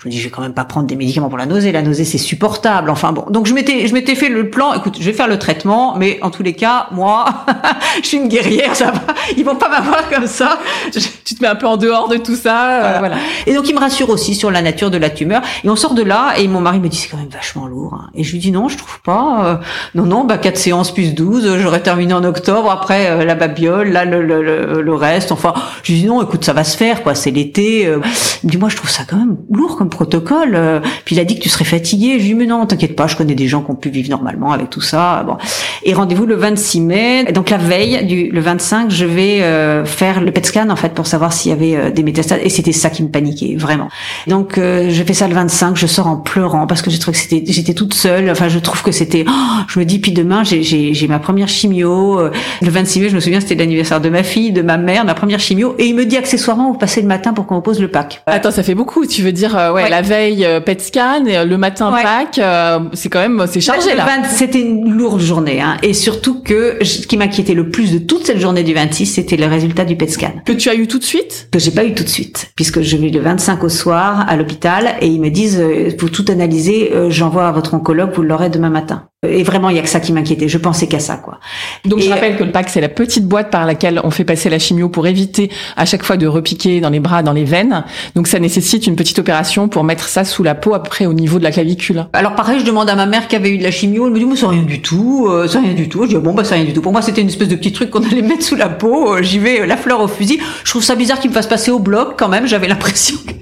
je 0.02 0.08
me 0.08 0.12
dis 0.12 0.18
je 0.18 0.24
vais 0.24 0.32
quand 0.32 0.42
même 0.42 0.56
pas 0.56 0.66
prendre 0.66 0.88
des 0.88 0.96
médicaments 0.96 1.30
pour 1.30 1.38
la 1.38 1.46
nausée. 1.46 1.72
La 1.72 1.84
nausée 1.84 2.06
c'est 2.06 2.18
supportable. 2.18 2.90
Enfin 2.90 3.12
bon. 3.12 3.26
Donc 3.30 3.46
je 3.46 3.54
m'étais 3.54 3.86
je 3.86 3.94
m'étais 3.94 4.16
fait 4.16 4.30
le 4.30 4.50
plan. 4.50 4.74
Écoute 4.74 4.98
je 5.00 5.06
vais 5.06 5.14
faire 5.14 5.28
le 5.28 5.38
traitement 5.38 5.96
mais 5.96 6.18
en 6.24 6.32
tous 6.32 6.42
les 6.42 6.54
cas 6.54 6.88
moi 6.92 7.26
je 8.02 8.08
suis 8.08 8.18
une 8.18 8.28
guerrière 8.28 8.76
ça 8.76 8.90
va. 8.90 9.02
Ils 9.38 9.46
vont 9.46 9.56
pas 9.56 9.70
m'avoir 9.70 10.10
comme 10.10 10.26
ça. 10.26 10.58
Tu 10.92 11.36
te 11.36 11.44
mets 11.44 11.48
un 11.48 11.56
peu 11.56 11.68
en 11.68 11.78
dehors 11.78 12.10
de 12.10 12.18
tout 12.18 12.36
ça 12.36 12.82
euh, 12.82 13.00
voilà. 13.00 13.18
et 13.46 13.54
donc 13.54 13.70
il 13.70 13.76
me 13.76 13.80
rassure 13.80 14.10
aussi 14.10 14.34
sur 14.34 14.50
la 14.50 14.64
nature 14.64 14.90
de 14.90 14.98
la 14.98 15.12
tumeur. 15.12 15.44
Et 15.64 15.70
on 15.70 15.76
sort 15.76 15.94
de 15.94 16.02
là 16.02 16.34
et 16.40 16.48
mon 16.48 16.62
mari 16.62 16.80
me 16.80 16.90
dit 16.90 16.98
c'est 16.98 17.10
quand 17.10 17.18
même 17.18 17.30
vachement 17.30 17.68
lourd 17.68 17.94
hein. 17.94 18.10
et 18.16 18.24
je 18.24 18.32
lui 18.32 18.40
dis 18.40 18.52
non 18.52 18.70
je 18.70 18.78
trouve 18.78 19.02
pas 19.02 19.46
euh, 19.46 19.56
non 19.94 20.08
non 20.08 20.24
bah 20.24 20.40
quatre 20.40 20.58
séances 20.58 20.92
plus 20.92 21.14
12 21.14 21.60
j'aurais 21.60 21.84
terminé 21.84 22.16
en 22.16 22.24
octobre. 22.24 22.72
Après 22.72 23.12
euh, 23.12 23.24
la 23.24 23.36
babiole 23.36 23.90
là 23.90 24.06
le, 24.06 24.24
le, 24.24 24.82
le, 24.82 24.94
reste. 24.96 25.32
Enfin 25.32 25.54
je 25.84 25.92
lui 25.92 26.02
dis 26.02 26.08
non 26.08 26.24
écoute 26.24 26.44
ça 26.44 26.54
va 26.54 26.64
se 26.64 26.76
faire 26.76 27.04
quoi. 27.04 27.14
C'est 27.14 27.30
l'été 27.30 27.84
il 27.84 28.48
me 28.48 28.50
dit 28.50 28.58
moi 28.58 28.70
je 28.70 28.76
trouve 28.76 28.90
ça 28.90 29.04
quand 29.08 29.18
même 29.18 29.38
lourd 29.52 29.78
comme 29.78 29.90
protocole. 29.91 30.56
Euh, 30.56 30.80
puis 31.06 31.15
il 31.15 31.19
a 31.19 31.25
dit 31.25 31.36
que 31.38 31.41
tu 31.43 31.49
serais 31.49 31.65
fatigué. 31.65 32.19
Je 32.19 32.23
dit, 32.23 32.34
mais 32.34 32.47
non, 32.47 32.65
t'inquiète 32.65 32.95
pas, 32.95 33.06
je 33.06 33.15
connais 33.15 33.36
des 33.36 33.47
gens 33.47 33.62
qui 33.62 33.69
ont 33.69 33.75
pu 33.75 33.89
vivre 33.89 34.10
normalement 34.10 34.51
avec 34.51 34.71
tout 34.71 34.82
ça. 34.82 35.23
Bon. 35.23 35.38
Et 35.84 35.93
rendez-vous 35.93 36.25
le 36.25 36.36
26 36.36 36.82
mai. 36.82 37.25
Donc 37.32 37.49
la 37.49 37.58
veille, 37.58 38.06
du, 38.06 38.30
le 38.32 38.41
25, 38.41 38.89
je 38.89 39.06
vais 39.06 39.41
euh, 39.41 39.86
faire 39.86 40.21
le 40.21 40.32
PET 40.32 40.45
scan 40.45 40.69
en 40.69 40.75
fait 40.75 40.93
pour 40.93 41.06
savoir 41.06 41.34
s'il 41.34 41.51
y 41.51 41.54
avait 41.54 41.75
euh, 41.75 41.91
des 41.91 42.01
métastases. 42.01 42.39
Et 42.43 42.49
c'était 42.49 42.71
ça 42.71 42.89
qui 42.89 43.04
me 43.04 43.10
paniquait 43.10 43.56
vraiment. 43.58 43.89
Donc 44.27 44.54
je 44.58 45.04
fais 45.06 45.13
ça 45.13 45.27
le 45.27 45.36
25. 45.36 45.77
Je 45.77 45.86
sors 45.86 46.08
en 46.08 46.17
pleurant 46.17 46.65
parce 46.65 46.82
que 46.82 46.89
j'ai 46.89 46.97
trouvé 46.97 47.17
que 47.17 47.23
c'était, 47.23 47.43
j'étais 47.45 47.73
toute 47.73 47.93
seule. 47.93 48.30
Enfin, 48.30 48.47
je 48.47 48.60
trouve 48.60 48.82
que 48.82 48.91
c'était. 48.91 49.25
Oh, 49.27 49.62
je 49.67 49.80
me 49.80 49.86
dis 49.86 49.99
puis 49.99 50.12
demain 50.12 50.43
j'ai 50.43 51.08
ma 51.08 51.19
première 51.19 51.49
chimio. 51.49 52.19
Le 52.62 52.69
26 52.69 53.01
mai, 53.01 53.10
je 53.10 53.15
me 53.15 53.19
souviens, 53.19 53.39
c'était 53.39 53.56
l'anniversaire 53.56 54.01
de 54.01 54.10
ma 54.10 54.23
fille, 54.23 54.51
de 54.51 54.62
ma 54.62 54.77
mère, 54.77 55.06
ma 55.06 55.13
première 55.13 55.39
chimio. 55.39 55.75
Et 55.77 55.86
il 55.86 55.95
me 55.95 56.06
dit 56.06 56.17
accessoirement, 56.17 56.71
vous 56.71 56.77
passez 56.77 57.01
le 57.01 57.08
matin 57.08 57.34
pour 57.34 57.45
qu'on 57.45 57.56
vous 57.56 57.62
pose 57.62 57.82
le 57.82 57.89
pack. 57.89 58.21
Attends, 58.25 58.51
ça 58.51 58.63
fait 58.63 58.75
beaucoup. 58.75 59.06
Tu 59.06 59.21
veux 59.21 59.32
dire 59.32 59.71
ouais 59.73 59.81
la 59.89 60.02
veille 60.02 60.46
euh, 60.46 60.60
PET 60.60 60.82
scan, 60.82 61.26
et 61.26 61.38
euh, 61.38 61.46
le 61.46 61.58
matin 61.58 61.91
ouais. 61.94 62.04
Euh, 62.38 62.80
c'est 62.94 63.10
quand 63.10 63.20
même 63.20 63.46
c'est 63.48 63.62
chargé 63.62 63.96
là. 63.96 64.08
C'était 64.30 64.62
une 64.62 64.91
lourde 64.91 65.22
journée, 65.22 65.62
hein, 65.62 65.78
et 65.84 65.94
surtout 65.94 66.41
que 66.41 66.78
ce 66.84 67.06
qui 67.08 67.17
m'inquiétait 67.17 67.54
le 67.54 67.70
plus 67.70 67.91
de 67.91 68.00
toute 68.00 68.26
cette 68.26 68.39
journée 68.39 68.63
du 68.63 68.74
26, 68.74 69.06
c'était 69.06 69.38
le 69.38 69.48
résultat 69.48 69.86
du 69.86 69.96
PET 69.96 70.10
scan. 70.10 70.34
Que 70.46 70.54
tu 70.54 70.70
as 70.70 70.76
eu 70.76 70.88
tout 70.88 71.00
de 71.00 71.04
suite? 71.04 71.50
Que 71.52 71.60
j'ai 71.60 71.72
pas 71.72 71.84
eu 71.84 71.94
tout 71.94 72.04
de 72.04 72.10
suite, 72.10 72.52
puisque 72.56 72.82
je 72.82 72.98
vais 72.98 73.10
le 73.10 73.20
25 73.20 73.63
au 73.63 73.70
soir 73.70 74.26
à 74.28 74.36
l'hôpital 74.36 74.96
et 75.02 75.08
ils 75.08 75.22
me 75.22 75.30
disent 75.30 75.62
vous 76.00 76.10
tout 76.10 76.26
analyser, 76.30 76.91
j'envoie 77.10 77.48
à 77.48 77.52
votre 77.52 77.74
oncologue, 77.74 78.12
vous 78.13 78.24
l'aurez 78.24 78.50
demain 78.50 78.70
matin. 78.70 79.08
Et 79.28 79.44
vraiment, 79.44 79.70
il 79.70 79.76
y 79.76 79.80
a 79.80 79.84
que 79.84 79.89
ça 79.89 80.00
qui 80.00 80.13
m'inquiétait. 80.13 80.48
Je 80.48 80.58
pensais 80.58 80.88
qu'à 80.88 80.98
ça, 80.98 81.15
quoi. 81.15 81.39
Donc, 81.86 82.00
je 82.00 82.10
rappelle 82.10 82.38
que 82.38 82.44
le 82.44 82.52
PAC, 82.52 82.70
c'est 82.70 82.82
la 82.82 82.89
petite 82.89 83.28
boîte 83.28 83.52
par 83.52 83.67
laquelle 83.67 84.02
on 84.04 84.10
fait 84.10 84.24
passer 84.24 84.50
la 84.50 84.58
chimio 84.58 84.89
pour 84.89 85.06
éviter 85.06 85.52
à 85.78 85.86
chaque 85.86 86.02
fois 86.02 86.17
de 86.17 86.26
repiquer 86.26 86.82
dans 86.82 86.89
les 86.89 87.00
bras, 87.00 87.22
dans 87.22 87.32
les 87.32 87.44
veines. 87.44 87.84
Donc, 88.15 88.26
ça 88.26 88.39
nécessite 88.39 88.88
une 88.88 88.96
petite 88.96 89.20
opération 89.20 89.70
pour 89.71 89.84
mettre 89.84 90.07
ça 90.07 90.23
sous 90.23 90.43
la 90.43 90.53
peau 90.53 90.75
après 90.75 91.07
au 91.07 91.13
niveau 91.13 91.39
de 91.39 91.43
la 91.43 91.51
clavicule. 91.51 92.05
Alors, 92.13 92.36
pareil, 92.36 92.60
je 92.60 92.65
demande 92.65 92.89
à 92.89 92.95
ma 92.95 93.07
mère 93.07 93.27
qui 93.27 93.36
avait 93.36 93.49
eu 93.49 93.57
de 93.57 93.63
la 93.63 93.71
chimio. 93.71 94.05
Elle 94.05 94.13
me 94.13 94.19
dit, 94.19 94.25
mais 94.25 94.36
c'est 94.36 94.45
rien 94.45 94.62
du 94.62 94.81
tout, 94.81 95.27
euh, 95.27 95.47
c'est 95.47 95.60
rien 95.60 95.73
du 95.73 95.89
tout. 95.89 96.03
Je 96.03 96.10
dis, 96.10 96.15
bon, 96.17 96.34
bah, 96.34 96.43
c'est 96.43 96.55
rien 96.55 96.65
du 96.65 96.73
tout. 96.73 96.81
Pour 96.81 96.91
moi, 96.91 97.01
c'était 97.01 97.21
une 97.21 97.29
espèce 97.29 97.47
de 97.47 97.55
petit 97.55 97.71
truc 97.71 97.89
qu'on 97.89 98.03
allait 98.03 98.21
mettre 98.21 98.43
sous 98.43 98.55
la 98.55 98.69
peau. 98.69 99.15
Euh, 99.15 99.23
j'y 99.23 99.39
vais, 99.39 99.62
euh, 99.62 99.65
la 99.65 99.77
fleur 99.77 100.01
au 100.01 100.07
fusil. 100.07 100.39
Je 100.63 100.69
trouve 100.69 100.84
ça 100.84 100.95
bizarre 100.95 101.19
qu'il 101.19 101.31
me 101.31 101.36
fasse 101.36 101.47
passer 101.47 101.71
au 101.71 101.79
bloc 101.79 102.15
quand 102.17 102.29
même. 102.29 102.45
J'avais 102.45 102.67
l'impression 102.69 103.15
que 103.25 103.34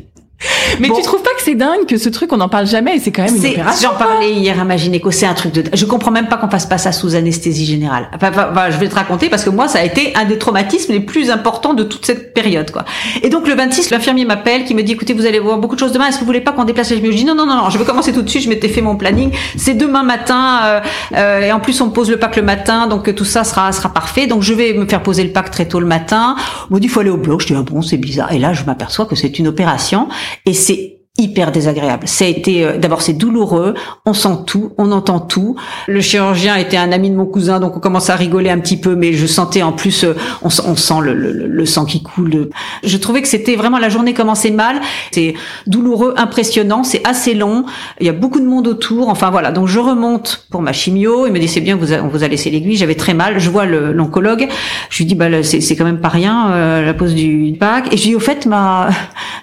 mais 0.79 0.89
tu 0.89 1.01
trouves 1.01 1.21
pas 1.21 1.31
que 1.35 1.41
c'est 1.43 1.55
dingue 1.55 1.85
que 1.87 1.97
ce 1.97 2.09
truc 2.09 2.31
on 2.31 2.37
n'en 2.37 2.49
parle 2.49 2.67
jamais 2.67 2.95
et 2.95 2.99
c'est 2.99 3.11
quand 3.11 3.23
même 3.23 3.35
une 3.35 3.45
opération 3.45 3.89
J'en 3.89 3.97
parlais 3.97 4.31
hier 4.31 4.59
à 4.59 4.63
ma 4.63 4.77
gynéco, 4.77 5.11
c'est 5.11 5.25
un 5.25 5.33
truc 5.33 5.53
de. 5.53 5.63
Je 5.73 5.85
comprends 5.85 6.11
même 6.11 6.27
pas 6.27 6.37
qu'on 6.37 6.49
fasse 6.49 6.65
pas 6.65 6.77
ça 6.77 6.91
sous 6.91 7.15
anesthésie 7.15 7.65
générale. 7.65 8.09
Enfin, 8.15 8.31
enfin, 8.31 8.69
je 8.69 8.77
vais 8.77 8.87
te 8.87 8.95
raconter 8.95 9.29
parce 9.29 9.43
que 9.43 9.49
moi 9.49 9.67
ça 9.67 9.79
a 9.79 9.83
été 9.83 10.13
un 10.15 10.25
des 10.25 10.37
traumatismes 10.37 10.93
les 10.93 10.99
plus 10.99 11.29
importants 11.29 11.73
de 11.73 11.83
toute 11.83 12.05
cette 12.05 12.33
période 12.33 12.71
quoi. 12.71 12.85
Et 13.21 13.29
donc 13.29 13.47
le 13.47 13.55
26, 13.55 13.89
l'infirmier 13.89 14.25
m'appelle 14.25 14.65
qui 14.65 14.73
me 14.75 14.83
dit 14.83 14.93
écoutez 14.93 15.13
vous 15.13 15.25
allez 15.25 15.39
voir 15.39 15.57
beaucoup 15.57 15.75
de 15.75 15.79
choses 15.79 15.91
demain. 15.91 16.07
Est-ce 16.07 16.15
que 16.15 16.21
vous 16.21 16.27
voulez 16.27 16.41
pas 16.41 16.51
qu'on 16.51 16.65
déplace 16.65 16.91
les 16.91 16.97
Je 16.97 17.11
dis 17.11 17.25
non 17.25 17.35
non 17.35 17.45
non 17.45 17.55
non, 17.55 17.69
je 17.69 17.77
veux 17.77 17.85
commencer 17.85 18.13
tout 18.13 18.21
de 18.21 18.29
suite. 18.29 18.43
Je 18.43 18.49
m'étais 18.49 18.69
fait 18.69 18.81
mon 18.81 18.95
planning. 18.95 19.31
C'est 19.57 19.73
demain 19.73 20.03
matin 20.03 20.59
euh, 20.63 20.79
euh, 21.15 21.41
et 21.41 21.51
en 21.51 21.59
plus 21.59 21.79
on 21.81 21.89
pose 21.89 22.09
le 22.09 22.17
pack 22.17 22.35
le 22.35 22.43
matin 22.43 22.87
donc 22.87 23.13
tout 23.15 23.25
ça 23.25 23.43
sera 23.43 23.71
sera 23.71 23.89
parfait. 23.89 24.27
Donc 24.27 24.43
je 24.43 24.53
vais 24.53 24.73
me 24.73 24.85
faire 24.85 25.03
poser 25.03 25.23
le 25.23 25.31
pack 25.31 25.51
très 25.51 25.67
tôt 25.67 25.79
le 25.79 25.85
matin. 25.85 26.35
On 26.69 26.75
me 26.75 26.79
dit 26.79 26.87
il 26.87 26.89
faut 26.89 26.99
aller 26.99 27.09
au 27.09 27.17
bloc. 27.17 27.41
Je 27.41 27.47
dis 27.47 27.55
ah 27.57 27.63
bon 27.63 27.81
c'est 27.81 27.97
bizarre. 27.97 28.31
Et 28.31 28.39
là 28.39 28.53
je 28.53 28.63
m'aperçois 28.63 29.05
que 29.05 29.15
c'est 29.15 29.39
une 29.39 29.47
opération 29.47 30.07
et 30.45 30.53
c'est 30.53 30.98
hyper 31.19 31.51
désagréable. 31.51 32.07
Ça 32.07 32.25
a 32.25 32.27
été 32.27 32.65
euh, 32.65 32.77
d'abord 32.77 33.01
c'est 33.01 33.13
douloureux, 33.13 33.75
on 34.05 34.13
sent 34.13 34.37
tout, 34.47 34.71
on 34.77 34.91
entend 34.91 35.19
tout. 35.19 35.55
Le 35.87 36.01
chirurgien 36.01 36.55
était 36.55 36.77
un 36.77 36.91
ami 36.91 37.09
de 37.09 37.15
mon 37.15 37.25
cousin, 37.25 37.59
donc 37.59 37.77
on 37.77 37.79
commence 37.79 38.09
à 38.09 38.15
rigoler 38.15 38.49
un 38.49 38.59
petit 38.59 38.77
peu, 38.77 38.95
mais 38.95 39.13
je 39.13 39.27
sentais 39.27 39.61
en 39.61 39.73
plus, 39.73 40.03
euh, 40.03 40.15
on, 40.41 40.47
on 40.47 40.75
sent 40.75 40.93
le, 41.01 41.13
le, 41.13 41.47
le, 41.47 41.65
sang 41.65 41.85
qui 41.85 42.01
coule. 42.01 42.49
Je 42.83 42.97
trouvais 42.97 43.21
que 43.21 43.27
c'était 43.27 43.55
vraiment 43.55 43.77
la 43.77 43.89
journée 43.89 44.13
commençait 44.13 44.51
mal. 44.51 44.79
C'est 45.11 45.33
douloureux, 45.67 46.13
impressionnant, 46.17 46.83
c'est 46.83 47.05
assez 47.07 47.33
long. 47.33 47.65
Il 47.99 48.07
y 48.07 48.09
a 48.09 48.13
beaucoup 48.13 48.39
de 48.39 48.45
monde 48.45 48.67
autour. 48.67 49.09
Enfin 49.09 49.29
voilà, 49.29 49.51
donc 49.51 49.67
je 49.67 49.79
remonte 49.79 50.45
pour 50.49 50.61
ma 50.61 50.73
chimio. 50.73 51.27
Il 51.27 51.33
me 51.33 51.39
dit 51.39 51.47
c'est 51.47 51.61
bien, 51.61 51.75
vous 51.75 51.93
a, 51.93 51.97
on 51.97 52.07
vous 52.07 52.23
a 52.23 52.27
laissé 52.27 52.49
l'aiguille. 52.49 52.75
J'avais 52.75 52.95
très 52.95 53.13
mal. 53.13 53.39
Je 53.39 53.49
vois 53.49 53.65
l'oncologue. 53.65 54.47
je 54.89 54.97
lui 54.97 55.05
dis 55.05 55.15
bah 55.15 55.43
c'est 55.43 55.75
quand 55.75 55.85
même 55.85 56.01
pas 56.01 56.09
rien 56.09 56.51
euh, 56.51 56.85
la 56.85 56.93
pose 56.93 57.13
du 57.13 57.55
pack. 57.59 57.93
Et 57.93 57.97
je 57.97 58.03
dis 58.03 58.15
au 58.15 58.19
fait 58.19 58.45
ma 58.45 58.89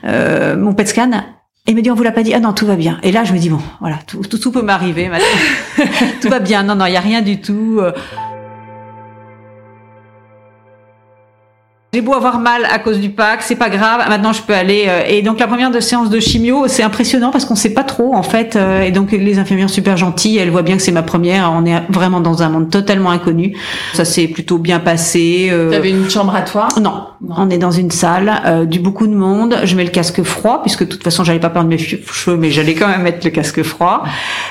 euh, 0.05 0.57
mon 0.57 0.73
PET 0.73 0.89
scan 0.89 1.36
et 1.67 1.73
il 1.73 1.77
me 1.77 1.83
dit, 1.83 1.91
on 1.91 1.95
vous 1.95 2.03
l'a 2.03 2.13
pas 2.13 2.23
dit. 2.23 2.33
Ah 2.33 2.41
non, 2.41 2.53
tout 2.53 2.67
va 2.67 2.77
bien. 2.77 2.99
Et 3.03 3.11
là, 3.11 3.25
je 3.25 3.33
me 3.33 3.39
dis, 3.39 3.49
bon, 3.49 3.61
voilà, 3.81 3.99
tout, 4.07 4.21
tout, 4.21 4.39
tout 4.39 4.53
peut 4.53 4.63
m'arriver. 4.63 5.11
tout 6.21 6.29
va 6.29 6.39
bien. 6.39 6.63
Non, 6.63 6.77
non, 6.77 6.87
il 6.87 6.93
y 6.93 6.97
a 6.97 7.01
rien 7.01 7.23
du 7.23 7.41
tout. 7.41 7.81
J'ai 11.97 12.03
beau 12.03 12.13
avoir 12.13 12.41
mal 12.41 12.67
à 12.71 12.79
cause 12.79 13.01
du 13.01 13.09
pack, 13.09 13.41
c'est 13.41 13.57
pas 13.57 13.71
grave. 13.71 14.03
Maintenant, 14.11 14.35
je 14.35 14.43
peux 14.43 14.53
aller. 14.53 14.85
Euh, 14.87 15.05
et 15.09 15.23
donc, 15.23 15.41
la 15.41 15.47
première 15.47 15.71
de 15.71 15.81
séance 15.81 16.11
de 16.11 16.21
chimio, 16.21 16.65
c'est 16.69 16.83
impressionnant 16.83 17.31
parce 17.31 17.47
qu'on 17.47 17.55
sait 17.55 17.73
pas 17.73 17.85
trop 17.85 18.15
en 18.15 18.23
fait. 18.23 18.55
Euh, 18.55 18.83
et 18.83 18.91
donc, 18.91 19.13
les 19.13 19.39
infirmières 19.39 19.71
super 19.71 19.97
gentilles, 19.97 20.37
elles 20.37 20.51
voient 20.51 20.61
bien 20.61 20.77
que 20.77 20.83
c'est 20.83 20.93
ma 20.93 21.03
première. 21.03 21.51
On 21.55 21.65
est 21.65 21.81
vraiment 21.89 22.21
dans 22.21 22.43
un 22.43 22.51
monde 22.51 22.69
totalement 22.69 23.11
inconnu. 23.13 23.57
Ça 23.95 24.05
s'est 24.05 24.29
plutôt 24.29 24.59
bien 24.59 24.79
passé. 24.79 25.49
Euh... 25.51 25.71
T'avais 25.71 25.89
une 25.89 26.11
chambre 26.11 26.37
à 26.37 26.43
toi? 26.43 26.69
Non, 26.79 27.05
on 27.35 27.49
est 27.49 27.57
dans 27.57 27.71
une 27.71 27.91
salle 27.91 28.43
euh, 28.45 28.67
du 28.67 28.79
beaucoup 28.79 29.07
de 29.07 29.15
monde. 29.15 29.57
Je 29.65 29.75
mets 29.75 29.85
le 29.85 29.91
casque 29.91 30.23
froid 30.23 30.61
puisque 30.61 30.81
de 30.81 30.91
toute 30.91 31.03
façon, 31.03 31.25
j'allais 31.25 31.41
pas 31.41 31.49
perdre 31.49 31.71
mes 31.71 31.79
cheveux, 31.79 32.37
mais 32.37 32.51
j'allais 32.51 32.75
quand 32.75 32.89
même 32.89 33.05
mettre 33.05 33.25
le 33.25 33.31
casque 33.31 33.63
froid. 33.63 34.05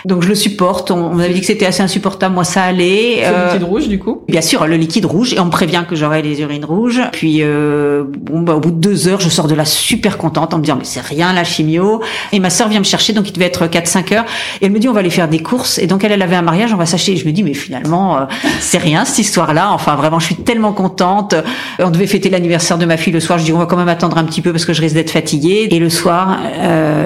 Donc, 0.03 0.23
je 0.23 0.29
le 0.29 0.36
supporte. 0.36 0.89
On, 0.89 1.12
on 1.12 1.19
avait 1.19 1.36
dit 1.36 1.41
que 1.41 1.45
c'était 1.45 1.67
assez 1.67 1.84
insupportable. 1.84 2.34
Moi, 2.34 2.43
ça 2.43 2.63
allait. 2.63 3.21
le 3.21 3.45
liquide 3.53 3.69
rouge, 3.69 3.88
du 3.88 3.99
coup? 3.99 4.23
Bien 4.27 4.41
sûr, 4.41 4.65
le 4.65 4.77
liquide 4.77 5.05
rouge. 5.05 5.36
Et 5.36 5.39
on 5.39 5.45
me 5.45 5.51
prévient 5.51 5.84
que 5.88 5.95
j'aurai 5.95 6.23
les 6.23 6.41
urines 6.41 6.65
rouges. 6.65 7.01
Puis 7.12 7.34
puis 7.43 8.31
bon, 8.31 8.41
bah, 8.41 8.55
au 8.55 8.59
bout 8.59 8.71
de 8.71 8.79
deux 8.79 9.07
heures, 9.07 9.19
je 9.19 9.29
sors 9.29 9.47
de 9.47 9.55
là 9.55 9.65
super 9.65 10.17
contente 10.17 10.53
en 10.53 10.57
me 10.57 10.63
disant 10.63 10.75
mais 10.77 10.85
c'est 10.85 11.01
rien 11.01 11.33
la 11.33 11.43
chimio. 11.43 12.01
Et 12.31 12.39
ma 12.39 12.49
sœur 12.49 12.67
vient 12.67 12.79
me 12.79 12.85
chercher, 12.85 13.13
donc 13.13 13.29
il 13.29 13.33
devait 13.33 13.45
être 13.45 13.65
4-5 13.65 14.13
heures. 14.13 14.25
Et 14.61 14.65
elle 14.65 14.71
me 14.71 14.79
dit 14.79 14.87
on 14.87 14.93
va 14.93 14.99
aller 14.99 15.09
faire 15.09 15.27
des 15.27 15.39
courses. 15.39 15.77
Et 15.77 15.87
donc 15.87 16.03
elle, 16.03 16.11
elle 16.11 16.21
avait 16.21 16.35
un 16.35 16.41
mariage, 16.41 16.73
on 16.73 16.77
va 16.77 16.85
s'acheter. 16.85 17.13
Et 17.13 17.17
je 17.17 17.25
me 17.25 17.31
dis 17.31 17.43
mais 17.43 17.53
finalement 17.53 18.27
c'est 18.59 18.77
rien 18.77 19.05
cette 19.05 19.19
histoire-là. 19.19 19.71
Enfin 19.71 19.95
vraiment, 19.95 20.19
je 20.19 20.25
suis 20.25 20.35
tellement 20.35 20.73
contente. 20.73 21.35
On 21.79 21.91
devait 21.91 22.07
fêter 22.07 22.29
l'anniversaire 22.29 22.77
de 22.77 22.85
ma 22.85 22.97
fille 22.97 23.13
le 23.13 23.19
soir. 23.19 23.39
Je 23.39 23.45
dis 23.45 23.53
on 23.53 23.57
va 23.57 23.65
quand 23.65 23.77
même 23.77 23.89
attendre 23.89 24.17
un 24.17 24.23
petit 24.23 24.41
peu 24.41 24.51
parce 24.51 24.65
que 24.65 24.73
je 24.73 24.81
risque 24.81 24.95
d'être 24.95 25.11
fatiguée. 25.11 25.67
Et 25.71 25.79
le 25.79 25.89
soir, 25.89 26.39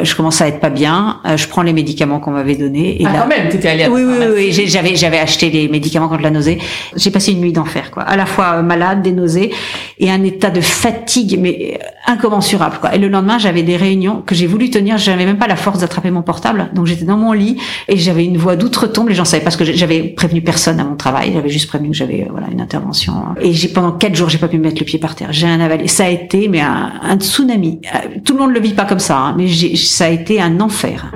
je 0.03 0.15
commence 0.15 0.41
à 0.41 0.47
être 0.47 0.59
pas 0.59 0.69
bien. 0.69 1.19
je 1.35 1.47
prends 1.47 1.61
les 1.61 1.73
médicaments 1.73 2.19
qu'on 2.19 2.31
m'avait 2.31 2.55
donnés. 2.55 3.01
Et 3.01 3.05
ah, 3.05 3.21
quand 3.21 3.27
même, 3.27 3.49
t'étais 3.49 3.69
allée. 3.69 3.83
À 3.83 3.89
oui, 3.89 4.03
oui, 4.03 4.25
oui, 4.35 4.67
j'avais 4.67 4.95
j'avais 4.95 5.19
acheté 5.19 5.49
les 5.49 5.67
médicaments 5.67 6.07
contre 6.07 6.23
la 6.23 6.31
nausée. 6.31 6.59
J'ai 6.95 7.11
passé 7.11 7.31
une 7.31 7.41
nuit 7.41 7.53
d'enfer, 7.53 7.91
quoi. 7.91 8.03
À 8.03 8.15
la 8.15 8.25
fois 8.25 8.61
malade, 8.61 9.01
des 9.01 9.11
nausées 9.11 9.51
et 9.99 10.09
un 10.11 10.17
état 10.23 10.49
de 10.49 10.61
fatigue, 10.61 11.37
mais 11.39 11.79
incommensurable, 12.07 12.77
quoi. 12.79 12.95
Et 12.95 12.97
le 12.97 13.07
lendemain, 13.07 13.37
j'avais 13.37 13.63
des 13.63 13.77
réunions 13.77 14.21
que 14.25 14.35
j'ai 14.35 14.47
voulu 14.47 14.69
tenir. 14.69 14.97
J'avais 14.97 15.25
même 15.25 15.37
pas 15.37 15.47
la 15.47 15.55
force 15.55 15.79
d'attraper 15.79 16.11
mon 16.11 16.21
portable, 16.21 16.69
donc 16.73 16.85
j'étais 16.85 17.05
dans 17.05 17.17
mon 17.17 17.33
lit 17.33 17.57
et 17.87 17.97
j'avais 17.97 18.25
une 18.25 18.37
voix 18.37 18.55
d'outre-tombe. 18.55 19.09
Les 19.09 19.15
gens 19.15 19.25
savaient 19.25 19.43
pas 19.43 19.51
ce 19.51 19.57
que 19.57 19.65
j'avais 19.65 20.01
prévenu 20.03 20.41
personne 20.41 20.79
à 20.79 20.83
mon 20.83 20.95
travail. 20.95 21.31
J'avais 21.33 21.49
juste 21.49 21.67
prévenu 21.67 21.89
que 21.89 21.95
j'avais 21.95 22.27
voilà 22.29 22.47
une 22.51 22.61
intervention. 22.61 23.13
Et 23.41 23.53
j'ai 23.53 23.67
pendant 23.69 23.91
quatre 23.91 24.15
jours, 24.15 24.29
j'ai 24.29 24.37
pas 24.37 24.47
pu 24.47 24.57
mettre 24.57 24.79
le 24.79 24.85
pied 24.85 24.99
par 24.99 25.15
terre. 25.15 25.31
J'ai 25.31 25.47
un 25.47 25.59
avalé. 25.59 25.87
Ça 25.87 26.05
a 26.05 26.09
été 26.09 26.47
mais 26.47 26.61
un, 26.61 26.91
un 27.01 27.17
tsunami. 27.17 27.79
Euh, 27.93 28.19
tout 28.23 28.33
le 28.33 28.39
monde 28.39 28.51
le 28.51 28.59
vit 28.59 28.73
pas 28.73 28.85
comme 28.85 28.99
ça, 28.99 29.17
hein, 29.17 29.35
mais 29.37 29.47
ça 29.75 30.05
a 30.05 30.09
été 30.09 30.41
un 30.41 30.59
enfer. 30.59 31.11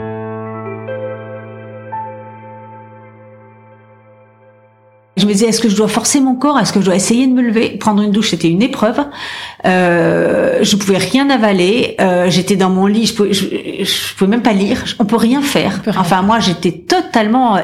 Je 5.24 5.28
me 5.30 5.32
disais, 5.32 5.46
est-ce 5.46 5.62
que 5.62 5.70
je 5.70 5.78
dois 5.78 5.88
forcer 5.88 6.20
mon 6.20 6.36
corps? 6.36 6.60
Est-ce 6.60 6.74
que 6.74 6.82
je 6.82 6.86
dois 6.86 6.98
essayer 6.98 7.28
de 7.28 7.32
me 7.32 7.42
lever 7.42 7.78
Prendre 7.78 8.02
une 8.02 8.12
douche, 8.12 8.32
c'était 8.32 8.50
une 8.50 8.62
épreuve. 8.62 9.00
Euh, 9.66 10.60
je 10.62 10.76
pouvais 10.76 10.98
rien 10.98 11.30
avaler. 11.30 11.96
Euh, 12.02 12.30
j'étais 12.30 12.58
dans 12.58 12.70
mon 12.70 12.88
lit, 12.88 13.06
je 13.06 13.14
pouvais, 13.14 13.32
je, 13.32 13.46
je 13.46 14.16
pouvais 14.16 14.30
même 14.30 14.42
pas 14.42 14.52
lire. 14.52 14.84
On 15.00 15.06
peut 15.06 15.16
rien 15.16 15.42
faire. 15.42 15.82
Enfin, 15.96 16.24
moi, 16.24 16.42
j'étais 16.42 16.74
totalement 16.74 17.58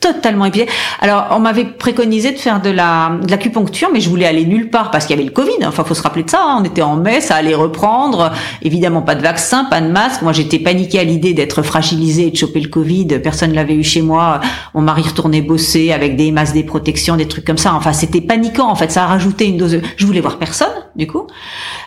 totalement 0.00 0.44
épuisée. 0.44 0.68
Alors, 1.00 1.26
on 1.32 1.40
m'avait 1.40 1.64
préconisé 1.64 2.30
de 2.30 2.38
faire 2.38 2.62
de 2.62 2.70
la 2.70 3.18
de 3.20 3.28
l'acupuncture, 3.32 3.88
mais 3.92 3.98
je 3.98 4.08
voulais 4.08 4.26
aller 4.26 4.44
nulle 4.44 4.70
part 4.70 4.92
parce 4.92 5.06
qu'il 5.06 5.16
y 5.16 5.18
avait 5.18 5.28
le 5.28 5.34
Covid. 5.34 5.66
Enfin, 5.66 5.82
faut 5.82 5.94
se 5.94 6.02
rappeler 6.02 6.22
de 6.22 6.30
ça. 6.30 6.40
Hein. 6.40 6.58
On 6.60 6.64
était 6.64 6.82
en 6.82 6.94
mai, 6.94 7.20
ça 7.20 7.34
allait 7.34 7.56
reprendre. 7.56 8.30
Évidemment, 8.62 9.02
pas 9.02 9.16
de 9.16 9.22
vaccin, 9.22 9.64
pas 9.64 9.80
de 9.80 9.88
masque. 9.88 10.22
Moi, 10.22 10.32
j'étais 10.32 10.60
paniquée 10.60 11.00
à 11.00 11.04
l'idée 11.04 11.34
d'être 11.34 11.62
fragilisée 11.62 12.28
et 12.28 12.30
de 12.30 12.36
choper 12.36 12.60
le 12.60 12.68
Covid. 12.68 13.06
Personne 13.20 13.52
l'avait 13.52 13.74
eu 13.74 13.82
chez 13.82 14.00
moi. 14.00 14.40
Mon 14.72 14.82
mari 14.82 15.02
retournait 15.02 15.42
bosser 15.42 15.90
avec 15.90 16.14
des 16.14 16.30
masques, 16.30 16.54
des 16.54 16.62
protections, 16.62 17.16
des 17.16 17.26
trucs 17.26 17.44
comme 17.44 17.58
ça. 17.58 17.74
Enfin, 17.74 17.92
c'était 17.92 18.20
paniquant. 18.20 18.70
En 18.70 18.76
fait, 18.76 18.92
ça 18.92 19.02
a 19.02 19.06
rajouté 19.08 19.48
une 19.48 19.56
dose. 19.56 19.80
Je 19.96 20.06
voulais 20.06 20.20
voir 20.20 20.38
personne, 20.38 20.68
du 20.94 21.08
coup. 21.08 21.26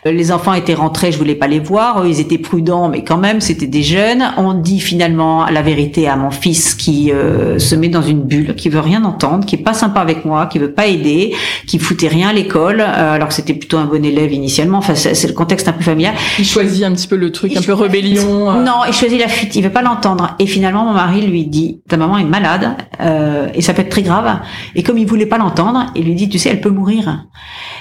Les 0.04 0.34
enfants 0.34 0.54
étaient 0.54 0.74
rentrés, 0.74 1.14
je 1.14 1.18
voulais 1.18 1.36
pas 1.36 1.48
les 1.48 1.60
voir. 1.60 2.06
Ils 2.06 2.20
étaient 2.20 2.40
prudents, 2.40 2.90
mais 2.90 3.06
quand 3.06 3.18
même, 3.18 3.40
c'était 3.40 3.68
des 3.68 3.84
jeunes. 3.84 4.34
On 4.36 4.54
dit 4.54 4.82
finalement 4.82 5.46
la 5.46 5.62
vérité 5.62 6.10
à 6.10 6.18
mon 6.18 6.32
fils 6.32 6.76
qui 6.76 7.14
euh, 7.14 7.58
se 7.58 7.74
met 7.76 7.88
dans 7.88 8.01
une 8.02 8.24
bulle, 8.24 8.56
qui 8.56 8.70
veut 8.70 8.80
rien 8.80 9.04
entendre, 9.04 9.46
qui 9.46 9.56
est 9.56 9.64
pas 9.64 9.74
sympa 9.74 10.00
avec 10.00 10.26
moi, 10.26 10.48
qui 10.48 10.60
veut 10.60 10.72
pas 10.72 10.88
aider, 10.88 11.34
qui 11.68 11.80
foutait 11.80 12.08
rien 12.08 12.30
à 12.30 12.34
l'école, 12.34 12.82
euh, 12.82 13.14
alors 13.14 13.30
que 13.30 13.34
c'était 13.34 13.54
plutôt 13.54 13.78
un 13.78 13.86
bon 13.86 14.04
élève 14.04 14.32
initialement. 14.34 14.80
Enfin, 14.80 14.96
c'est 14.96 15.28
le 15.28 15.34
contexte 15.34 15.68
un 15.68 15.74
peu 15.74 15.84
familial. 15.84 16.14
Il 16.40 16.46
choisit 16.46 16.84
un 16.84 16.94
petit 16.94 17.08
peu 17.08 17.16
le 17.16 17.32
truc, 17.32 17.56
un 17.56 17.62
peu 17.62 17.74
rébellion. 17.74 18.50
Euh. 18.50 18.64
Non, 18.64 18.82
il 18.88 18.94
choisit 18.94 19.20
la 19.20 19.28
fuite. 19.28 19.56
Il 19.56 19.64
veut 19.64 19.70
pas 19.70 19.82
l'entendre. 19.82 20.36
Et 20.40 20.48
finalement, 20.48 20.86
mon 20.86 20.94
mari 20.94 21.22
lui 21.22 21.46
dit 21.46 21.82
ta 21.88 21.98
maman 21.98 22.18
est 22.18 22.24
malade 22.24 22.76
euh, 23.02 23.48
et 23.54 23.62
ça 23.62 23.74
peut 23.74 23.82
être 23.82 23.90
très 23.90 24.02
grave. 24.02 24.40
Et 24.76 24.84
comme 24.84 24.98
il 24.98 25.06
voulait 25.06 25.26
pas 25.26 25.38
l'entendre, 25.38 25.88
il 25.96 26.06
lui 26.06 26.16
dit 26.16 26.30
tu 26.30 26.40
sais, 26.40 26.50
elle 26.50 26.62
peut 26.62 26.70
mourir. 26.70 27.26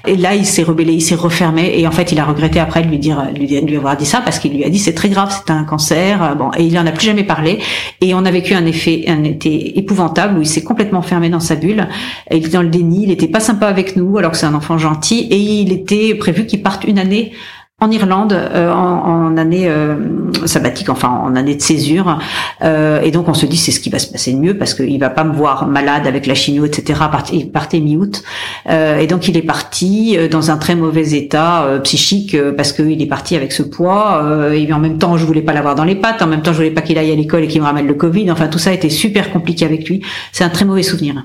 Et 0.07 0.17
là, 0.17 0.35
il 0.35 0.47
s'est 0.47 0.63
rebellé, 0.63 0.95
il 0.95 1.03
s'est 1.03 1.15
refermé. 1.15 1.79
Et 1.79 1.87
en 1.87 1.91
fait, 1.91 2.13
il 2.13 2.19
a 2.19 2.25
regretté 2.25 2.61
après 2.61 2.83
de 2.83 2.89
lui 2.89 2.99
dire, 2.99 3.27
lui, 3.35 3.47
lui 3.61 3.77
avoir 3.77 3.97
dit 3.97 4.07
ça 4.07 4.21
parce 4.25 4.39
qu'il 4.39 4.53
lui 4.53 4.65
a 4.65 4.71
dit 4.71 4.79
c'est 4.79 4.95
très 4.95 5.09
grave, 5.09 5.35
c'est 5.35 5.53
un 5.53 5.65
cancer. 5.65 6.37
Bon, 6.37 6.51
et 6.57 6.65
il 6.65 6.79
en 6.79 6.87
a 6.87 6.93
plus 6.93 7.07
jamais 7.07 7.25
parlé. 7.25 7.59
Et 8.01 8.15
on 8.15 8.25
a 8.25 8.31
vécu 8.31 8.55
un 8.55 8.67
effet, 8.67 9.05
un 9.09 9.25
été 9.25 9.79
épouvantable 9.79 10.10
où 10.37 10.41
il 10.41 10.47
s'est 10.47 10.63
complètement 10.63 11.03
fermé 11.03 11.29
dans 11.29 11.41
sa 11.41 11.57
bulle. 11.57 11.89
Il 12.31 12.39
était 12.39 12.49
dans 12.51 12.63
le 12.63 12.69
déni, 12.69 13.05
il 13.05 13.11
était 13.11 13.29
pas 13.29 13.41
sympa 13.41 13.67
avec 13.67 13.97
nous 13.97 14.19
alors 14.19 14.33
que 14.33 14.37
c'est 14.37 14.47
un 14.47 14.55
enfant 14.55 14.79
gentil. 14.79 15.21
Et 15.31 15.37
il 15.37 15.73
était 15.73 16.15
prévu 16.15 16.47
qu'il 16.47 16.63
parte 16.63 16.85
une 16.85 16.99
année 16.99 17.33
en 17.81 17.91
Irlande 17.91 18.33
euh, 18.35 18.71
en, 18.73 19.37
année 19.37 19.69
euh, 19.69 19.97
sabbatique, 20.45 20.91
enfin 20.91 21.09
en 21.09 21.35
année 21.35 21.55
de 21.55 21.63
césure. 21.63 22.19
Euh, 22.63 23.01
et 23.01 23.11
donc 23.11 23.29
on 23.29 23.35
se 23.35 23.47
dit 23.47 23.57
c'est 23.57 23.73
ce 23.73 23.81
qui 23.81 23.89
va 23.89 23.99
se 23.99 24.07
passer 24.07 24.33
de 24.33 24.39
mieux 24.39 24.57
parce 24.57 24.75
qu'il 24.75 24.99
va 25.01 25.09
pas 25.09 25.25
me 25.25 25.33
voir 25.33 25.67
malade 25.67 26.07
avec 26.07 26.27
la 26.27 26.35
chimio, 26.35 26.67
etc. 26.67 27.01
Il 27.33 27.51
partait 27.51 27.81
mi-août. 27.81 28.23
et 28.69 29.07
donc 29.07 29.29
il 29.29 29.37
est 29.37 29.43
parti 29.43 30.17
dans 30.31 30.51
un 30.51 30.59
très 30.59 30.75
mauvais 30.75 31.13
état 31.13 31.67
psychique 31.85 32.37
parce 32.57 32.73
qu'il 32.73 33.01
est 33.01 33.07
parti 33.07 33.35
avec 33.35 33.53
ce 33.53 33.63
poids. 33.63 34.23
et 34.53 34.71
en 34.73 34.79
même 34.79 34.99
temps 34.99 35.17
je 35.17 35.25
voulais 35.25 35.43
pas 35.43 35.53
l'avoir 35.53 35.75
dans 35.75 35.85
les 35.85 35.95
pattes. 35.95 36.23
En 36.23 36.27
même 36.27 36.43
temps 36.43 36.53
je 36.53 36.59
voulais 36.59 36.71
pas 36.71 36.83
qu'il 36.83 36.99
aille 36.99 37.13
à 37.13 37.17
l'école 37.17 37.45
et 37.45 37.49
qu'il 37.49 37.61
me 37.61 37.67
ramène 37.67 37.87
le 37.87 37.95
Covid. 37.95 38.31
Enfin 38.31 38.49
tout 38.49 38.59
ça 38.59 38.71
a 38.71 38.73
été 38.75 38.91
super 38.91 39.33
compliqué 39.33 39.65
avec 39.65 39.89
lui. 39.89 40.03
C'est 40.33 40.45
un 40.45 40.51
très 40.51 40.65
mauvais 40.65 40.83
souvenir. 40.83 41.25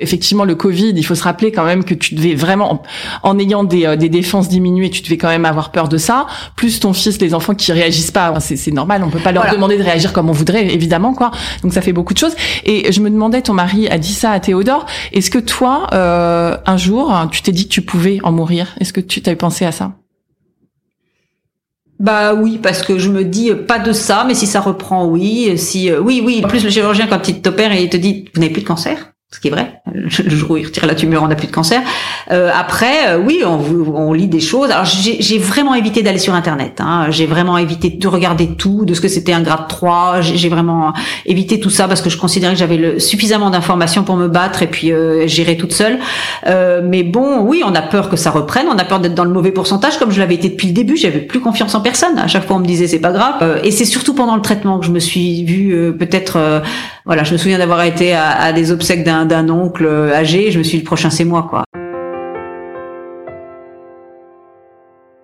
Effectivement 0.00 0.44
le 0.44 0.54
Covid, 0.54 0.92
il 0.96 1.04
faut 1.04 1.14
se 1.14 1.22
rappeler 1.22 1.52
quand 1.52 1.64
même 1.64 1.84
que 1.84 1.94
tu 1.94 2.14
devais 2.14 2.34
vraiment, 2.34 2.82
en, 3.22 3.38
ayant 3.38 3.64
des, 3.64 3.86
euh, 3.86 3.96
des, 3.96 4.08
défenses 4.08 4.48
diminuées, 4.48 4.90
tu 4.90 5.02
devais 5.02 5.16
quand 5.16 5.28
même 5.28 5.44
avoir 5.44 5.70
peur 5.70 5.88
de 5.88 5.98
ça. 5.98 6.26
Plus 6.56 6.80
ton 6.80 6.92
fils, 6.92 7.20
les 7.20 7.34
enfants 7.34 7.54
qui 7.54 7.72
réagissent 7.72 8.10
pas, 8.10 8.34
c'est 8.40 8.70
normal, 8.72 9.02
on 9.04 9.10
peut 9.10 9.18
pas 9.18 9.32
leur 9.32 9.50
demander 9.50 9.76
de 9.76 9.82
réagir 9.82 10.12
comme 10.12 10.28
on 10.28 10.32
voudrait, 10.32 10.72
évidemment 10.72 11.14
quoi. 11.14 11.30
Donc 11.62 11.72
ça 11.72 11.82
fait 11.82 11.92
beaucoup 11.92 12.14
de 12.14 12.18
choses. 12.18 12.34
Et 12.64 12.90
je 12.92 13.00
me 13.00 13.10
demandais, 13.10 13.42
ton 13.42 13.54
mari 13.54 13.88
a 13.88 13.98
dit 13.98 14.14
ça 14.14 14.32
à 14.32 14.40
Théodore. 14.40 14.86
Est-ce 15.12 15.30
que 15.30 15.38
toi, 15.38 15.86
euh, 15.92 16.56
un 16.66 16.76
jour, 16.76 17.14
tu 17.30 17.42
t'es 17.42 17.52
dit 17.52 17.68
que 17.68 17.72
tu 17.72 17.82
pouvais 17.82 18.18
en 18.22 18.32
mourir? 18.32 18.74
Est-ce 18.80 18.92
que 18.92 19.00
tu 19.00 19.20
t'avais 19.22 19.36
pensé 19.36 19.64
à 19.64 19.72
ça? 19.72 19.92
Bah 22.00 22.32
oui, 22.32 22.58
parce 22.62 22.82
que 22.82 22.98
je 22.98 23.10
me 23.10 23.24
dis 23.24 23.52
pas 23.52 23.78
de 23.78 23.92
ça, 23.92 24.24
mais 24.26 24.34
si 24.34 24.46
ça 24.46 24.60
reprend, 24.60 25.04
oui. 25.04 25.58
Si 25.58 25.90
euh, 25.90 26.00
oui, 26.00 26.22
oui. 26.24 26.40
En 26.42 26.48
plus, 26.48 26.64
le 26.64 26.70
chirurgien 26.70 27.06
quand 27.06 27.28
il 27.28 27.42
t'opère, 27.42 27.74
il 27.74 27.90
te 27.90 27.98
dit 27.98 28.24
vous 28.34 28.40
n'avez 28.40 28.52
plus 28.52 28.62
de 28.62 28.66
cancer 28.66 29.12
ce 29.32 29.38
qui 29.38 29.48
est 29.48 29.50
vrai. 29.50 29.80
Le 29.92 30.30
jour 30.30 30.52
où 30.52 30.56
il 30.56 30.66
retire 30.66 30.86
la 30.86 30.94
tumeur, 30.94 31.22
on 31.22 31.28
n'a 31.28 31.36
plus 31.36 31.46
de 31.46 31.52
cancer. 31.52 31.82
Euh, 32.32 32.50
après, 32.52 33.10
euh, 33.10 33.18
oui, 33.18 33.42
on, 33.44 33.60
on, 33.94 34.12
lit 34.12 34.26
des 34.26 34.40
choses. 34.40 34.70
Alors, 34.70 34.84
j'ai 34.84 35.38
vraiment 35.38 35.74
évité 35.74 36.02
d'aller 36.02 36.18
sur 36.18 36.34
Internet. 36.34 36.80
Hein. 36.80 37.06
J'ai 37.10 37.26
vraiment 37.26 37.56
évité 37.56 37.90
de 37.90 38.08
regarder 38.08 38.48
tout, 38.56 38.84
de 38.84 38.92
ce 38.92 39.00
que 39.00 39.08
c'était 39.08 39.32
un 39.32 39.42
grade 39.42 39.68
3. 39.68 40.20
J'ai 40.20 40.48
vraiment 40.48 40.92
évité 41.26 41.60
tout 41.60 41.70
ça 41.70 41.86
parce 41.86 42.02
que 42.02 42.10
je 42.10 42.18
considérais 42.18 42.54
que 42.54 42.58
j'avais 42.58 42.98
suffisamment 42.98 43.50
d'informations 43.50 44.02
pour 44.02 44.16
me 44.16 44.28
battre 44.28 44.62
et 44.62 44.66
puis 44.66 44.92
euh, 44.92 45.26
gérer 45.26 45.56
toute 45.56 45.72
seule. 45.72 45.98
Euh, 46.46 46.80
mais 46.84 47.02
bon, 47.02 47.40
oui, 47.40 47.62
on 47.64 47.74
a 47.74 47.82
peur 47.82 48.08
que 48.08 48.16
ça 48.16 48.30
reprenne. 48.30 48.66
On 48.68 48.78
a 48.78 48.84
peur 48.84 49.00
d'être 49.00 49.14
dans 49.14 49.24
le 49.24 49.30
mauvais 49.30 49.52
pourcentage, 49.52 49.98
comme 49.98 50.10
je 50.10 50.20
l'avais 50.20 50.34
été 50.34 50.48
depuis 50.48 50.68
le 50.68 50.74
début. 50.74 50.96
J'avais 50.96 51.20
plus 51.20 51.40
confiance 51.40 51.74
en 51.74 51.80
personne. 51.80 52.18
À 52.18 52.26
chaque 52.26 52.46
fois, 52.46 52.56
on 52.56 52.60
me 52.60 52.66
disait 52.66 52.88
c'est 52.88 52.98
pas 52.98 53.12
grave. 53.12 53.36
Euh, 53.42 53.60
et 53.62 53.70
c'est 53.70 53.84
surtout 53.84 54.14
pendant 54.14 54.36
le 54.36 54.42
traitement 54.42 54.78
que 54.78 54.86
je 54.86 54.90
me 54.90 55.00
suis 55.00 55.44
vue 55.44 55.94
peut-être. 55.98 56.62
voilà, 57.04 57.24
je 57.24 57.32
me 57.32 57.38
souviens 57.38 57.58
d'avoir 57.58 57.82
été 57.82 58.12
à, 58.12 58.30
à 58.30 58.52
des 58.52 58.72
obsèques 58.72 59.04
d'un 59.04 59.19
d'un 59.24 59.48
oncle 59.48 59.86
âgé, 59.86 60.50
je 60.50 60.58
me 60.58 60.62
suis 60.62 60.78
dit 60.78 60.84
le 60.84 60.86
prochain 60.86 61.10
c'est 61.10 61.24
moi 61.24 61.46
quoi. 61.48 61.64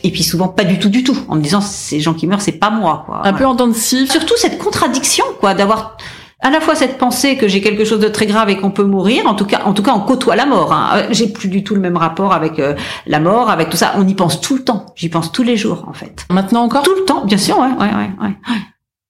Et 0.05 0.11
puis 0.11 0.23
souvent 0.23 0.49
pas 0.49 0.65
du 0.65 0.79
tout 0.79 0.89
du 0.89 1.03
tout, 1.03 1.17
en 1.29 1.37
me 1.37 1.41
disant 1.41 1.61
ces 1.61 2.01
gens 2.01 2.15
qui 2.15 2.27
meurent 2.27 2.41
c'est 2.41 2.53
pas 2.53 2.71
moi 2.71 3.03
quoi. 3.07 3.23
Un 3.25 3.33
peu 3.33 3.45
en 3.45 3.55
dents 3.55 3.67
de 3.67 3.73
scie. 3.73 4.07
Surtout 4.07 4.35
cette 4.37 4.59
contradiction 4.59 5.25
quoi, 5.41 5.55
d'avoir 5.55 5.97
à 6.41 6.51
la 6.51 6.61
fois 6.61 6.75
cette 6.75 6.99
pensée 6.99 7.37
que 7.37 7.49
j'ai 7.49 7.61
quelque 7.61 7.85
chose 7.85 8.01
de 8.01 8.09
très 8.09 8.27
grave 8.27 8.51
et 8.51 8.57
qu'on 8.57 8.71
peut 8.71 8.85
mourir, 8.85 9.27
en 9.27 9.35
tout 9.35 9.47
cas, 9.47 9.63
en 9.65 9.73
tout 9.73 9.83
cas, 9.83 9.93
on 9.95 10.01
côtoie 10.01 10.37
la 10.37 10.47
mort. 10.47 10.73
Hein. 10.73 10.91
Euh, 10.95 11.07
j'ai 11.11 11.29
plus 11.29 11.49
du 11.49 11.65
tout 11.65 11.75
le 11.75 11.81
même 11.81 11.97
rapport 11.97 12.33
avec 12.33 12.59
euh, 12.59 12.75
la 13.07 13.21
mort, 13.21 13.51
avec 13.51 13.71
tout 13.71 13.77
ça. 13.77 13.95
On 13.97 14.07
y 14.07 14.15
pense 14.15 14.41
tout 14.41 14.55
le 14.55 14.63
temps. 14.63 14.87
J'y 14.95 15.09
pense 15.09 15.33
tous 15.33 15.43
les 15.43 15.57
jours, 15.57 15.85
en 15.89 15.93
fait. 15.93 16.27
Maintenant 16.31 16.63
encore? 16.63 16.83
Tout 16.83 16.95
le 16.95 17.05
temps, 17.05 17.25
bien 17.25 17.39
sûr, 17.39 17.59
ouais, 17.59 17.73
ouais, 17.81 17.95
ouais. 17.95 18.11
ouais 18.21 18.37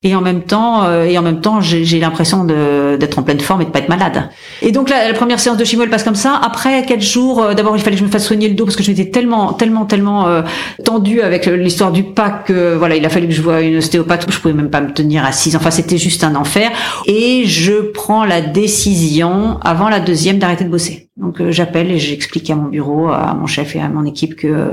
et 0.07 0.14
en 0.14 0.21
même 0.21 0.42
temps 0.42 0.85
euh, 0.85 1.05
et 1.05 1.19
en 1.19 1.23
même 1.23 1.40
temps 1.40 1.61
j'ai 1.61 1.99
l'impression 1.99 2.45
d'être 2.45 3.19
en 3.19 3.23
pleine 3.25 3.40
forme 3.40 3.62
et 3.62 3.64
de 3.64 3.71
pas 3.71 3.81
être 3.81 3.88
malade. 3.88 4.31
Et 4.62 4.71
donc 4.71 4.88
la, 4.88 5.09
la 5.09 5.14
première 5.14 5.40
séance 5.40 5.57
de 5.57 5.64
chimio 5.64 5.87
passe 5.88 6.05
comme 6.05 6.14
ça. 6.14 6.40
Après 6.42 6.85
quatre 6.85 7.03
jours 7.03 7.42
euh, 7.42 7.55
d'abord 7.55 7.77
il 7.77 7.83
fallait 7.83 7.97
que 7.97 8.01
je 8.01 8.07
me 8.07 8.11
fasse 8.11 8.25
soigner 8.25 8.49
le 8.49 8.55
dos 8.55 8.64
parce 8.64 8.77
que 8.77 8.85
je 8.85 8.90
m'étais 8.90 9.11
tellement 9.11 9.53
tellement 9.53 9.85
tellement 9.85 10.29
euh, 10.29 10.42
tendue 10.85 11.23
avec 11.23 11.47
l'histoire 11.47 11.90
du 11.90 12.05
pack 12.05 12.45
que 12.47 12.77
voilà 12.77 12.95
il 12.95 13.05
a 13.05 13.09
fallu 13.09 13.27
que 13.27 13.35
je 13.35 13.42
voie 13.42 13.61
une 13.62 13.79
ostéopathe. 13.79 14.27
Je 14.31 14.38
pouvais 14.38 14.55
même 14.55 14.71
pas 14.71 14.81
me 14.81 14.92
tenir 14.92 15.25
assise. 15.25 15.57
Enfin 15.57 15.73
c'était 15.73 15.99
juste 15.99 16.23
un 16.23 16.37
enfer. 16.37 16.71
Et 17.07 17.45
je 17.47 17.73
prends 17.73 18.25
la 18.25 18.40
décision 18.40 19.59
avant 19.62 19.88
la 19.88 19.99
deuxième 19.99 20.38
d'arrêter 20.38 20.62
de 20.62 20.71
bosser. 20.71 21.09
Donc 21.16 21.42
j'appelle 21.51 21.90
et 21.90 21.99
j'explique 21.99 22.49
à 22.51 22.55
mon 22.55 22.69
bureau 22.69 23.09
à 23.09 23.35
mon 23.35 23.47
chef 23.47 23.75
et 23.75 23.81
à 23.81 23.88
mon 23.88 24.05
équipe 24.05 24.37
que 24.37 24.71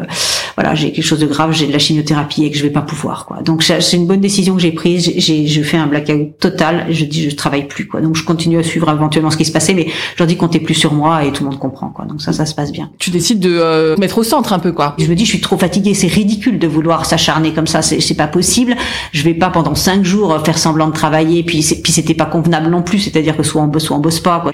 voilà, 0.55 0.75
j'ai 0.75 0.91
quelque 0.91 1.05
chose 1.05 1.19
de 1.19 1.25
grave, 1.25 1.51
j'ai 1.51 1.67
de 1.67 1.71
la 1.71 1.79
chimiothérapie 1.79 2.45
et 2.45 2.51
que 2.51 2.57
je 2.57 2.63
vais 2.63 2.69
pas 2.69 2.81
pouvoir, 2.81 3.25
quoi. 3.25 3.41
Donc 3.41 3.63
c'est 3.63 3.97
une 3.97 4.07
bonne 4.07 4.21
décision 4.21 4.55
que 4.55 4.61
j'ai 4.61 4.71
prise. 4.71 5.11
J'ai, 5.17 5.47
je 5.47 5.61
fais 5.63 5.77
un 5.77 5.87
blackout 5.87 6.37
total. 6.39 6.85
Je 6.89 7.05
dis, 7.05 7.29
je 7.29 7.35
travaille 7.35 7.67
plus, 7.67 7.87
quoi. 7.87 8.01
Donc 8.01 8.15
je 8.15 8.23
continue 8.23 8.57
à 8.59 8.63
suivre 8.63 8.89
éventuellement 8.89 9.31
ce 9.31 9.37
qui 9.37 9.45
se 9.45 9.51
passait, 9.51 9.73
mais 9.73 9.87
je 9.87 10.19
leur 10.19 10.27
dis 10.27 10.37
comptez 10.37 10.59
plus 10.59 10.75
sur 10.75 10.93
moi 10.93 11.25
et 11.25 11.31
tout 11.31 11.43
le 11.43 11.49
monde 11.49 11.59
comprend, 11.59 11.89
quoi. 11.89 12.05
Donc 12.05 12.21
ça, 12.21 12.33
ça 12.33 12.45
se 12.45 12.53
passe 12.53 12.71
bien. 12.71 12.91
Tu 12.99 13.09
décides 13.09 13.39
de 13.39 13.51
euh, 13.51 13.97
mettre 13.97 14.17
au 14.19 14.23
centre 14.23 14.53
un 14.53 14.59
peu, 14.59 14.71
quoi. 14.71 14.95
Je 14.99 15.07
me 15.07 15.15
dis, 15.15 15.25
je 15.25 15.29
suis 15.31 15.41
trop 15.41 15.57
fatiguée. 15.57 15.93
C'est 15.93 16.07
ridicule 16.07 16.59
de 16.59 16.67
vouloir 16.67 17.05
s'acharner 17.05 17.53
comme 17.53 17.67
ça. 17.67 17.81
C'est, 17.81 18.13
pas 18.13 18.27
possible. 18.27 18.75
Je 19.11 19.23
vais 19.23 19.33
pas 19.33 19.49
pendant 19.49 19.73
cinq 19.73 20.03
jours 20.03 20.39
faire 20.45 20.59
semblant 20.59 20.87
de 20.87 20.93
travailler. 20.93 21.43
Puis 21.43 21.63
puis 21.83 21.91
c'était 21.91 22.13
pas 22.13 22.25
convenable 22.25 22.69
non 22.69 22.83
plus. 22.83 22.99
C'est-à-dire 22.99 23.35
que 23.35 23.43
soit 23.43 23.61
on 23.61 23.67
bosse, 23.67 23.85
soit 23.85 23.97
on 23.97 23.99
bosse 23.99 24.19
pas, 24.19 24.39
quoi. 24.39 24.51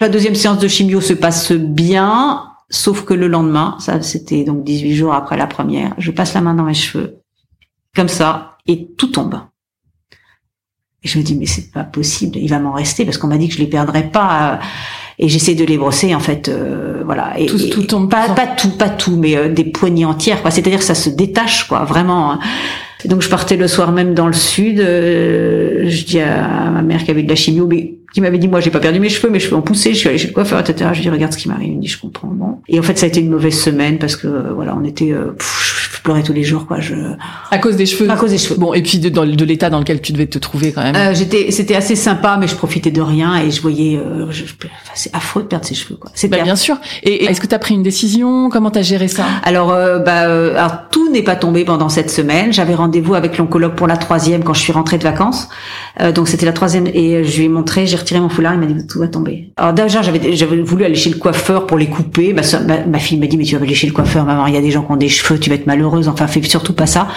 La 0.00 0.08
deuxième 0.08 0.34
séance 0.34 0.58
de 0.58 0.68
chimio 0.68 1.00
se 1.00 1.12
passe 1.12 1.52
bien, 1.52 2.47
sauf 2.70 3.04
que 3.04 3.14
le 3.14 3.28
lendemain, 3.28 3.76
ça 3.80 4.02
c'était 4.02 4.44
donc 4.44 4.64
18 4.64 4.94
jours 4.94 5.14
après 5.14 5.36
la 5.36 5.46
première, 5.46 5.94
je 5.98 6.10
passe 6.10 6.34
la 6.34 6.40
main 6.40 6.54
dans 6.54 6.64
mes 6.64 6.74
cheveux, 6.74 7.18
comme 7.94 8.08
ça, 8.08 8.58
et 8.66 8.88
tout 8.96 9.08
tombe. 9.08 9.40
Et 11.02 11.08
je 11.08 11.18
me 11.18 11.22
dis 11.24 11.34
mais 11.34 11.46
c'est 11.46 11.70
pas 11.70 11.84
possible, 11.84 12.36
il 12.36 12.48
va 12.48 12.58
m'en 12.58 12.72
rester 12.72 13.04
parce 13.04 13.18
qu'on 13.18 13.28
m'a 13.28 13.38
dit 13.38 13.48
que 13.48 13.54
je 13.54 13.60
les 13.60 13.66
perdrais 13.66 14.10
pas. 14.10 14.60
Et 15.20 15.28
j'essaie 15.28 15.56
de 15.56 15.64
les 15.64 15.76
brosser 15.78 16.14
en 16.14 16.20
fait, 16.20 16.48
euh, 16.48 17.02
voilà. 17.04 17.38
Et, 17.38 17.46
tout, 17.46 17.58
tout 17.70 17.82
tombe 17.82 18.08
pas, 18.08 18.28
pas 18.28 18.46
tout, 18.46 18.70
pas 18.70 18.88
tout, 18.88 19.16
mais 19.16 19.36
euh, 19.36 19.52
des 19.52 19.64
poignées 19.64 20.04
entières, 20.04 20.42
quoi. 20.42 20.52
C'est-à-dire 20.52 20.78
que 20.78 20.84
ça 20.84 20.94
se 20.94 21.10
détache, 21.10 21.66
quoi, 21.66 21.84
vraiment. 21.84 22.32
Hein. 22.32 22.38
donc 23.04 23.22
je 23.22 23.28
partais 23.28 23.56
le 23.56 23.66
soir 23.66 23.90
même 23.90 24.14
dans 24.14 24.28
le 24.28 24.32
sud. 24.32 24.78
Euh, 24.78 25.86
je 25.88 26.04
dis 26.04 26.20
à 26.20 26.70
ma 26.70 26.82
mère 26.82 27.02
qui 27.02 27.10
avait 27.10 27.24
de 27.24 27.28
la 27.28 27.34
chimio, 27.34 27.66
mais 27.66 27.98
qui 28.12 28.20
m'avait 28.20 28.38
dit 28.38 28.48
moi 28.48 28.60
j'ai 28.60 28.70
pas 28.70 28.80
perdu 28.80 29.00
mes 29.00 29.08
cheveux 29.08 29.30
mes 29.30 29.40
cheveux 29.40 29.56
ont 29.56 29.62
poussé 29.62 29.92
je 29.92 29.98
suis 29.98 30.08
allée 30.08 30.18
chez 30.18 30.28
le 30.28 30.32
coiffeur 30.32 30.60
etc 30.60 30.90
je 30.92 30.96
lui 30.96 31.02
dis 31.02 31.10
regarde 31.10 31.32
ce 31.32 31.38
qui 31.38 31.48
m'arrive. 31.48 31.68
Il 31.68 31.76
me 31.76 31.82
dit 31.82 31.88
je 31.88 32.00
comprends. 32.00 32.28
Bon. 32.28 32.58
Et 32.68 32.78
en 32.78 32.82
fait 32.82 32.98
ça 32.98 33.06
a 33.06 33.08
été 33.08 33.20
une 33.20 33.30
mauvaise 33.30 33.58
semaine 33.58 33.98
parce 33.98 34.16
que 34.16 34.26
euh, 34.26 34.52
voilà 34.54 34.74
on 34.76 34.84
était 34.84 35.10
euh, 35.10 35.36
je 35.38 36.00
pleurais 36.02 36.22
tous 36.22 36.32
les 36.32 36.42
jours 36.42 36.66
quoi. 36.66 36.80
Je 36.80 36.94
à 37.50 37.58
cause 37.58 37.76
des 37.76 37.84
cheveux. 37.84 38.10
À 38.10 38.16
cause 38.16 38.30
des 38.30 38.38
cheveux. 38.38 38.58
Bon 38.58 38.72
et 38.72 38.82
puis 38.82 38.98
de, 38.98 39.08
de 39.08 39.44
l'état 39.44 39.68
dans 39.68 39.78
lequel 39.78 40.00
tu 40.00 40.12
devais 40.12 40.26
te 40.26 40.38
trouver 40.38 40.72
quand 40.72 40.82
même. 40.82 40.96
Euh, 40.96 41.14
j'étais 41.14 41.50
c'était 41.50 41.74
assez 41.74 41.96
sympa 41.96 42.38
mais 42.40 42.48
je 42.48 42.54
profitais 42.54 42.90
de 42.90 43.00
rien 43.02 43.36
et 43.36 43.50
je 43.50 43.60
voyais 43.60 43.98
euh, 43.98 44.30
je, 44.30 44.44
c'est 44.94 45.14
affreux 45.14 45.42
de 45.42 45.48
perdre 45.48 45.66
ses 45.66 45.74
cheveux 45.74 45.96
quoi. 45.96 46.10
Bah, 46.28 46.42
bien 46.42 46.56
sûr. 46.56 46.78
Et, 47.02 47.26
est-ce 47.26 47.40
que 47.40 47.46
tu 47.46 47.54
as 47.54 47.58
pris 47.58 47.74
une 47.74 47.82
décision? 47.82 48.48
Comment 48.48 48.70
t'as 48.70 48.82
géré 48.82 49.08
ça? 49.08 49.24
Alors 49.42 49.68
bah 49.68 50.20
alors 50.20 50.88
tout 50.90 51.10
n'est 51.12 51.22
pas 51.22 51.36
tombé 51.36 51.64
pendant 51.64 51.88
cette 51.88 52.10
semaine. 52.10 52.52
J'avais 52.52 52.74
rendez-vous 52.74 53.14
avec 53.14 53.36
l'oncologue 53.36 53.74
pour 53.74 53.86
la 53.86 53.96
troisième 53.96 54.44
quand 54.44 54.54
je 54.54 54.60
suis 54.60 54.72
rentrée 54.72 54.98
de 54.98 55.04
vacances. 55.04 55.48
Donc 56.14 56.28
c'était 56.28 56.46
la 56.46 56.52
troisième 56.52 56.86
et 56.86 57.24
je 57.24 57.38
lui 57.38 57.44
ai 57.44 57.48
montré 57.48 57.86
j'ai 57.86 57.96
retiré 58.08 58.20
mon 58.20 58.28
foulard 58.28 58.54
il 58.54 58.60
m'a 58.60 58.66
dit 58.66 58.86
tout 58.86 58.98
va 58.98 59.08
tomber. 59.08 59.50
Alors 59.56 59.72
déjà, 59.72 60.02
j'avais 60.02 60.34
j'avais 60.34 60.60
voulu 60.62 60.84
aller 60.84 60.94
chez 60.94 61.10
le 61.10 61.16
coiffeur 61.16 61.66
pour 61.66 61.76
les 61.76 61.86
couper. 61.86 62.32
Ma, 62.32 62.42
ma, 62.86 62.98
fille 62.98 63.18
m'a 63.18 63.26
dit 63.26 63.36
mais 63.36 63.44
tu 63.44 63.56
vas 63.56 63.62
aller 63.62 63.74
chez 63.74 63.86
le 63.86 63.92
coiffeur, 63.92 64.24
maman. 64.24 64.46
Il 64.46 64.54
y 64.54 64.56
a 64.56 64.60
des 64.60 64.70
gens 64.70 64.82
qui 64.82 64.92
ont 64.92 64.96
des 64.96 65.08
cheveux, 65.08 65.38
tu 65.38 65.50
vas 65.50 65.56
être 65.56 65.66
malheureuse. 65.66 66.08
Enfin, 66.08 66.26
fais 66.26 66.42
surtout 66.42 66.72
pas 66.72 66.86
ça. 66.86 67.08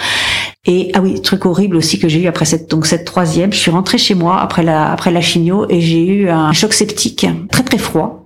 Et 0.66 0.90
ah 0.94 1.00
oui, 1.00 1.20
truc 1.22 1.46
horrible 1.46 1.76
aussi 1.76 1.98
que 1.98 2.08
j'ai 2.08 2.22
eu 2.22 2.26
après 2.26 2.44
cette 2.44 2.70
donc 2.70 2.86
cette 2.86 3.04
troisième. 3.04 3.52
Je 3.52 3.58
suis 3.58 3.70
rentrée 3.70 3.98
chez 3.98 4.14
moi 4.14 4.40
après 4.40 4.62
la 4.62 4.92
après 4.92 5.10
la 5.10 5.20
chimio 5.20 5.66
et 5.68 5.80
j'ai 5.80 6.06
eu 6.06 6.28
un 6.28 6.52
choc 6.52 6.72
septique 6.72 7.26
très 7.50 7.62
très 7.62 7.78
froid 7.78 8.21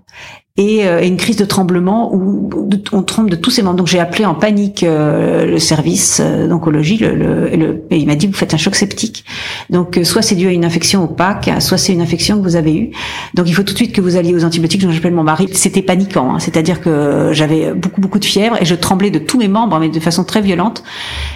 et 0.59 0.87
euh, 0.87 1.03
une 1.03 1.17
crise 1.17 1.37
de 1.37 1.45
tremblement 1.45 2.15
où 2.15 2.49
on 2.93 3.03
tremble 3.03 3.31
de 3.31 3.37
tous 3.37 3.51
ses 3.51 3.63
membres. 3.63 3.77
Donc 3.77 3.89
j'ai 3.89 4.01
appelé 4.01 4.25
en 4.25 4.35
panique 4.35 4.83
euh, 4.83 5.45
le 5.45 5.59
service 5.59 6.21
euh, 6.23 6.49
d'oncologie, 6.49 6.97
le, 6.97 7.15
le, 7.15 7.85
et 7.91 7.99
il 7.99 8.07
m'a 8.07 8.15
dit 8.15 8.27
vous 8.27 8.33
faites 8.33 8.55
un 8.55 8.57
choc 8.57 8.75
septique. 8.75 9.25
Donc 9.69 10.01
soit 10.05 10.23
c'est 10.23 10.35
dû 10.35 10.49
à 10.49 10.53
une 10.53 10.65
infection 10.65 11.05
opaque, 11.05 11.51
soit 11.59 11.77
c'est 11.77 11.93
une 11.93 12.01
infection 12.01 12.39
que 12.39 12.43
vous 12.43 12.57
avez 12.57 12.75
eue. 12.75 12.91
Donc 13.35 13.49
il 13.49 13.53
faut 13.53 13.65
tout 13.65 13.75
de 13.75 13.79
suite 13.79 13.93
que 13.93 14.01
vous 14.01 14.17
alliez 14.17 14.35
aux 14.35 14.45
antibiotiques. 14.45 14.81
Donc 14.83 14.93
j'appelle 14.93 15.15
mon 15.15 15.25
mari. 15.25 15.47
C'était 15.53 15.83
paniquant, 15.83 16.35
hein. 16.35 16.39
c'est-à-dire 16.39 16.81
que 16.81 17.31
j'avais 17.33 17.75
beaucoup 17.75 18.01
beaucoup 18.01 18.19
de 18.19 18.25
fièvre 18.25 18.57
et 18.61 18.65
je 18.65 18.75
tremblais 18.75 19.11
de 19.11 19.19
tous 19.19 19.39
mes 19.39 19.49
membres, 19.49 19.79
mais 19.79 19.91
de 19.91 20.01
façon 20.01 20.25
très 20.25 20.41
violente. 20.41 20.83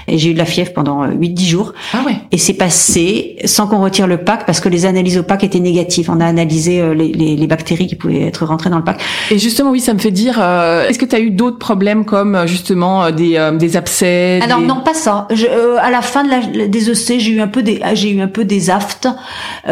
Et 0.08 0.16
j'ai 0.16 0.30
eu 0.30 0.34
de 0.34 0.38
la 0.38 0.46
fièvre 0.46 0.72
pendant 0.72 1.06
8-10 1.06 1.44
jours. 1.44 1.72
Ah 1.92 2.02
ouais. 2.06 2.16
Et 2.32 2.38
c'est 2.38 2.54
passé 2.54 3.36
sans 3.44 3.66
qu'on 3.66 3.82
retire 3.82 4.06
le 4.06 4.18
pack 4.18 4.46
parce 4.46 4.60
que 4.60 4.70
les 4.70 4.86
analyses 4.86 5.18
opaques 5.18 5.44
étaient 5.44 5.60
négatives. 5.60 6.10
On 6.10 6.20
a 6.20 6.26
analysé 6.26 6.94
les, 6.94 7.12
les, 7.12 7.36
les 7.36 7.46
bactéries 7.46 7.86
qui 7.86 7.96
pouvaient 7.96 8.22
être 8.22 8.46
rentrées 8.46 8.70
dans 8.70 8.78
le 8.78 8.84
pack. 8.84 9.00
Et 9.30 9.38
justement, 9.38 9.70
oui, 9.70 9.80
ça 9.80 9.94
me 9.94 9.98
fait 9.98 10.10
dire, 10.10 10.38
euh, 10.42 10.88
est-ce 10.88 10.98
que 10.98 11.04
tu 11.04 11.14
as 11.14 11.20
eu 11.20 11.30
d'autres 11.30 11.58
problèmes 11.58 12.04
comme 12.04 12.34
euh, 12.34 12.46
justement 12.46 13.04
euh, 13.04 13.10
des, 13.10 13.50
des 13.58 13.76
abcès 13.76 14.40
Alors 14.42 14.60
non, 14.60 14.80
pas 14.80 14.94
ça. 14.94 15.28
Je, 15.32 15.46
à 15.78 15.90
la 15.90 16.02
fin 16.02 16.24
de 16.24 16.30
la, 16.30 16.66
des 16.66 16.90
EC, 16.90 17.20
j'ai 17.20 17.32
eu 17.32 17.40
un 17.40 17.48
peu 17.48 17.62
des, 17.62 17.80
j'ai 17.94 18.10
eu 18.10 18.20
un 18.20 18.28
peu 18.28 18.44
des 18.44 18.70
aftes. 18.70 19.08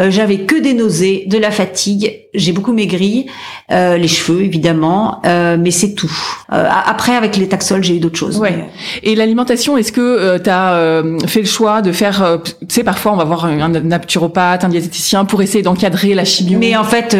J'avais 0.09 0.39
que 0.39 0.59
des 0.59 0.73
nausées, 0.73 1.25
de 1.27 1.37
la 1.37 1.51
fatigue. 1.51 2.28
J'ai 2.33 2.51
beaucoup 2.51 2.73
maigri, 2.73 3.25
les 3.69 4.07
cheveux 4.07 4.41
évidemment, 4.41 5.21
mais 5.23 5.71
c'est 5.71 5.93
tout. 5.93 6.11
après, 6.49 7.15
avec 7.15 7.37
les 7.37 7.47
taxols, 7.47 7.83
j'ai 7.83 7.95
eu 7.95 7.99
d'autres 7.99 8.17
choses. 8.17 8.37
Ouais. 8.37 8.69
Et 9.03 9.15
l'alimentation, 9.15 9.77
est-ce 9.77 9.91
que 9.91 10.37
tu 10.37 10.49
as 10.49 11.03
fait 11.27 11.41
le 11.41 11.47
choix 11.47 11.81
de 11.81 11.91
faire, 11.91 12.39
tu 12.43 12.67
sais, 12.69 12.83
parfois 12.83 13.13
on 13.13 13.17
va 13.17 13.23
voir 13.23 13.45
un, 13.45 13.69
naturopathe, 13.69 14.63
un 14.63 14.69
diététicien 14.69 15.25
pour 15.25 15.41
essayer 15.41 15.63
d'encadrer 15.63 16.13
la 16.13 16.25
chimio? 16.25 16.59
Mais 16.59 16.75
en 16.75 16.83
fait, 16.83 17.15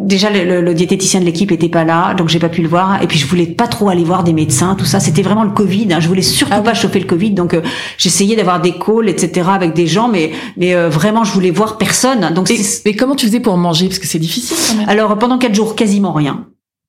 déjà 0.00 0.30
le, 0.30 0.60
le 0.60 0.74
diététicien 0.74 1.20
de 1.20 1.24
l'équipe 1.24 1.52
était 1.52 1.68
pas 1.68 1.84
là, 1.84 2.14
donc 2.14 2.28
j'ai 2.28 2.38
pas 2.38 2.48
pu 2.48 2.62
le 2.62 2.68
voir. 2.68 3.02
Et 3.02 3.06
puis 3.06 3.18
je 3.18 3.26
voulais 3.26 3.46
pas 3.46 3.66
trop 3.66 3.88
aller 3.88 4.04
voir 4.04 4.24
des 4.24 4.32
médecins, 4.32 4.74
tout 4.74 4.84
ça. 4.84 5.00
C'était 5.00 5.22
vraiment 5.22 5.44
le 5.44 5.50
Covid. 5.50 5.88
Hein. 5.92 6.00
Je 6.00 6.08
voulais 6.08 6.22
surtout 6.22 6.54
ah 6.56 6.62
pas 6.62 6.74
chauffer 6.74 7.00
le 7.00 7.06
Covid, 7.06 7.32
donc 7.32 7.54
euh, 7.54 7.60
j'essayais 7.96 8.36
d'avoir 8.36 8.60
des 8.60 8.72
calls, 8.72 9.08
etc. 9.08 9.48
avec 9.52 9.74
des 9.74 9.86
gens, 9.86 10.08
mais 10.08 10.32
mais 10.56 10.74
euh, 10.74 10.88
vraiment 10.88 11.24
je 11.24 11.32
voulais 11.32 11.50
voir 11.50 11.78
personne. 11.78 12.32
Donc 12.34 12.50
mais 12.84 12.94
comment 12.94 13.14
tu 13.14 13.26
faisais 13.26 13.40
pour 13.40 13.56
manger? 13.56 13.88
Que 14.00 14.06
c'est 14.06 14.18
difficile. 14.18 14.84
Alors 14.86 15.16
pendant 15.18 15.38
quatre 15.38 15.54
jours 15.54 15.74
quasiment 15.76 16.12
rien. 16.12 16.46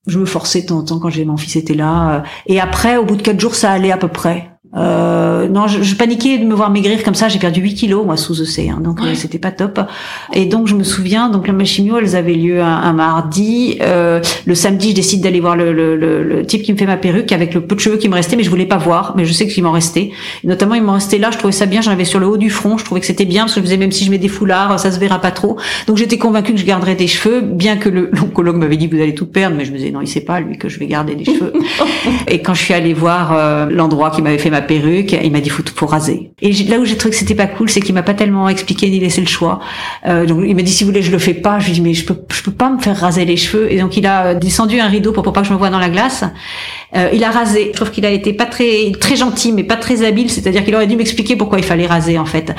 Je 0.08 0.17
me 0.17 0.26
forçais 0.26 0.62
de 0.62 0.67
temps 0.67 0.80
en 0.80 0.84
temps 0.84 1.00
quand 1.00 1.10
j'ai 1.10 1.26
mon 1.26 1.38
fils 1.38 1.56
était 1.56 1.74
là. 1.74 2.12
Euh, 2.12 2.22
et 2.48 2.60
après, 2.60 2.98
au 2.98 3.06
bout 3.06 3.15
de 3.15 3.22
quatre 3.22 3.39
jours, 3.39 3.56
ça 3.56 3.72
allait 3.72 3.91
à 3.91 3.98
peu 3.98 4.08
près. 4.08 4.52
Euh, 4.75 5.47
non, 5.47 5.67
je, 5.67 5.82
je, 5.82 5.95
paniquais 5.95 6.38
de 6.38 6.45
me 6.45 6.53
voir 6.53 6.69
maigrir 6.69 7.03
comme 7.03 7.15
ça. 7.15 7.27
J'ai 7.27 7.39
perdu 7.39 7.60
8 7.60 7.73
kilos 7.73 8.05
moi 8.05 8.17
sous 8.17 8.41
EC, 8.41 8.69
hein, 8.69 8.79
donc 8.82 9.01
euh, 9.01 9.15
c'était 9.15 9.39
pas 9.39 9.51
top. 9.51 9.79
Et 10.34 10.45
donc 10.45 10.67
je 10.67 10.75
me 10.75 10.84
souviens, 10.84 11.29
donc 11.29 11.47
la 11.47 11.65
chimio, 11.65 11.97
elles 11.97 12.15
avaient 12.15 12.36
lieu 12.36 12.62
un, 12.62 12.93
mardi. 12.93 13.77
Euh, 13.82 14.21
le 14.45 14.55
samedi, 14.55 14.91
je 14.91 14.95
décide 14.95 15.21
d'aller 15.21 15.39
voir 15.39 15.55
le, 15.55 15.73
le, 15.73 15.95
le, 15.95 16.45
type 16.45 16.62
qui 16.62 16.71
me 16.71 16.77
fait 16.77 16.86
ma 16.86 16.97
perruque 16.97 17.32
avec 17.32 17.53
le 17.53 17.62
peu 17.62 17.75
de 17.75 17.79
cheveux 17.79 17.97
qui 17.97 18.10
me 18.10 18.13
restait, 18.13 18.36
mais 18.36 18.43
je 18.43 18.49
voulais 18.49 18.67
pas 18.67 18.77
voir. 18.77 19.13
Mais 19.17 19.25
je 19.25 19.34
sais 19.34 19.47
qu'il 19.47 19.63
m'en 19.63 19.71
restait. 19.71 20.12
notamment, 20.43 20.75
il 20.75 20.84
m'en 20.84 20.93
restait 20.93 21.17
là. 21.17 21.32
Je 21.32 21.38
trouvais 21.38 21.51
ça 21.51 21.65
bien. 21.65 21.82
J'en 21.82 21.91
avais 21.91 22.05
sur 22.05 22.19
le 22.19 22.27
haut 22.27 22.38
du 22.38 22.51
front. 22.51 22.77
Je 22.77 22.86
trouvais 22.86 23.01
que 23.01 23.08
c'était 23.08 23.25
bien 23.25 23.43
parce 23.43 23.55
que 23.55 23.62
je 23.62 23.65
faisais 23.65 23.77
même 23.77 23.91
si 23.91 24.05
je 24.05 24.12
mets 24.12 24.19
des 24.19 24.27
foulards, 24.27 24.79
ça 24.79 24.91
se 24.91 24.99
verra 24.99 25.19
pas 25.19 25.32
trop. 25.32 25.58
Donc 25.88 25.97
j'étais 25.97 26.17
convaincue 26.17 26.53
que 26.53 26.60
je 26.60 26.65
garderais 26.65 26.95
des 26.95 27.08
cheveux, 27.08 27.41
bien 27.41 27.77
que 27.77 27.89
l'oncologue 27.89 28.58
m'avait 28.58 28.77
dit 28.77 28.86
vous 28.86 29.01
allez 29.01 29.15
tout 29.15 29.25
perdre, 29.25 29.55
mais 29.58 29.65
je 29.65 29.71
me 29.71 29.77
disais 29.77 29.91
non, 29.91 30.01
il 30.01 30.08
sait 30.08 30.21
pas 30.21 30.39
lui 30.39 30.58
que 30.58 30.69
je 30.69 30.77
vais 30.77 30.86
garder 30.86 31.15
des 31.15 31.25
cheveux. 31.25 31.53
et 32.27 32.41
quand 32.43 32.53
je 32.53 32.63
suis 32.63 32.73
allée 32.75 32.93
voir 32.93 33.34
euh, 33.34 33.67
l'endroit 33.71 34.12
qui 34.12 34.21
m'avait 34.21 34.38
fait 34.38 34.51
ma 34.51 34.59
perruque, 34.62 35.13
il 35.13 35.32
m'a 35.32 35.39
dit 35.39 35.50
faut, 35.50 35.63
faut 35.76 35.86
raser. 35.86 36.32
Et 36.41 36.52
là 36.52 36.80
où 36.80 36.86
j'ai 36.86 36.98
trouvé 36.98 37.12
que 37.12 37.17
c'était 37.17 37.36
pas 37.36 37.48
cool, 37.48 37.69
c'est 37.69 37.82
qu'il 37.82 37.93
m'a 37.95 38.04
pas 38.04 38.13
tellement 38.13 38.50
expliqué 38.50 38.89
ni 38.89 39.00
laissé 39.00 39.22
le 39.22 39.28
choix. 39.28 39.60
Euh, 40.06 40.26
donc 40.26 40.43
il 40.45 40.56
m'a 40.56 40.62
dit 40.62 40.72
si 40.72 40.84
vous 40.84 40.89
voulez 40.89 41.02
je 41.02 41.12
le 41.12 41.19
fais 41.19 41.34
pas. 41.34 41.60
Je 41.60 41.65
lui 41.65 41.72
ai 41.72 41.76
dit 41.76 41.82
mais 41.82 41.93
je 41.93 42.06
peux 42.06 42.15
peux 42.15 42.52
pas 42.52 42.69
me 42.69 42.80
faire 42.80 42.98
raser 42.98 43.26
les 43.26 43.38
cheveux. 43.38 43.72
Et 43.72 43.80
donc 43.80 43.98
il 43.98 44.06
a 44.06 44.36
descendu 44.36 44.80
un 44.80 44.88
rideau 44.88 45.12
pour, 45.12 45.24
pour 45.24 45.34
pas 45.34 45.41
que 45.41 45.48
je 45.48 45.54
me 45.54 45.58
voie 45.58 45.69
dans 45.69 45.80
la 45.80 45.89
glace. 45.89 46.24
Euh, 46.95 47.10
il 47.13 47.24
a 47.24 47.32
rasé. 47.32 47.69
Je 47.72 47.76
trouve 47.76 47.91
qu'il 47.91 48.06
a 48.06 48.12
été 48.12 48.34
pas 48.34 48.45
très 48.45 48.91
très 49.00 49.15
gentil 49.15 49.52
mais 49.52 49.63
pas 49.63 49.76
très 49.76 50.04
habile. 50.04 50.30
C'est-à-dire 50.30 50.63
qu'il 50.63 50.76
aurait 50.76 50.88
dû 50.88 50.95
m'expliquer 50.95 51.36
pourquoi 51.36 51.60
il 51.60 51.65
fallait 51.65 51.88
raser 51.88 52.17
en 52.17 52.26
fait. 52.26 52.54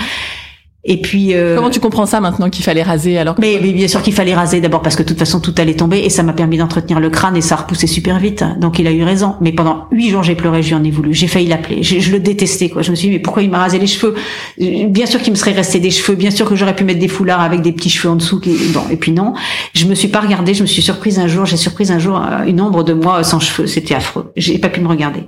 Et 0.83 1.01
puis 1.03 1.35
euh, 1.35 1.57
comment 1.57 1.69
tu 1.69 1.79
comprends 1.79 2.07
ça 2.07 2.21
maintenant 2.21 2.49
qu'il 2.49 2.65
fallait 2.65 2.83
raser 2.83 3.19
alors 3.19 3.35
mais, 3.39 3.59
bien 3.59 3.87
sûr 3.87 4.01
qu'il 4.01 4.15
fallait 4.15 4.35
raser 4.35 4.63
d'abord 4.63 4.81
parce 4.81 4.97
que 4.97 5.03
de 5.03 5.09
toute 5.09 5.19
façon 5.19 5.39
tout 5.39 5.55
allait 5.59 5.75
tomber 5.75 5.99
et 5.99 6.09
ça 6.09 6.23
m'a 6.23 6.33
permis 6.33 6.57
d'entretenir 6.57 7.01
le 7.01 7.11
crâne 7.11 7.37
et 7.37 7.43
ça 7.43 7.57
repoussait 7.57 7.87
super 7.87 8.19
vite. 8.19 8.45
Donc 8.59 8.79
il 8.79 8.87
a 8.87 8.91
eu 8.91 9.03
raison. 9.03 9.35
Mais 9.43 9.53
pendant 9.53 9.89
huit 9.93 10.09
jours 10.09 10.23
j'ai 10.23 10.35
pleuré, 10.35 10.63
j'en 10.63 10.83
ai 10.83 10.91
voulu, 10.91 11.13
j'ai 11.13 11.27
failli 11.27 11.47
l'appeler, 11.47 11.83
je, 11.83 12.01
je, 12.01 12.11
le 12.11 12.19
détestais 12.19 12.71
quoi. 12.71 12.81
Je 12.81 12.91
me 12.91 12.97
suis 12.97 13.09
dit 13.09 13.15
mais 13.15 13.21
pourquoi 13.21 13.43
il 13.43 13.51
m'a 13.51 13.59
rasé 13.59 13.79
les 13.79 13.87
cheveux? 13.87 14.15
Bien 14.59 15.05
sûr 15.05 15.21
qu'il 15.21 15.33
me 15.33 15.37
serait 15.39 15.53
resté 15.53 15.81
des 15.81 15.91
cheveux, 15.91 16.17
bien 16.17 16.31
sûr 16.31 16.49
que 16.49 16.57
j'aurais 16.57 16.75
pu 16.75 16.85
mettre 16.85 17.01
des 17.01 17.09
foulards 17.09 17.43
avec 17.43 17.61
des 17.61 17.73
petits 17.73 17.91
cheveux 17.91 18.13
en 18.13 18.17
dessous. 18.17 18.41
Qui... 18.41 18.57
Bon 18.73 18.85
et 18.91 18.97
puis 18.97 19.13
non, 19.13 19.35
je 19.75 19.85
me 19.85 19.95
suis 19.95 20.09
pas 20.09 20.21
regardée, 20.21 20.55
je 20.55 20.63
me 20.63 20.67
suis 20.67 20.83
surprise 20.83 21.19
un 21.19 21.27
jour, 21.27 21.45
j'ai 21.45 21.59
surprise 21.59 21.91
un 21.91 21.99
jour 21.99 22.17
euh, 22.17 22.45
une 22.47 22.61
ombre 22.61 22.85
de 22.85 22.95
moi 22.95 23.23
sans 23.23 23.39
cheveux, 23.39 23.67
c'était 23.67 23.95
affreux. 23.95 24.33
J'ai 24.35 24.59
pas 24.59 24.71
pu 24.71 24.81
me 24.81 24.89
regarder. 24.89 25.25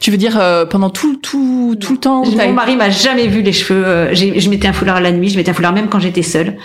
Tu 0.00 0.10
veux 0.10 0.16
dire 0.16 0.38
euh, 0.40 0.64
pendant 0.64 0.88
tout 0.88 1.16
tout 1.16 1.76
tout 1.78 1.92
le 1.92 1.98
temps 1.98 2.24
Mon 2.24 2.52
mari 2.54 2.74
m'a 2.74 2.88
jamais 2.88 3.26
vu 3.26 3.42
les 3.42 3.52
cheveux. 3.52 3.84
Euh, 3.86 4.14
je 4.14 4.48
mettais 4.48 4.66
un 4.66 4.72
foulard 4.72 4.96
à 4.96 5.00
la 5.00 5.12
nuit, 5.12 5.28
je 5.28 5.36
mettais 5.36 5.50
un 5.50 5.54
foulard 5.54 5.74
même 5.74 5.88
quand 5.88 6.00
j'étais 6.00 6.22
seule. 6.22 6.56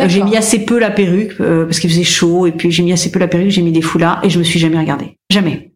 Euh, 0.00 0.08
j'ai 0.08 0.22
mis 0.22 0.36
assez 0.36 0.64
peu 0.64 0.80
la 0.80 0.90
perruque 0.90 1.38
parce 1.38 1.78
qu'il 1.78 1.88
faisait 1.88 2.02
chaud 2.02 2.46
et 2.46 2.52
puis 2.52 2.72
j'ai 2.72 2.82
mis 2.82 2.92
assez 2.92 3.12
peu 3.12 3.20
la 3.20 3.28
perruque, 3.28 3.50
j'ai 3.50 3.62
mis 3.62 3.70
des 3.70 3.82
foulards 3.82 4.20
et 4.24 4.30
je 4.30 4.38
me 4.38 4.44
suis 4.44 4.58
jamais 4.58 4.78
regardée. 4.78 5.16
Jamais. 5.30 5.70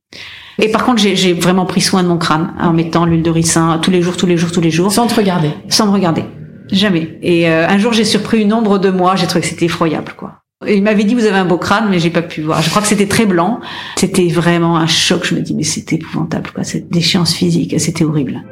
Et 0.59 0.69
par 0.69 0.85
contre, 0.85 1.01
j'ai 1.01 1.33
vraiment 1.33 1.65
pris 1.65 1.81
soin 1.81 2.03
de 2.03 2.09
mon 2.09 2.19
crâne 2.19 2.55
en 2.61 2.73
mettant 2.73 3.05
l'huile 3.05 3.23
de 3.23 3.31
ricin 3.31 3.79
tous 3.81 3.91
les 3.91 4.03
jours, 4.03 4.17
tous 4.17 4.27
les 4.27 4.37
jours, 4.37 4.51
tous 4.51 4.61
les 4.61 4.71
jours. 4.71 4.91
Sans 4.91 5.07
te 5.07 5.15
regarder. 5.15 5.51
Sans 5.69 5.87
me 5.87 5.93
regarder. 5.93 6.25
Jamais. 6.73 7.19
Et 7.23 7.47
un 7.47 7.79
jour, 7.79 7.93
j'ai 7.93 8.05
surpris 8.05 8.41
une 8.41 8.53
ombre 8.53 8.79
de 8.79 8.91
moi. 8.91 9.15
J'ai 9.15 9.27
trouvé 9.27 9.43
que 9.43 9.47
c'était 9.47 9.67
effroyable, 9.67 10.15
quoi. 10.17 10.41
Il 10.69 10.83
m'avait 10.83 11.05
dit 11.05 11.15
vous 11.15 11.27
avez 11.27 11.39
un 11.39 11.45
beau 11.45 11.59
crâne, 11.59 11.89
mais 11.91 11.99
j'ai 11.99 12.11
pas 12.11 12.23
pu 12.23 12.43
voir. 12.43 12.63
Je 12.63 12.71
crois 12.71 12.83
que 12.83 12.89
c'était 12.89 13.07
très 13.07 13.27
blanc. 13.27 13.61
C'était 13.97 14.29
vraiment 14.29 14.77
un 14.77 14.87
choc. 14.87 15.25
Je 15.25 15.35
me 15.35 15.41
dis 15.41 15.55
mais 15.55 15.63
c'était 15.63 15.97
épouvantable 15.97 16.51
quoi, 16.55 16.65
cette 16.65 16.89
déchéance 16.91 17.35
physique, 17.35 17.79
c'était 17.79 18.05
horrible. 18.05 18.43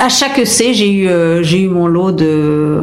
À 0.00 0.08
chaque 0.08 0.38
essai, 0.38 0.72
j'ai 0.72 0.90
eu 0.90 1.08
euh, 1.08 1.42
j'ai 1.42 1.60
eu 1.60 1.68
mon 1.68 1.86
lot 1.86 2.10
de 2.10 2.82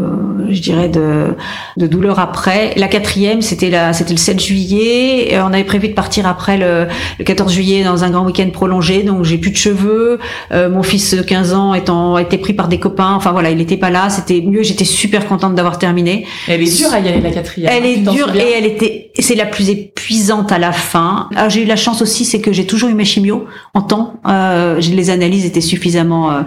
je 0.49 0.61
dirais 0.61 0.87
de 0.87 1.35
de 1.75 1.87
douleurs 1.87 2.19
après. 2.19 2.75
La 2.77 2.87
quatrième, 2.87 3.41
c'était 3.41 3.71
la 3.71 3.91
c'était 3.91 4.13
le 4.13 4.19
7 4.19 4.39
juillet. 4.39 5.33
Et 5.33 5.39
on 5.39 5.47
avait 5.47 5.63
prévu 5.63 5.87
de 5.87 5.95
partir 5.95 6.27
après 6.27 6.59
le, 6.59 6.85
le 7.17 7.25
14 7.25 7.51
juillet 7.51 7.83
dans 7.83 8.03
un 8.03 8.11
grand 8.11 8.23
week-end 8.23 8.47
prolongé. 8.53 9.01
Donc 9.01 9.23
j'ai 9.23 9.39
plus 9.39 9.49
de 9.49 9.57
cheveux. 9.57 10.19
Euh, 10.51 10.69
mon 10.69 10.83
fils 10.83 11.15
de 11.15 11.23
15 11.23 11.53
ans 11.55 11.73
étant 11.73 12.19
été 12.19 12.37
pris 12.37 12.53
par 12.53 12.67
des 12.67 12.79
copains. 12.79 13.15
Enfin 13.15 13.31
voilà, 13.31 13.49
il 13.49 13.59
était 13.61 13.77
pas 13.77 13.89
là. 13.89 14.09
C'était 14.11 14.41
mieux. 14.41 14.61
J'étais 14.61 14.85
super 14.85 15.27
contente 15.27 15.55
d'avoir 15.55 15.79
terminé. 15.79 16.27
Elle 16.47 16.61
est 16.61 16.77
dure 16.77 16.93
à 16.93 16.99
y 16.99 17.07
aller 17.07 17.19
la 17.19 17.31
quatrième. 17.31 17.71
Elle 17.73 17.85
est 17.87 17.97
dure 17.97 18.35
et 18.35 18.51
elle 18.59 18.65
était 18.65 19.07
c'est 19.19 19.35
la 19.35 19.45
plus 19.45 19.69
épuisante 19.69 20.51
à 20.51 20.59
la 20.59 20.71
fin. 20.71 21.29
Alors 21.35 21.49
j'ai 21.49 21.63
eu 21.63 21.65
la 21.65 21.75
chance 21.75 22.01
aussi, 22.01 22.25
c'est 22.25 22.41
que 22.41 22.51
j'ai 22.51 22.65
toujours 22.65 22.89
eu 22.89 22.93
mes 22.93 23.05
chimios 23.05 23.45
en 23.73 23.81
temps. 23.81 24.13
Euh, 24.27 24.79
les 24.79 25.09
analyses 25.09 25.45
étaient 25.45 25.61
suffisamment 25.61 26.31
euh, 26.31 26.41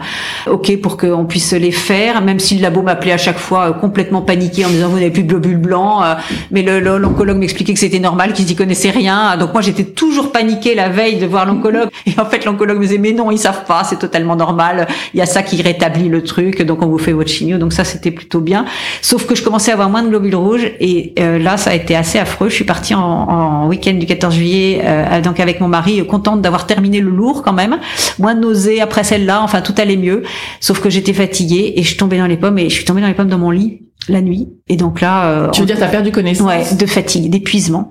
ok 0.61 0.77
pour 0.81 0.97
qu'on 0.99 1.25
puisse 1.25 1.53
les 1.53 1.73
faire, 1.73 2.21
même 2.21 2.39
si 2.39 2.57
le 2.57 2.63
labo 2.63 2.83
m'appelait 2.83 3.13
à 3.13 3.19
chaque 3.19 3.39
fois 3.39 3.73
complètement 3.73 4.21
paniqué 4.21 4.65
en 4.65 4.69
me 4.69 4.75
disant 4.75 4.89
vous 4.89 4.97
n'avez 4.97 5.11
plus 5.11 5.23
de 5.23 5.29
globules 5.29 5.57
blancs, 5.57 6.05
mais 6.51 6.63
l'oncologue 6.63 7.39
m'expliquait 7.39 7.73
que 7.73 7.79
c'était 7.79 7.99
normal, 7.99 8.35
qu'ils 8.35 8.51
y 8.51 8.55
connaissaient 8.55 8.91
rien. 8.91 9.37
Donc 9.39 9.53
moi 9.55 9.63
j'étais 9.63 9.85
toujours 9.85 10.33
paniquée 10.33 10.75
la 10.75 10.91
veille 10.91 11.17
de 11.17 11.27
voir 11.27 11.47
l'oncologue 11.47 11.89
et 12.07 12.13
en 12.21 12.27
fait 12.27 12.45
l'oncologue 12.45 12.77
me 12.77 12.83
disait 12.83 12.99
mais 12.99 13.13
non 13.13 13.31
ils 13.31 13.39
savent 13.39 13.65
pas, 13.65 13.85
c'est 13.85 13.99
totalement 13.99 14.37
normal, 14.37 14.87
il 15.15 15.19
y 15.19 15.23
a 15.23 15.27
ça 15.27 15.43
qui 15.43 15.61
rétablit 15.63 16.09
le 16.09 16.23
truc, 16.23 16.63
donc 16.63 16.83
on 16.83 16.87
vous 16.87 16.99
fait 16.99 17.13
votre 17.13 17.31
chimio. 17.31 17.57
Donc 17.57 17.73
ça 17.73 17.85
c'était 17.85 18.11
plutôt 18.11 18.41
bien. 18.41 18.67
Sauf 19.01 19.27
que 19.27 19.35
je 19.35 19.43
commençais 19.43 19.71
à 19.71 19.75
avoir 19.75 19.89
moins 19.89 20.03
de 20.03 20.09
globules 20.09 20.37
rouges 20.37 20.71
et 20.81 21.15
là 21.17 21.57
ça 21.57 21.71
a 21.71 21.75
été 21.75 21.97
assez 21.97 22.19
affreux. 22.19 22.51
Je 22.51 22.55
suis 22.55 22.65
partie 22.65 22.95
en, 22.95 23.01
en 23.01 23.69
week-end 23.69 23.95
du 23.95 24.05
14 24.05 24.35
juillet 24.35 24.83
donc 25.25 25.41
avec 25.41 25.61
mon 25.61 25.69
mari, 25.69 26.07
contente 26.07 26.43
d'avoir 26.43 26.67
terminé 26.67 27.01
le 27.01 27.11
lourd 27.11 27.43
quand 27.43 27.53
même, 27.55 27.79
moins 28.19 28.35
de 28.35 28.41
nausées 28.41 28.81
après 28.81 29.05
celle-là, 29.05 29.41
enfin 29.43 29.63
tout 29.63 29.75
allait 29.79 29.97
mieux. 29.97 30.23
Sauf 30.59 30.81
que 30.81 30.91
j'étais 30.91 31.13
fatiguée 31.13 31.75
et 31.77 31.83
je 31.83 31.97
tombais 31.97 32.19
dans 32.19 32.27
les 32.27 32.37
pommes 32.37 32.59
et 32.59 32.69
je 32.69 32.75
suis 32.75 32.85
tombée 32.85 33.01
dans 33.01 33.09
les 33.09 33.15
pommes 33.15 33.29
dans 33.29 33.39
mon 33.39 33.51
lit 33.51 33.83
la 34.09 34.21
nuit. 34.21 34.49
Et 34.69 34.77
donc 34.77 35.01
là, 35.01 35.27
euh, 35.27 35.51
tu 35.51 35.61
veux 35.61 35.67
dire, 35.67 35.79
t'as 35.79 35.89
perdu 35.89 36.11
connaissance 36.11 36.47
Ouais, 36.47 36.75
de 36.75 36.87
fatigue, 36.87 37.31
d'épuisement. 37.31 37.91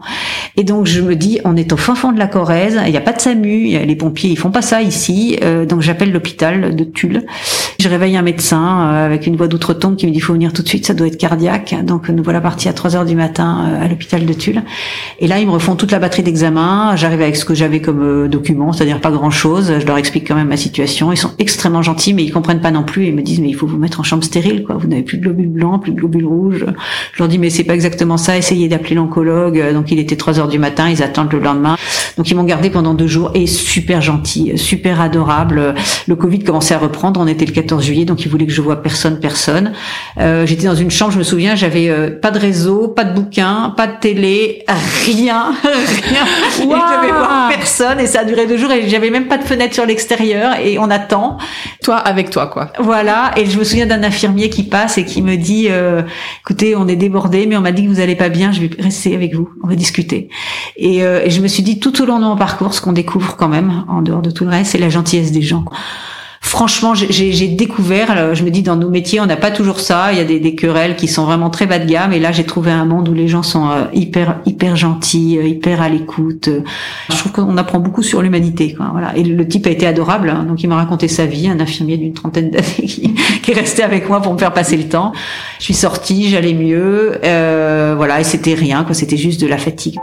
Et 0.57 0.64
donc 0.64 0.86
je 0.86 1.01
me 1.01 1.16
dis, 1.16 1.39
on 1.45 1.55
est 1.55 1.72
au 1.72 1.78
fin 1.78 1.95
fond 1.95 2.12
de 2.12 2.20
la 2.20 2.28
Corrèze, 2.28 2.80
il 2.86 2.91
n'y 2.91 2.97
a 2.97 3.01
pas 3.01 3.14
de 3.14 3.22
SAMU, 3.22 3.86
les 3.86 3.95
pompiers 3.95 4.32
ils 4.32 4.38
font 4.38 4.51
pas 4.51 4.62
ça 4.62 4.82
ici. 4.82 5.38
Euh, 5.43 5.66
donc 5.66 5.82
j'appelle 5.82 6.12
l'hôpital 6.12 6.76
de 6.76 6.84
Tulle. 6.84 7.26
Je 7.80 7.88
réveille 7.88 8.18
un 8.18 8.24
médecin 8.24 8.92
euh, 8.92 9.06
avec 9.06 9.26
une 9.26 9.38
voix 9.38 9.48
d'outre-tombe 9.48 9.96
qui 9.96 10.06
me 10.06 10.12
dit, 10.12 10.20
faut 10.20 10.34
venir 10.34 10.52
tout 10.52 10.62
de 10.62 10.68
suite, 10.68 10.86
ça 10.86 10.94
doit 10.94 11.08
être 11.08 11.18
cardiaque. 11.18 11.74
Donc 11.86 12.10
nous 12.10 12.22
voilà 12.22 12.42
partis 12.42 12.68
à 12.68 12.74
3 12.74 12.98
heures 12.98 13.06
du 13.06 13.16
matin 13.16 13.80
à 13.82 13.88
l'hôpital 13.88 14.26
de 14.26 14.34
Tulle. 14.34 14.64
Et 15.20 15.28
là 15.28 15.40
ils 15.40 15.48
me 15.48 15.52
refont 15.52 15.78
toute 15.78 15.94
la 15.94 16.00
batterie 16.00 16.24
d'examen. 16.24 16.98
J'arrive 16.98 17.22
avec 17.22 17.38
ce 17.38 17.46
que 17.46 17.56
j'avais 17.56 17.80
comme 17.80 18.28
document, 18.28 18.74
c'est-à-dire 18.74 19.00
pas 19.00 19.12
grand-chose. 19.12 19.76
Je 19.80 19.86
leur 19.86 19.96
explique 19.96 20.28
quand 20.28 20.36
même 20.36 20.50
ma 20.50 20.58
situation. 20.58 21.14
Ils 21.14 21.18
sont 21.18 21.32
extrêmement 21.40 21.82
gentils, 21.82 22.14
mais 22.14 22.26
ils 22.26 22.34
comprennent 22.34 22.60
pas 22.60 22.72
non 22.72 22.84
plus. 22.84 23.08
Ils 23.08 23.16
me 23.16 23.22
disent, 23.22 23.40
mais 23.40 23.48
il 23.48 23.56
faut 23.56 23.66
vous 23.66 23.78
mettre 23.78 24.02
en 24.02 24.04
chambre 24.04 24.26
stérile, 24.26 24.66
quoi. 24.66 24.76
Vous 24.76 24.90
n'avez 24.90 25.04
plus 25.04 25.18
de 25.18 25.24
globules 25.24 25.48
blancs, 25.48 25.82
plus 25.82 25.94
de 25.94 25.98
globules 25.98 26.26
rouges. 26.26 26.66
Je 27.14 27.20
leur 27.20 27.30
dis 27.30 27.38
mais 27.38 27.50
c'est 27.50 27.64
pas 27.64 27.76
exactement 27.76 28.18
ça. 28.18 28.38
Essayez 28.38 28.68
d'appeler 28.68 28.96
l'oncologue. 28.96 29.72
Donc 29.72 29.90
il 29.90 30.00
était 30.00 30.18
3 30.18 30.38
heures 30.42 30.50
du 30.50 30.60
matin. 30.60 30.90
Ils 30.90 31.02
attendent 31.02 31.32
le 31.32 31.40
lendemain. 31.40 31.78
Donc 32.18 32.30
ils 32.30 32.36
m'ont 32.36 32.44
gardé 32.44 32.70
pendant 32.70 32.94
deux 32.94 33.08
jours 33.08 33.32
et 33.36 33.48
super 33.48 34.02
gentil, 34.02 34.58
super 34.58 35.00
adorable. 35.00 35.76
Le 36.10 36.16
Covid 36.18 36.40
commençait 36.40 36.74
à 36.74 36.80
reprendre. 36.80 37.22
On 37.22 37.28
était 37.28 37.46
le 37.46 37.54
14 37.54 37.69
juillet, 37.78 38.06
donc 38.06 38.26
ils 38.26 38.30
voulaient 38.30 38.48
que 38.48 38.52
je 38.52 38.62
vois 38.62 38.82
personne, 38.82 39.20
personne. 39.20 39.74
Euh, 40.18 40.46
J'étais 40.48 40.66
dans 40.66 40.76
une 40.76 40.90
chambre. 40.90 41.12
Je 41.12 41.20
me 41.20 41.24
souviens, 41.24 41.56
j'avais 41.56 41.90
euh, 41.90 42.10
pas 42.10 42.32
de 42.32 42.40
réseau, 42.40 42.88
pas 42.88 43.04
de 43.04 43.14
bouquin, 43.14 43.74
pas 43.78 43.86
de 43.86 44.00
télé, 44.00 44.64
rien, 45.06 45.54
rien. 45.64 46.66
Wow. 46.66 46.76
Et 46.76 46.80
je 46.80 46.98
devais 46.98 47.12
voir 47.12 47.50
personne 47.50 48.00
et 48.00 48.08
ça 48.08 48.22
a 48.22 48.24
duré 48.26 48.48
deux 48.48 48.58
jours 48.58 48.72
et 48.72 48.90
j'avais 48.90 49.12
même 49.12 49.28
pas 49.28 49.38
de 49.38 49.44
fenêtre 49.44 49.74
sur 49.74 49.86
l'extérieur 49.86 50.56
et 50.60 50.80
on 50.80 50.90
attend. 50.90 51.38
Toi 51.84 51.98
avec 51.98 52.30
toi 52.30 52.48
quoi. 52.48 52.72
Voilà. 52.80 53.32
Et 53.38 53.46
je 53.46 53.60
me 53.60 53.64
souviens 53.64 53.86
d'un 53.86 54.04
infirmier 54.04 54.50
qui 54.50 54.64
passe 54.64 54.98
et 54.98 55.06
qui 55.06 55.22
me 55.22 55.36
dit 55.36 55.68
euh, 55.70 56.02
écoutez, 56.42 56.76
on 56.76 56.88
est 56.88 56.96
débordé, 56.96 57.46
mais 57.46 57.58
on 57.58 57.62
m'a 57.62 57.72
dit 57.72 57.84
que 57.84 57.90
vous 57.90 58.00
allez 58.00 58.16
pas 58.16 58.30
bien, 58.30 58.52
je 58.52 58.62
vais 58.62 58.70
rester 58.80 59.14
avec 59.16 59.36
vous, 59.36 59.50
on 59.64 59.68
va 59.68 59.76
discuter. 59.76 60.30
Et, 60.78 61.04
euh, 61.04 61.22
et 61.24 61.30
je 61.30 61.42
me 61.42 61.48
suis 61.48 61.64
dit 61.64 61.80
tout 61.80 62.02
au 62.02 62.06
long 62.06 62.20
de 62.20 62.24
mon 62.24 62.36
parcours, 62.36 62.74
ce 62.74 62.82
qu'on 62.82 62.94
découvre 62.94 63.36
quand 63.36 63.50
même, 63.50 63.84
en 63.88 64.02
dehors 64.02 64.22
de 64.22 64.32
tout 64.32 64.46
le 64.46 64.52
reste, 64.52 64.72
c'est 64.72 64.78
la 64.78 64.90
gentillesse 64.90 65.32
des 65.32 65.42
gens 65.42 65.66
franchement, 66.42 66.94
j'ai 66.96 67.48
découvert, 67.48 68.16
euh, 68.16 68.34
je 68.34 68.44
me 68.44 68.50
dis 68.50 68.64
dans 68.64 68.76
nos 68.76 68.90
métiers, 68.90 69.20
on 69.20 69.26
n'a 69.26 69.38
pas 69.38 69.52
toujours 69.52 69.80
ça. 69.80 70.12
Il 70.12 70.18
y 70.18 70.22
a 70.22 70.24
des, 70.24 70.40
des, 70.40 70.56
querelles 70.56 70.96
qui 70.96 71.08
sont 71.08 71.26
vraiment 71.26 71.50
très 71.50 71.66
bas 71.66 71.80
de 71.80 71.86
gamme. 71.86 72.14
Et 72.14 72.20
là, 72.20 72.32
j'ai 72.32 72.46
trouvé 72.46 72.72
un 72.72 72.86
monde 72.86 73.10
où 73.10 73.14
les 73.14 73.28
gens 73.28 73.44
sont 73.44 73.70
euh, 73.70 73.84
hyper, 73.94 74.40
hyper 74.46 74.76
gentils, 74.76 75.38
euh, 75.38 75.48
hyper 75.48 75.82
à 75.82 75.90
l'écoute. 75.90 76.50
Je 77.10 77.18
trouve 77.18 77.32
qu'on 77.32 77.58
apprend 77.58 77.80
beaucoup 77.80 78.04
sur 78.04 78.22
l'humanité. 78.22 78.76
Voilà. 78.92 79.16
Et 79.16 79.24
le 79.24 79.48
type 79.48 79.68
a 79.68 79.70
été 79.70 79.86
adorable. 79.86 80.30
Hein. 80.30 80.46
Donc, 80.48 80.64
il 80.64 80.68
m'a 80.68 80.78
raconté 80.78 81.08
sa 81.08 81.26
vie, 81.26 81.48
un 81.48 81.60
infirmier 81.60 81.98
d'une 81.98 82.14
trentaine 82.14 82.50
d'années 82.52 82.88
qui, 82.88 83.14
qui, 83.44 83.52
est 83.52 83.56
resté 83.56 83.84
avec 83.84 84.08
moi 84.08 84.22
pour 84.22 84.34
me 84.34 84.40
faire 84.40 84.54
passer 84.54 84.78
le 84.78 84.86
temps. 84.86 85.14
Je 85.60 85.66
suis 85.66 85.74
sortie, 85.74 86.30
j'allais 86.30 86.54
mieux. 86.54 87.20
Euh, 87.24 87.94
voilà, 87.98 88.22
et 88.22 88.24
c'était 88.24 88.54
rien. 88.54 88.84
quoi. 88.84 88.94
C'était 88.94 89.18
juste 89.18 89.42
de 89.42 89.48
la 89.48 89.58
fatigue. 89.58 90.00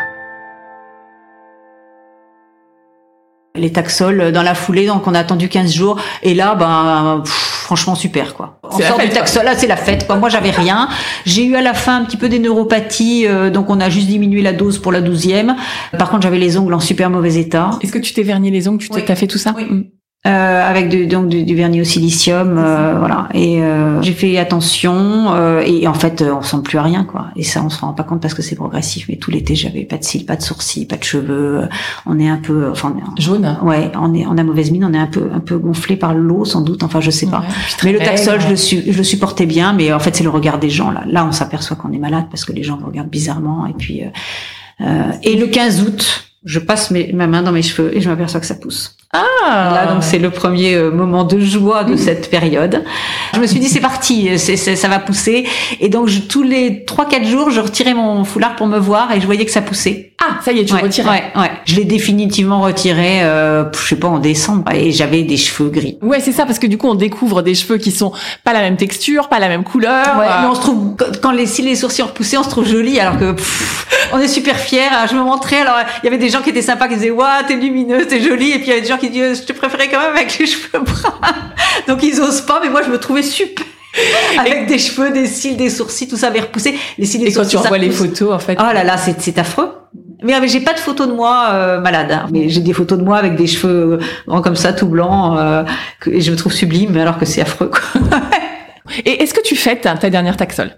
Les 3.57 3.73
taxols 3.73 4.33
dans 4.33 4.43
la 4.43 4.55
foulée, 4.55 4.87
donc 4.87 5.07
on 5.07 5.15
a 5.15 5.19
attendu 5.19 5.49
15 5.49 5.73
jours. 5.73 5.99
Et 6.23 6.35
là, 6.35 6.55
ben, 6.55 7.23
franchement 7.25 7.95
super 7.95 8.35
quoi. 8.35 8.59
On 8.63 8.79
sort 8.79 8.99
du 8.99 9.09
taxol, 9.09 9.45
là 9.45 9.55
c'est 9.57 9.67
la 9.67 9.77
fête. 9.77 10.07
Quoi. 10.07 10.17
Moi 10.17 10.29
j'avais 10.29 10.51
rien. 10.51 10.89
J'ai 11.25 11.45
eu 11.45 11.57
à 11.57 11.63
la 11.63 11.75
fin 11.75 11.97
un 12.01 12.05
petit 12.05 12.17
peu 12.17 12.29
des 12.29 12.39
neuropathies, 12.39 13.27
euh, 13.27 13.51
donc 13.51 13.71
on 13.71 13.81
a 13.81 13.89
juste 13.91 14.07
diminué 14.07 14.41
la 14.43 14.53
dose 14.53 14.79
pour 14.79 14.93
la 14.93 15.01
douzième. 15.01 15.57
Par 15.99 16.11
contre 16.11 16.23
j'avais 16.23 16.39
les 16.39 16.57
ongles 16.57 16.75
en 16.75 16.81
super 16.81 17.11
mauvais 17.11 17.35
état. 17.35 17.71
Est-ce 17.83 17.93
que 17.93 17.99
tu 17.99 18.15
t'es 18.15 18.23
verni 18.23 18.51
les 18.51 18.69
ongles 18.69 18.79
Tu 18.79 18.89
t'as 18.89 19.17
fait 19.17 19.27
tout 19.27 19.39
ça 19.39 19.55
oui. 19.57 19.91
Euh, 20.27 20.69
avec 20.69 20.89
du, 20.89 21.07
donc 21.07 21.29
du, 21.29 21.45
du, 21.45 21.55
vernis 21.55 21.81
au 21.81 21.85
silicium, 21.85 22.57
euh, 22.59 22.97
voilà. 22.99 23.29
Et 23.33 23.63
euh, 23.63 24.03
j'ai 24.03 24.13
fait 24.13 24.39
attention 24.39 25.33
euh, 25.35 25.63
et 25.65 25.87
en 25.87 25.95
fait 25.95 26.23
on 26.23 26.43
sent 26.43 26.57
plus 26.65 26.79
à 26.79 26.83
rien 26.83 27.05
quoi. 27.05 27.27
Et 27.37 27.45
ça 27.45 27.63
on 27.65 27.69
se 27.69 27.81
rend 27.81 27.93
pas 27.93 28.03
compte 28.03 28.21
parce 28.21 28.35
que 28.35 28.43
c'est 28.43 28.57
progressif. 28.57 29.07
Mais 29.09 29.17
tout 29.17 29.31
l'été 29.31 29.55
j'avais 29.55 29.85
pas 29.85 29.99
de 29.99 30.05
cils, 30.05 30.27
pas 30.27 30.35
de 30.35 30.43
sourcils, 30.43 30.87
pas 30.87 30.97
de 30.97 31.05
cheveux. 31.05 31.69
On 32.07 32.19
est 32.19 32.29
un 32.29 32.39
peu, 32.39 32.71
enfin 32.71 32.97
jaune. 33.19 33.57
Ouais, 33.63 33.93
on 33.95 34.15
est 34.15 34.27
on 34.27 34.37
a 34.37 34.43
mauvaise 34.43 34.73
mine, 34.73 34.85
on 34.85 34.95
est 34.95 34.99
un 34.99 35.07
peu 35.07 35.29
un 35.33 35.41
peu 35.41 35.59
gonflé 35.59 35.97
par 35.97 36.13
l'eau 36.13 36.45
sans 36.45 36.63
doute. 36.63 36.83
Enfin 36.83 37.01
je 37.01 37.11
sais 37.11 37.27
pas. 37.27 37.45
mais 37.85 37.93
le 37.93 38.01
taxol 38.01 38.41
je 38.41 38.49
le 38.49 38.57
su, 38.57 38.83
je 38.85 38.97
le 38.97 39.05
supportais 39.05 39.47
bien. 39.47 39.75
Mais 39.75 39.93
en 39.93 40.01
fait 40.01 40.17
c'est 40.17 40.25
le 40.25 40.31
regard 40.31 40.59
des 40.59 40.71
gens 40.71 40.91
là. 40.91 41.05
Là 41.07 41.25
on 41.25 41.33
s'aperçoit 41.33 41.77
qu'on 41.77 41.93
est 41.93 41.99
malade 41.99 42.25
parce 42.31 42.45
que 42.45 42.53
les 42.53 42.65
gens 42.65 42.79
vous 42.79 42.87
regardent 42.87 43.11
bizarrement 43.11 43.67
et 43.67 43.75
puis 43.75 44.03
et 45.23 45.37
le 45.37 45.47
15 45.47 45.83
août 45.83 46.27
je 46.47 46.61
passe 46.61 46.91
mes, 46.93 47.13
ma 47.13 47.27
main 47.27 47.43
dans 47.43 47.53
mes 47.53 47.63
cheveux 47.63 47.95
et 47.95 48.01
je 48.01 48.09
m'aperçois 48.09 48.41
que 48.41 48.47
ça 48.47 48.55
pousse. 48.55 48.97
Ah 49.45 49.73
Là, 49.75 49.87
donc 49.87 50.03
c'est 50.03 50.19
le 50.19 50.31
premier 50.31 50.75
euh, 50.75 50.91
moment 50.91 51.25
de 51.25 51.39
joie 51.39 51.85
de 51.85 51.97
cette 51.97 52.31
période. 52.31 52.85
Je 53.35 53.41
me 53.41 53.47
suis 53.47 53.61
dit 53.61 53.69
c'est 53.69 53.81
parti, 53.81 54.39
ça 54.39 54.89
va 54.89 54.99
pousser. 54.99 55.47
Et 55.81 55.89
donc 55.89 56.09
je, 56.09 56.21
tous 56.21 56.43
les 56.43 56.85
trois 56.85 57.07
quatre 57.07 57.27
jours, 57.27 57.51
je 57.51 57.61
retirais 57.61 57.95
mon 57.95 58.25
foulard 58.25 58.57
pour 58.57 58.67
me 58.67 58.79
voir 58.79 59.13
et 59.13 59.21
je 59.21 59.27
voyais 59.27 59.45
que 59.45 59.51
ça 59.51 59.63
poussait. 59.63 60.13
Ah, 60.23 60.39
ça 60.43 60.53
y 60.53 60.61
est, 60.61 60.65
tu 60.65 60.75
ouais, 60.75 60.81
retirais. 60.81 61.09
Ouais, 61.35 61.41
ouais. 61.43 61.51
Je 61.67 61.77
l'ai 61.77 61.85
définitivement 61.85 62.61
retiré, 62.61 63.23
euh, 63.23 63.65
je 63.73 63.89
sais 63.89 63.97
pas, 63.97 64.09
en 64.09 64.19
décembre 64.19 64.71
et 64.73 64.91
j'avais 64.91 65.23
des 65.23 65.37
cheveux 65.37 65.69
gris. 65.69 65.99
Ouais, 66.03 66.21
c'est 66.21 66.33
ça, 66.33 66.47
parce 66.47 66.59
que 66.59 66.67
du 66.67 66.79
coup 66.79 66.89
on 66.89 66.95
découvre 66.95 67.43
des 67.43 67.55
cheveux 67.55 67.77
qui 67.79 67.91
sont 67.91 68.13
pas 68.43 68.53
la 68.53 68.61
même 68.61 68.77
texture, 68.77 69.29
pas 69.29 69.39
la 69.39 69.49
même 69.49 69.63
couleur. 69.63 70.19
Ouais, 70.19 70.27
mais 70.41 70.49
on 70.49 70.55
se 70.55 70.61
trouve 70.61 70.97
quand 71.23 71.33
les 71.33 71.47
si 71.47 71.63
les 71.63 71.77
sourcils 71.77 72.03
repoussés, 72.03 72.39
on 72.39 72.43
se 72.43 72.49
trouve 72.51 72.67
joli, 72.67 72.99
alors 72.99 73.19
que 73.19 73.33
pff, 73.33 73.87
on 74.13 74.19
est 74.19 74.29
super 74.29 74.57
fiers. 74.59 74.81
Je 75.09 75.15
me 75.15 75.23
montrais, 75.23 75.61
alors 75.61 75.77
il 76.03 76.07
y 76.07 76.09
avait 76.09 76.19
des 76.19 76.31
gens 76.31 76.41
qui 76.41 76.51
étaient 76.51 76.63
sympas, 76.63 76.89
qui 76.89 76.95
disaient 76.95 77.11
waouh, 77.11 77.45
t'es 77.47 77.57
lumineuse, 77.57 78.09
t'es 78.09 78.21
jolie, 78.21 78.51
et 78.51 78.59
puis 78.59 78.67
il 78.67 78.71
y 78.71 78.73
avait 78.73 78.81
des 78.81 78.89
gens 78.89 78.99
qui 78.99 79.06
disaient 79.11 79.35
je 79.35 79.43
te 79.43 79.53
préférais 79.53 79.89
quand 79.89 80.01
même 80.01 80.15
avec 80.15 80.39
les 80.39 80.47
cheveux 80.47 80.81
bruns. 80.81 81.15
Donc 81.89 82.03
ils 82.03 82.21
osent 82.21 82.43
pas, 82.43 82.61
mais 82.63 82.69
moi 82.69 82.83
je 82.83 82.91
me 82.91 82.99
trouvais 82.99 83.23
super. 83.23 83.65
Avec 84.39 84.55
et 84.55 84.67
des 84.67 84.79
cheveux, 84.79 85.11
des 85.11 85.27
cils, 85.27 85.57
des 85.57 85.71
sourcils, 85.71 86.09
tout 86.09 86.17
ça 86.17 86.29
avait 86.29 86.41
repoussé. 86.41 86.75
Les 86.99 87.07
cils, 87.07 87.23
et 87.23 87.27
les 87.27 87.33
quand 87.33 87.47
tu 87.47 87.57
envoies 87.57 87.79
les 87.79 87.91
photos, 87.91 88.33
en 88.33 88.39
fait. 88.39 88.57
Oh 88.61 88.73
là 88.73 88.85
là, 88.85 88.97
c'est, 88.97 89.39
affreux. 89.39 89.71
Mais, 90.23 90.39
mais 90.41 90.49
j'ai 90.49 90.61
pas 90.61 90.75
de 90.75 90.79
photos 90.79 91.09
de 91.09 91.13
moi 91.13 91.51
euh, 91.53 91.81
malade, 91.81 92.11
hein. 92.11 92.27
mais 92.33 92.49
j'ai 92.49 92.61
des 92.61 92.73
photos 92.73 92.99
de 92.99 93.05
moi 93.05 93.17
avec 93.17 93.37
des 93.37 93.47
cheveux 93.47 93.99
grands 94.27 94.43
comme 94.43 94.57
ça, 94.57 94.73
tout 94.73 94.89
blancs, 94.89 95.39
euh, 95.39 95.65
que, 96.01 96.11
et 96.11 96.21
je 96.21 96.31
me 96.31 96.37
trouve 96.37 96.53
sublime, 96.53 96.97
alors 96.97 97.19
que 97.19 97.25
c'est 97.27 97.41
affreux. 97.41 97.71
Quoi. 97.71 98.01
et 99.05 99.23
est-ce 99.23 99.35
que 99.35 99.43
tu 99.43 99.57
fêtes 99.57 99.83
ta 99.83 100.11
dernière 100.11 100.37
taxol 100.37 100.73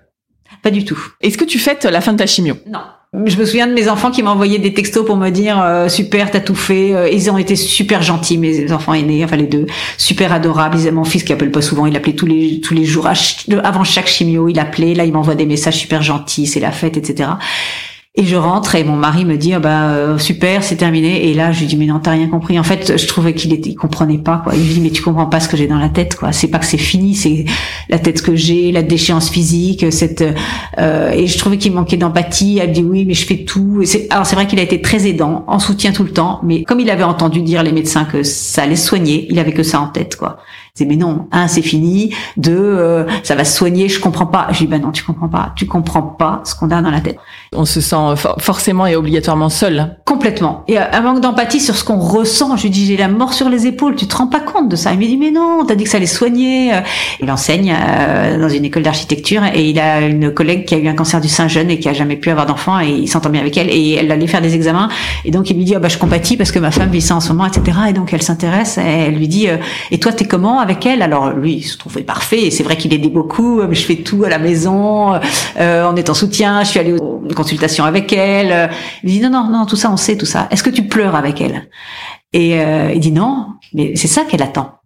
Pas 0.62 0.70
du 0.70 0.84
tout. 0.84 1.00
Est-ce 1.20 1.38
que 1.38 1.44
tu 1.44 1.58
fêtes 1.58 1.84
la 1.84 2.00
fin 2.00 2.12
de 2.12 2.18
ta 2.18 2.26
chimio? 2.26 2.56
Non. 2.66 2.80
Je 3.14 3.38
me 3.38 3.46
souviens 3.46 3.66
de 3.66 3.72
mes 3.72 3.88
enfants 3.88 4.11
qui 4.11 4.22
m'envoyaient 4.22 4.59
des 4.59 4.74
textos 4.74 5.06
pour 5.06 5.16
me 5.16 5.30
dire 5.30 5.59
euh, 5.62 5.88
super 5.88 6.30
t'as 6.30 6.40
tout 6.40 6.54
fait. 6.54 6.94
Euh, 6.94 7.09
ils 7.09 7.30
ont 7.30 7.38
été 7.38 7.56
super 7.56 8.02
gentils 8.02 8.36
mes 8.36 8.70
enfants 8.70 8.92
aînés, 8.92 9.24
enfin 9.24 9.36
les 9.36 9.46
deux, 9.46 9.64
super 9.96 10.30
adorables. 10.30 10.78
Ils 10.78 10.92
mon 10.92 11.04
fils 11.04 11.24
qui 11.24 11.32
appelle 11.32 11.50
pas 11.50 11.62
souvent, 11.62 11.86
il 11.86 11.96
appelait 11.96 12.14
tous 12.14 12.26
les 12.26 12.61
tous 12.61 12.74
les 12.74 12.84
jours 12.84 13.09
avant 13.64 13.82
chaque 13.82 14.09
chimio, 14.09 14.48
il 14.48 14.59
appelait. 14.59 14.92
Là 14.92 15.06
il 15.06 15.12
m'envoie 15.14 15.36
des 15.36 15.46
messages 15.46 15.76
super 15.76 16.02
gentils, 16.02 16.46
c'est 16.46 16.61
la 16.61 16.70
fête, 16.70 16.98
etc. 16.98 17.30
Et 18.14 18.24
je 18.24 18.34
rentre 18.34 18.74
et 18.74 18.82
mon 18.82 18.96
mari 18.96 19.24
me 19.24 19.36
dit 19.36 19.54
ah 19.54 19.61
bah 19.61 19.90
euh, 19.90 20.18
super 20.18 20.64
c'est 20.64 20.74
terminé. 20.76 21.28
Et 21.28 21.34
là 21.34 21.52
je 21.52 21.61
lui 21.61 21.66
dis 21.66 21.76
mais 21.76 21.86
non 21.86 22.00
t'as 22.00 22.12
rien 22.12 22.26
compris. 22.26 22.59
En 22.59 22.64
fait 22.64 22.98
je 22.98 23.06
trouvais 23.06 23.32
qu'il 23.32 23.52
était 23.52 23.70
il 23.70 23.76
comprenait 23.76 24.18
pas 24.18 24.38
quoi. 24.42 24.54
Il 24.56 24.62
me 24.62 24.72
dit 24.72 24.80
mais 24.80 24.90
tu 24.90 25.02
comprends 25.02 25.26
pas 25.26 25.38
ce 25.38 25.48
que 25.48 25.56
j'ai 25.56 25.68
dans 25.68 25.78
la 25.78 25.88
tête 25.88 26.16
quoi. 26.16 26.32
C'est 26.32 26.48
pas 26.48 26.59
que 26.59 26.64
c'est 26.64 26.78
fini 26.78 27.14
c'est 27.14 27.44
la 27.88 28.00
tête 28.00 28.22
que 28.22 28.34
j'ai 28.34 28.72
la 28.72 28.82
déchéance 28.82 29.30
physique 29.30 29.92
cette 29.92 30.24
euh, 30.78 31.12
et 31.12 31.28
je 31.28 31.38
trouvais 31.38 31.59
qu'il 31.59 31.72
manquait 31.72 31.96
d'empathie. 31.96 32.59
Elle 32.61 32.72
dit 32.72 32.82
oui 32.82 33.04
mais 33.04 33.14
je 33.14 33.24
fais 33.24 33.44
tout. 33.44 33.82
Alors 34.11 34.26
c'est 34.26 34.34
vrai 34.34 34.48
qu'il 34.48 34.59
a 34.59 34.62
été 34.62 34.80
très 34.80 35.06
aidant 35.06 35.44
en 35.46 35.61
soutien 35.61 35.92
tout 35.92 36.02
le 36.02 36.11
temps. 36.11 36.40
Mais 36.42 36.64
comme 36.64 36.80
il 36.80 36.90
avait 36.90 37.04
entendu 37.04 37.42
dire 37.42 37.62
les 37.62 37.72
médecins 37.72 38.04
que 38.04 38.24
ça 38.24 38.62
allait 38.62 38.74
soigner 38.74 39.28
il 39.30 39.38
avait 39.38 39.52
que 39.52 39.62
ça 39.62 39.80
en 39.80 39.88
tête 39.88 40.16
quoi 40.16 40.38
c'est 40.78 40.84
mais 40.84 40.96
non, 40.96 41.26
un 41.32 41.48
c'est 41.48 41.62
fini, 41.62 42.14
deux 42.36 42.56
euh, 42.56 43.04
ça 43.24 43.34
va 43.34 43.44
se 43.44 43.56
soigner, 43.56 43.88
je 43.88 44.00
comprends 44.00 44.26
pas. 44.26 44.46
Je 44.52 44.58
dis 44.58 44.66
ben 44.68 44.80
non, 44.80 44.92
tu 44.92 45.02
comprends 45.02 45.28
pas, 45.28 45.52
tu 45.56 45.66
comprends 45.66 46.02
pas 46.02 46.40
ce 46.44 46.54
qu'on 46.54 46.70
a 46.70 46.80
dans 46.80 46.90
la 46.90 47.00
tête. 47.00 47.18
On 47.52 47.64
se 47.64 47.80
sent 47.80 47.96
for 48.16 48.36
forcément 48.38 48.86
et 48.86 48.94
obligatoirement 48.94 49.48
seul. 49.48 49.98
Complètement. 50.04 50.64
Et 50.68 50.78
un 50.78 51.00
manque 51.00 51.20
d'empathie 51.20 51.60
sur 51.60 51.74
ce 51.74 51.82
qu'on 51.82 51.98
ressent. 51.98 52.56
Je 52.56 52.64
lui 52.64 52.70
dis 52.70 52.86
j'ai 52.86 52.96
la 52.96 53.08
mort 53.08 53.34
sur 53.34 53.48
les 53.48 53.66
épaules, 53.66 53.96
tu 53.96 54.06
te 54.06 54.16
rends 54.16 54.28
pas 54.28 54.40
compte 54.40 54.68
de 54.68 54.76
ça? 54.76 54.92
Il 54.92 54.98
me 54.98 55.06
dit 55.06 55.16
mais 55.16 55.30
non, 55.30 55.64
t'as 55.66 55.74
dit 55.74 55.84
que 55.84 55.90
ça 55.90 55.96
allait 55.96 56.06
soigner. 56.06 56.72
Il 57.20 57.30
enseigne 57.30 57.74
euh, 57.76 58.38
dans 58.40 58.48
une 58.48 58.64
école 58.64 58.84
d'architecture 58.84 59.42
et 59.52 59.68
il 59.68 59.80
a 59.80 60.00
une 60.00 60.32
collègue 60.32 60.64
qui 60.64 60.74
a 60.74 60.78
eu 60.78 60.86
un 60.86 60.94
cancer 60.94 61.20
du 61.20 61.28
sein 61.28 61.48
jeune 61.48 61.70
et 61.70 61.78
qui 61.78 61.88
a 61.88 61.92
jamais 61.92 62.16
pu 62.16 62.30
avoir 62.30 62.46
d'enfant 62.46 62.80
et 62.80 62.88
il 62.88 63.08
s'entend 63.08 63.30
bien 63.30 63.40
avec 63.40 63.56
elle 63.56 63.68
et 63.70 63.94
elle 63.94 64.10
allait 64.12 64.26
faire 64.26 64.42
des 64.42 64.54
examens 64.54 64.88
et 65.24 65.30
donc 65.30 65.50
il 65.50 65.56
lui 65.56 65.64
dit 65.64 65.74
ah 65.74 65.78
bah 65.78 65.88
je 65.88 65.98
compatis 65.98 66.36
parce 66.36 66.52
que 66.52 66.58
ma 66.58 66.70
femme 66.70 66.90
vit 66.90 67.00
ça 67.00 67.16
en 67.16 67.20
ce 67.20 67.32
moment 67.32 67.46
etc. 67.46 67.78
Et 67.88 67.92
donc 67.92 68.12
elle 68.12 68.22
s'intéresse 68.22 68.78
et 68.78 68.82
elle 68.82 69.14
lui 69.14 69.28
dit 69.28 69.48
euh, 69.48 69.56
et 69.90 69.98
toi 69.98 70.12
t'es 70.12 70.24
comment 70.24 70.60
Alors 71.00 71.30
lui, 71.30 71.54
il 71.54 71.62
se 71.62 71.78
trouvait 71.78 72.02
parfait. 72.02 72.50
C'est 72.50 72.62
vrai 72.62 72.76
qu'il 72.76 72.92
aidait 72.92 73.08
beaucoup. 73.08 73.60
Je 73.70 73.80
fais 73.80 73.96
tout 73.96 74.24
à 74.24 74.28
la 74.28 74.38
maison. 74.38 75.14
Euh, 75.58 75.88
on 75.90 75.96
est 75.96 76.10
en 76.10 76.14
soutien. 76.14 76.62
Je 76.62 76.68
suis 76.68 76.80
allée 76.80 76.92
aux 76.92 77.22
consultations 77.34 77.84
avec 77.84 78.12
elle. 78.12 78.70
Il 79.02 79.10
dit 79.10 79.20
non, 79.20 79.30
non, 79.30 79.50
non, 79.50 79.66
tout 79.66 79.76
ça, 79.76 79.90
on 79.90 79.96
sait 79.96 80.16
tout 80.16 80.26
ça. 80.26 80.48
Est-ce 80.50 80.62
que 80.62 80.70
tu 80.70 80.86
pleures 80.86 81.14
avec 81.14 81.40
elle? 81.40 81.68
Et 82.32 82.60
euh, 82.60 82.92
il 82.94 83.00
dit 83.00 83.12
non, 83.12 83.46
mais 83.72 83.96
c'est 83.96 84.08
ça 84.08 84.24
qu'elle 84.24 84.42
attend. 84.42 84.77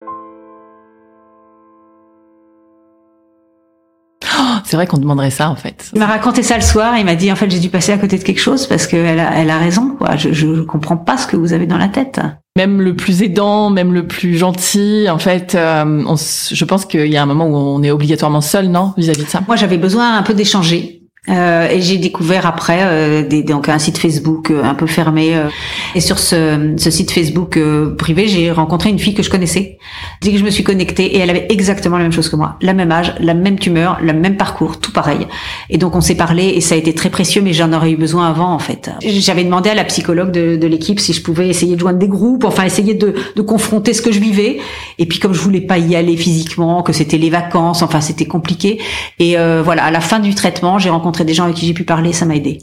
C'est 4.72 4.78
vrai 4.78 4.86
qu'on 4.86 4.96
demanderait 4.96 5.28
ça 5.28 5.50
en 5.50 5.54
fait. 5.54 5.90
Il 5.92 5.98
m'a 5.98 6.06
raconté 6.06 6.42
ça 6.42 6.56
le 6.56 6.62
soir. 6.62 6.96
Il 6.96 7.04
m'a 7.04 7.14
dit 7.14 7.30
en 7.30 7.36
fait 7.36 7.50
j'ai 7.50 7.58
dû 7.58 7.68
passer 7.68 7.92
à 7.92 7.98
côté 7.98 8.16
de 8.16 8.22
quelque 8.22 8.40
chose 8.40 8.66
parce 8.66 8.86
qu'elle 8.86 9.20
a, 9.20 9.36
elle 9.36 9.50
a 9.50 9.58
raison. 9.58 9.96
Quoi. 9.98 10.16
Je, 10.16 10.32
je 10.32 10.62
comprends 10.62 10.96
pas 10.96 11.18
ce 11.18 11.26
que 11.26 11.36
vous 11.36 11.52
avez 11.52 11.66
dans 11.66 11.76
la 11.76 11.88
tête. 11.88 12.20
Même 12.56 12.80
le 12.80 12.96
plus 12.96 13.22
aidant, 13.22 13.68
même 13.68 13.92
le 13.92 14.06
plus 14.06 14.38
gentil, 14.38 15.08
en 15.10 15.18
fait, 15.18 15.54
euh, 15.54 16.02
on, 16.06 16.16
je 16.16 16.64
pense 16.64 16.86
qu'il 16.86 17.08
y 17.08 17.18
a 17.18 17.22
un 17.22 17.26
moment 17.26 17.48
où 17.48 17.54
on 17.54 17.82
est 17.82 17.90
obligatoirement 17.90 18.40
seul, 18.40 18.68
non, 18.68 18.94
vis-à-vis 18.96 19.24
de 19.24 19.28
ça? 19.28 19.42
Moi, 19.46 19.56
j'avais 19.56 19.76
besoin 19.76 20.16
un 20.16 20.22
peu 20.22 20.32
d'échanger. 20.32 21.01
Euh, 21.28 21.68
et 21.68 21.80
j'ai 21.80 21.98
découvert 21.98 22.46
après 22.46 22.80
euh, 22.82 23.22
des, 23.22 23.44
donc 23.44 23.68
un 23.68 23.78
site 23.78 23.96
Facebook 23.96 24.50
euh, 24.50 24.64
un 24.64 24.74
peu 24.74 24.88
fermé. 24.88 25.36
Euh. 25.36 25.50
et 25.94 26.00
sur 26.00 26.18
ce, 26.18 26.74
ce, 26.76 26.90
site 26.90 27.12
Facebook 27.12 27.60
privé, 27.96 28.26
j'ai 28.26 28.50
rencontré 28.50 28.90
une 28.90 28.98
fille 28.98 29.14
que 29.14 29.22
je 29.22 29.30
connaissais. 29.30 29.78
Dès 30.20 30.32
que 30.32 30.38
je 30.38 30.42
me 30.42 30.50
suis 30.50 30.64
connectée, 30.64 31.14
et 31.14 31.18
elle 31.18 31.30
avait 31.30 31.46
exactement 31.48 31.96
la 31.96 32.02
même 32.02 32.12
chose 32.12 32.28
que 32.28 32.34
moi, 32.34 32.56
la 32.60 32.74
même 32.74 32.90
âge, 32.90 33.14
la 33.20 33.34
même 33.34 33.56
tumeur, 33.56 33.98
le 34.02 34.12
même 34.12 34.36
parcours, 34.36 34.80
tout 34.80 34.90
pareil. 34.90 35.28
Et 35.70 35.78
donc 35.78 35.94
on 35.94 36.00
s'est 36.00 36.16
parlé 36.16 36.42
et 36.42 36.60
ça 36.60 36.74
a 36.74 36.78
été 36.78 36.92
très 36.92 37.08
précieux, 37.08 37.40
mais 37.40 37.52
j'en 37.52 37.72
aurais 37.72 37.92
eu 37.92 37.96
besoin 37.96 38.28
avant 38.28 38.52
en 38.52 38.58
fait. 38.58 38.90
J'avais 39.00 39.44
demandé 39.44 39.70
à 39.70 39.74
la 39.74 39.84
psychologue 39.84 40.32
de, 40.32 40.56
de 40.56 40.66
l'équipe 40.66 40.98
si 40.98 41.12
je 41.12 41.22
pouvais 41.22 41.48
essayer 41.48 41.76
de 41.76 41.80
joindre 41.80 42.00
des 42.00 42.08
groupes, 42.08 42.42
enfin 42.42 42.64
essayer 42.64 42.94
de, 42.94 43.14
de 43.36 43.42
confronter 43.42 43.94
ce 43.94 44.02
que 44.02 44.10
je 44.10 44.18
vivais. 44.18 44.58
Et 44.98 45.06
puis 45.06 45.20
comme 45.20 45.34
je 45.34 45.40
voulais 45.40 45.60
pas 45.60 45.78
y 45.78 45.94
aller 45.94 46.16
physiquement, 46.16 46.82
que 46.82 46.92
c'était 46.92 47.18
les 47.18 47.30
vacances, 47.30 47.82
enfin 47.82 48.00
c'était 48.00 48.26
compliqué. 48.26 48.80
Et 49.20 49.36
voilà, 49.62 49.84
à 49.84 49.92
la 49.92 50.00
fin 50.00 50.18
du 50.18 50.34
traitement, 50.34 50.80
j'ai 50.80 50.90
rencontré 50.90 51.11
des 51.20 51.34
gens 51.34 51.44
avec 51.44 51.56
qui 51.56 51.66
j'ai 51.66 51.74
pu 51.74 51.84
parler, 51.84 52.12
ça 52.12 52.24
m'a 52.24 52.36
aidé. 52.36 52.58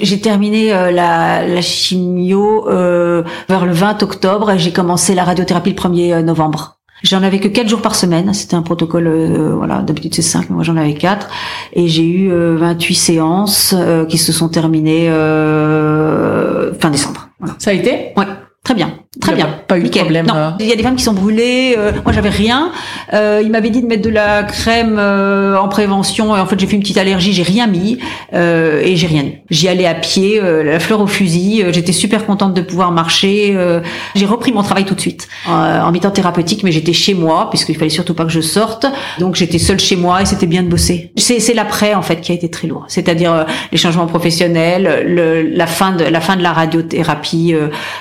J'ai 0.00 0.20
terminé 0.20 0.72
euh, 0.74 0.90
la, 0.90 1.60
chimio 1.62 2.68
euh, 2.68 3.22
vers 3.48 3.64
le 3.64 3.72
20 3.72 4.02
octobre 4.02 4.50
et 4.50 4.58
j'ai 4.58 4.72
commencé 4.72 5.14
la 5.14 5.24
radiothérapie 5.24 5.70
le 5.70 5.76
1er 5.76 6.14
euh, 6.14 6.22
novembre. 6.22 6.78
J'en 7.04 7.22
avais 7.22 7.38
que 7.38 7.48
4 7.48 7.68
jours 7.68 7.82
par 7.82 7.94
semaine, 7.94 8.32
c'était 8.34 8.54
un 8.54 8.62
protocole, 8.62 9.08
voilà, 9.56 9.82
d'habitude 9.82 10.14
c'est 10.14 10.22
5, 10.22 10.48
mais 10.48 10.54
moi 10.54 10.64
j'en 10.64 10.76
avais 10.76 10.94
4. 10.94 11.28
Et 11.74 11.86
j'ai 11.86 12.06
eu 12.06 12.30
28 12.30 12.94
séances 12.94 13.74
qui 14.08 14.16
se 14.16 14.32
sont 14.32 14.48
terminées 14.48 15.10
fin 16.80 16.88
décembre. 16.90 17.28
Ça 17.58 17.72
a 17.72 17.74
été? 17.74 18.14
Ouais, 18.16 18.24
très 18.62 18.72
bien. 18.72 19.03
Très 19.20 19.34
bien. 19.34 19.48
Pas, 19.68 19.78
eu 19.78 19.84
de 19.84 19.88
problème. 19.88 20.26
Non. 20.26 20.34
Euh. 20.34 20.50
Il 20.60 20.66
y 20.66 20.72
a 20.72 20.76
des 20.76 20.82
femmes 20.82 20.96
qui 20.96 21.04
sont 21.04 21.12
brûlées. 21.12 21.76
Euh, 21.78 21.92
moi, 22.04 22.12
j'avais 22.12 22.30
rien. 22.30 22.72
Euh, 23.12 23.40
il 23.44 23.50
m'avait 23.50 23.70
dit 23.70 23.80
de 23.80 23.86
mettre 23.86 24.02
de 24.02 24.10
la 24.10 24.42
crème 24.42 24.96
euh, 24.98 25.56
en 25.56 25.68
prévention. 25.68 26.36
Et 26.36 26.40
en 26.40 26.46
fait, 26.46 26.58
j'ai 26.58 26.66
fait 26.66 26.76
une 26.76 26.82
petite 26.82 26.98
allergie. 26.98 27.32
J'ai 27.32 27.42
rien 27.42 27.66
mis 27.66 27.98
euh, 28.32 28.80
et 28.82 28.96
j'ai 28.96 29.06
rien. 29.06 29.24
J'y 29.50 29.68
allais 29.68 29.86
à 29.86 29.94
pied, 29.94 30.40
la 30.40 30.80
fleur 30.80 31.00
au 31.00 31.06
fusil. 31.06 31.64
J'étais 31.70 31.92
super 31.92 32.26
contente 32.26 32.54
de 32.54 32.60
pouvoir 32.60 32.90
marcher. 32.90 33.56
j'ai 34.14 34.26
repris 34.26 34.52
mon 34.52 34.62
travail 34.62 34.84
tout 34.84 34.94
de 34.94 35.00
suite 35.00 35.28
en 35.46 35.90
mi-temps 35.92 36.10
thérapeutique, 36.10 36.62
mais 36.64 36.72
j'étais 36.72 36.92
chez 36.92 37.14
moi 37.14 37.48
puisqu'il 37.50 37.76
fallait 37.76 37.90
surtout 37.90 38.14
pas 38.14 38.24
que 38.24 38.32
je 38.32 38.40
sorte. 38.40 38.86
Donc, 39.18 39.36
j'étais 39.36 39.58
seule 39.58 39.78
chez 39.78 39.96
moi 39.96 40.22
et 40.22 40.26
c'était 40.26 40.46
bien 40.46 40.62
de 40.62 40.68
bosser. 40.68 41.12
C'est 41.16 41.54
l'après 41.54 41.94
en 41.94 42.02
fait 42.02 42.20
qui 42.20 42.32
a 42.32 42.34
été 42.34 42.50
très 42.50 42.66
lourd. 42.66 42.84
C'est-à-dire 42.88 43.46
les 43.70 43.78
changements 43.78 44.06
professionnels, 44.06 45.04
le, 45.06 45.42
la 45.42 45.66
fin 45.66 45.92
de 45.92 46.04
la 46.04 46.20
fin 46.20 46.36
de 46.36 46.42
la 46.42 46.52
radiothérapie 46.52 47.54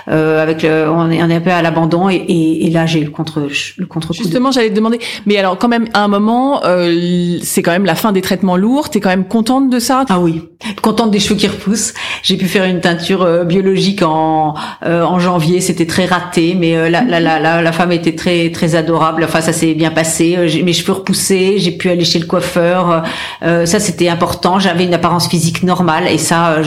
avec 0.08 0.64
le 0.64 0.90
on 0.90 1.03
est, 1.10 1.20
un 1.20 1.42
peu 1.42 1.52
à 1.52 1.62
l'abandon 1.62 2.10
et, 2.10 2.70
là 2.72 2.86
j'ai 2.86 3.02
le 3.02 3.10
contre 3.10 3.48
le 3.78 3.86
contre 3.86 4.14
Justement, 4.14 4.52
j'allais 4.52 4.70
te 4.70 4.76
demander, 4.76 5.00
mais 5.26 5.38
alors 5.38 5.58
quand 5.58 5.68
même 5.68 5.88
à 5.94 6.04
un 6.04 6.08
moment, 6.08 6.64
euh, 6.66 7.38
c'est 7.42 7.62
quand 7.62 7.72
même 7.72 7.86
la 7.86 7.96
fin 7.96 8.12
des 8.12 8.22
traitements 8.22 8.58
lourds. 8.58 8.90
T'es 8.90 9.00
quand 9.00 9.10
même 9.10 9.26
contente 9.26 9.70
de 9.70 9.80
ça? 9.80 10.06
Ah 10.10 10.20
oui, 10.20 10.42
contente 10.82 11.12
des 11.12 11.20
cheveux 11.20 11.36
qui 11.36 11.48
repoussent. 11.48 11.94
J'ai 12.22 12.38
pu 12.38 12.46
faire 12.46 12.66
une 12.66 12.80
teinture 12.80 13.24
euh, 13.24 13.44
biologique 13.44 14.02
en 14.02 14.56
euh, 14.86 15.04
en 15.04 15.20
janvier, 15.20 15.62
c'était 15.62 15.86
très 15.86 16.06
raté, 16.06 16.56
mais 16.58 16.90
la, 16.90 17.02
la, 17.02 17.20
la, 17.20 17.62
la, 17.62 17.72
femme 17.72 17.92
était 17.92 18.16
très 18.16 18.52
très 18.52 18.76
adorable. 18.76 19.24
Enfin, 19.24 19.42
ça 19.42 19.54
s'est 19.54 19.74
bien 19.74 19.92
passé. 19.92 20.38
mes 20.64 20.74
cheveux 20.74 20.94
repoussaient, 20.94 21.58
j'ai 21.58 21.72
pu 21.72 21.90
aller 21.90 22.06
chez 22.06 22.20
le 22.20 22.26
coiffeur. 22.26 23.04
ça 23.42 23.80
c'était 23.80 24.10
important. 24.10 24.60
J'avais 24.60 24.86
une 24.86 24.94
apparence 24.94 25.28
physique 25.28 25.64
normale 25.64 26.08
et 26.08 26.18
ça, 26.18 26.58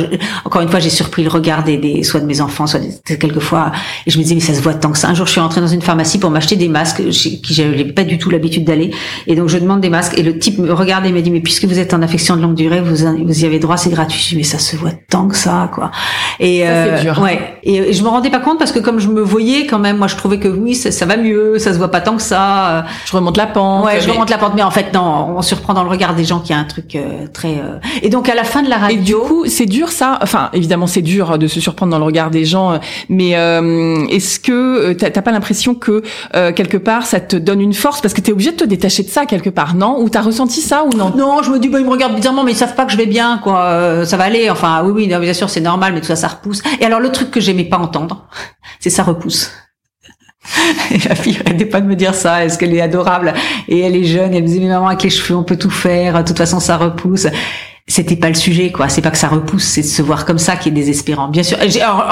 encore 0.44 0.62
une 0.62 0.68
fois, 0.68 0.80
j'ai 0.80 0.90
surpris 0.90 1.22
le 1.22 1.30
regard 1.30 1.64
des, 1.64 1.76
des 1.76 2.02
soit 2.02 2.20
de 2.20 2.26
mes 2.26 2.40
enfants, 2.40 2.66
soit 2.66 2.80
des, 2.80 3.18
quelquefois. 3.18 3.72
Et 4.06 4.10
je 4.10 4.18
me 4.18 4.24
disais 4.26 4.34
mais 4.34 4.40
ça 4.40 4.54
se 4.54 4.60
voit 4.60 4.74
tant 4.74 4.90
que 4.90 4.98
ça. 4.98 5.08
Un 5.08 5.14
jour, 5.14 5.26
je 5.26 5.32
suis 5.32 5.40
rentrée 5.40 5.60
dans 5.60 5.66
une 5.66 5.82
pharmacie 5.82 6.18
pour 6.18 6.30
m'acheter 6.30 6.56
des 6.56 6.68
masques, 6.68 7.02
qui 7.10 7.40
j'avais 7.50 7.84
pas 7.84 8.04
du 8.04 8.18
tout 8.18 8.30
l'habitude 8.30 8.64
d'aller. 8.64 8.92
Et 9.26 9.34
donc, 9.34 9.48
je 9.48 9.58
demande 9.58 9.80
des 9.80 9.90
masques 9.90 10.18
et 10.18 10.22
le 10.22 10.38
type 10.38 10.58
me 10.58 10.72
regarde 10.72 11.06
et 11.06 11.12
me 11.12 11.22
dit 11.22 11.30
mais 11.30 11.40
puisque 11.40 11.64
vous 11.64 11.78
êtes 11.78 11.94
en 11.94 12.02
affection 12.02 12.36
de 12.36 12.42
longue 12.42 12.54
durée, 12.54 12.80
vous, 12.80 12.96
vous 12.96 13.42
y 13.42 13.46
avez 13.46 13.58
droit, 13.58 13.76
c'est 13.76 13.90
gratuit. 13.90 14.20
Je 14.20 14.28
dis 14.30 14.36
mais 14.36 14.42
ça 14.42 14.58
se 14.58 14.76
voit 14.76 14.92
tant 15.08 15.28
que 15.28 15.36
ça, 15.36 15.70
quoi. 15.72 15.90
Et 16.40 16.60
ça, 16.60 16.68
euh, 16.68 17.00
dur. 17.00 17.20
ouais. 17.22 17.58
Et, 17.62 17.92
je 17.92 18.02
me 18.02 18.08
rendais 18.08 18.30
pas 18.30 18.40
compte 18.40 18.58
parce 18.58 18.72
que 18.72 18.78
comme 18.78 18.98
je 18.98 19.08
me 19.08 19.20
voyais 19.20 19.66
quand 19.66 19.78
même, 19.78 19.98
moi, 19.98 20.06
je 20.06 20.16
trouvais 20.16 20.38
que 20.38 20.48
oui, 20.48 20.74
ça, 20.74 20.90
ça 20.90 21.06
va 21.06 21.16
mieux, 21.16 21.58
ça 21.58 21.72
se 21.72 21.78
voit 21.78 21.90
pas 21.90 22.00
tant 22.00 22.16
que 22.16 22.22
ça. 22.22 22.84
Je 23.06 23.12
remonte 23.12 23.36
la 23.36 23.46
pente. 23.46 23.84
Ouais, 23.84 24.00
je 24.00 24.10
remonte 24.10 24.30
la 24.30 24.38
pente, 24.38 24.52
mais 24.54 24.62
en 24.62 24.70
fait 24.70 24.92
non, 24.92 25.36
on 25.36 25.42
surprend 25.42 25.74
dans 25.74 25.84
le 25.84 25.90
regard 25.90 26.14
des 26.14 26.24
gens 26.24 26.40
qu'il 26.40 26.54
y 26.54 26.58
a 26.58 26.60
un 26.60 26.64
truc 26.64 26.94
euh, 26.94 27.26
très. 27.32 27.58
Euh, 27.58 27.78
et 28.02 28.08
donc 28.08 28.28
à 28.28 28.34
la 28.34 28.44
fin 28.44 28.62
de 28.62 28.68
la 28.68 28.78
radio. 28.78 28.96
Et 28.96 29.02
du 29.02 29.14
coup, 29.14 29.44
c'est 29.46 29.66
dur 29.66 29.88
ça? 29.88 30.18
Enfin, 30.22 30.50
évidemment, 30.52 30.86
c'est 30.86 31.02
dur 31.02 31.38
de 31.38 31.46
se 31.46 31.60
surprendre 31.60 31.92
dans 31.92 31.98
le 31.98 32.04
regard 32.04 32.30
des 32.30 32.44
gens, 32.44 32.78
mais 33.08 33.34
est-ce 34.10 34.40
que 34.40 34.92
t'as 34.92 35.22
pas 35.22 35.32
l'impression 35.32 35.74
que 35.74 36.02
euh, 36.34 36.52
quelque 36.52 36.76
part 36.76 37.06
ça 37.06 37.20
te 37.20 37.36
donne 37.36 37.60
une 37.60 37.74
force 37.74 38.00
parce 38.00 38.14
que 38.14 38.20
t'es 38.20 38.32
obligé 38.32 38.52
de 38.52 38.56
te 38.56 38.64
détacher 38.64 39.02
de 39.02 39.08
ça 39.08 39.26
quelque 39.26 39.50
part, 39.50 39.74
non? 39.74 40.00
Ou 40.00 40.08
t'as 40.08 40.22
ressenti 40.22 40.60
ça 40.60 40.84
ou 40.84 40.90
non? 40.96 41.12
Non, 41.16 41.42
je 41.42 41.50
me 41.50 41.58
dis 41.58 41.68
bah 41.68 41.78
ils 41.78 41.86
me 41.86 41.90
regardent 41.90 42.14
bizarrement, 42.14 42.44
mais 42.44 42.52
ils 42.52 42.56
savent 42.56 42.74
pas 42.74 42.84
que 42.84 42.92
je 42.92 42.96
vais 42.96 43.06
bien, 43.06 43.38
quoi. 43.42 43.64
Euh, 43.64 44.04
ça 44.04 44.16
va 44.16 44.24
aller. 44.24 44.50
Enfin, 44.50 44.82
oui, 44.84 44.92
oui, 44.94 45.18
bien 45.18 45.34
sûr, 45.34 45.50
c'est 45.50 45.60
normal, 45.60 45.92
mais 45.94 46.00
tout 46.00 46.06
ça, 46.06 46.16
ça 46.16 46.28
repousse. 46.28 46.62
Et 46.80 46.84
alors 46.84 47.00
le 47.00 47.10
truc 47.10 47.30
que 47.30 47.40
j'aimais 47.40 47.64
pas 47.64 47.78
entendre, 47.78 48.26
c'est 48.80 48.90
ça 48.90 49.02
repousse. 49.02 49.50
Et 50.92 50.98
la 51.08 51.14
fille 51.14 51.38
arrêtait 51.44 51.66
pas 51.66 51.80
de 51.80 51.86
me 51.86 51.96
dire 51.96 52.14
ça, 52.14 52.44
est-ce 52.44 52.58
qu'elle 52.58 52.74
est 52.74 52.80
adorable? 52.80 53.34
Et 53.68 53.80
elle 53.80 53.96
est 53.96 54.04
jeune, 54.04 54.32
elle 54.32 54.42
me 54.42 54.46
disait, 54.46 54.60
mais 54.60 54.68
maman, 54.68 54.88
avec 54.88 55.02
les 55.02 55.10
cheveux, 55.10 55.36
on 55.36 55.42
peut 55.42 55.56
tout 55.56 55.70
faire, 55.70 56.22
de 56.22 56.28
toute 56.28 56.38
façon, 56.38 56.60
ça 56.60 56.76
repousse 56.76 57.26
c'était 57.88 58.16
pas 58.16 58.28
le 58.28 58.34
sujet 58.34 58.72
quoi. 58.72 58.88
C'est 58.88 59.00
pas 59.00 59.10
que 59.10 59.16
ça 59.16 59.28
repousse 59.28 59.62
c'est 59.62 59.82
de 59.82 59.86
se 59.86 60.02
voir 60.02 60.24
comme 60.24 60.38
ça 60.38 60.56
qui 60.56 60.68
est 60.68 60.72
désespérant. 60.72 61.28
Bien 61.28 61.42
sûr. 61.44 61.56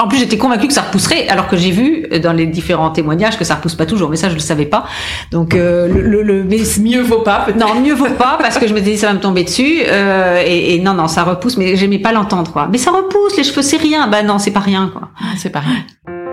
En 0.01 0.07
plus 0.07 0.19
j'étais 0.19 0.37
convaincue 0.37 0.67
que 0.67 0.73
ça 0.73 0.83
repousserait 0.83 1.27
alors 1.27 1.47
que 1.47 1.57
j'ai 1.57 1.71
vu 1.71 2.07
dans 2.23 2.31
les 2.31 2.45
différents 2.45 2.91
témoignages 2.91 3.37
que 3.37 3.43
ça 3.43 3.55
repousse 3.55 3.75
pas 3.75 3.85
toujours 3.85 4.09
mais 4.09 4.15
ça 4.15 4.29
je 4.29 4.35
le 4.35 4.39
savais 4.39 4.65
pas. 4.65 4.85
Donc 5.31 5.53
euh, 5.53 5.87
le, 5.87 6.21
le, 6.21 6.43
mais 6.43 6.59
mieux 6.79 7.01
vaut 7.01 7.19
pas 7.19 7.47
non 7.57 7.79
mieux 7.81 7.93
vaut 7.93 8.05
pas 8.17 8.37
parce 8.39 8.57
que 8.57 8.67
je 8.67 8.73
me 8.73 8.79
disais 8.79 8.97
ça 8.97 9.07
va 9.07 9.13
me 9.13 9.19
tomber 9.19 9.43
dessus 9.43 9.81
euh, 9.87 10.41
et, 10.45 10.75
et, 10.75 10.79
non 10.79 10.93
non 10.93 11.07
ça 11.07 11.23
repousse 11.23 11.57
mais 11.57 11.75
j'aimais 11.75 11.99
pas 11.99 12.13
l'entendre 12.13 12.51
quoi. 12.51 12.69
Mais 12.71 12.77
ça 12.77 12.91
repousse 12.91 13.35
les 13.37 13.43
cheveux 13.43 13.61
c'est 13.61 13.77
rien. 13.77 14.07
Bah 14.07 14.23
non 14.23 14.39
c'est 14.39 14.51
pas 14.51 14.61
rien 14.61 14.89
quoi. 14.93 15.09
C'est 15.37 15.49
pas 15.49 15.59
rien 15.59 16.24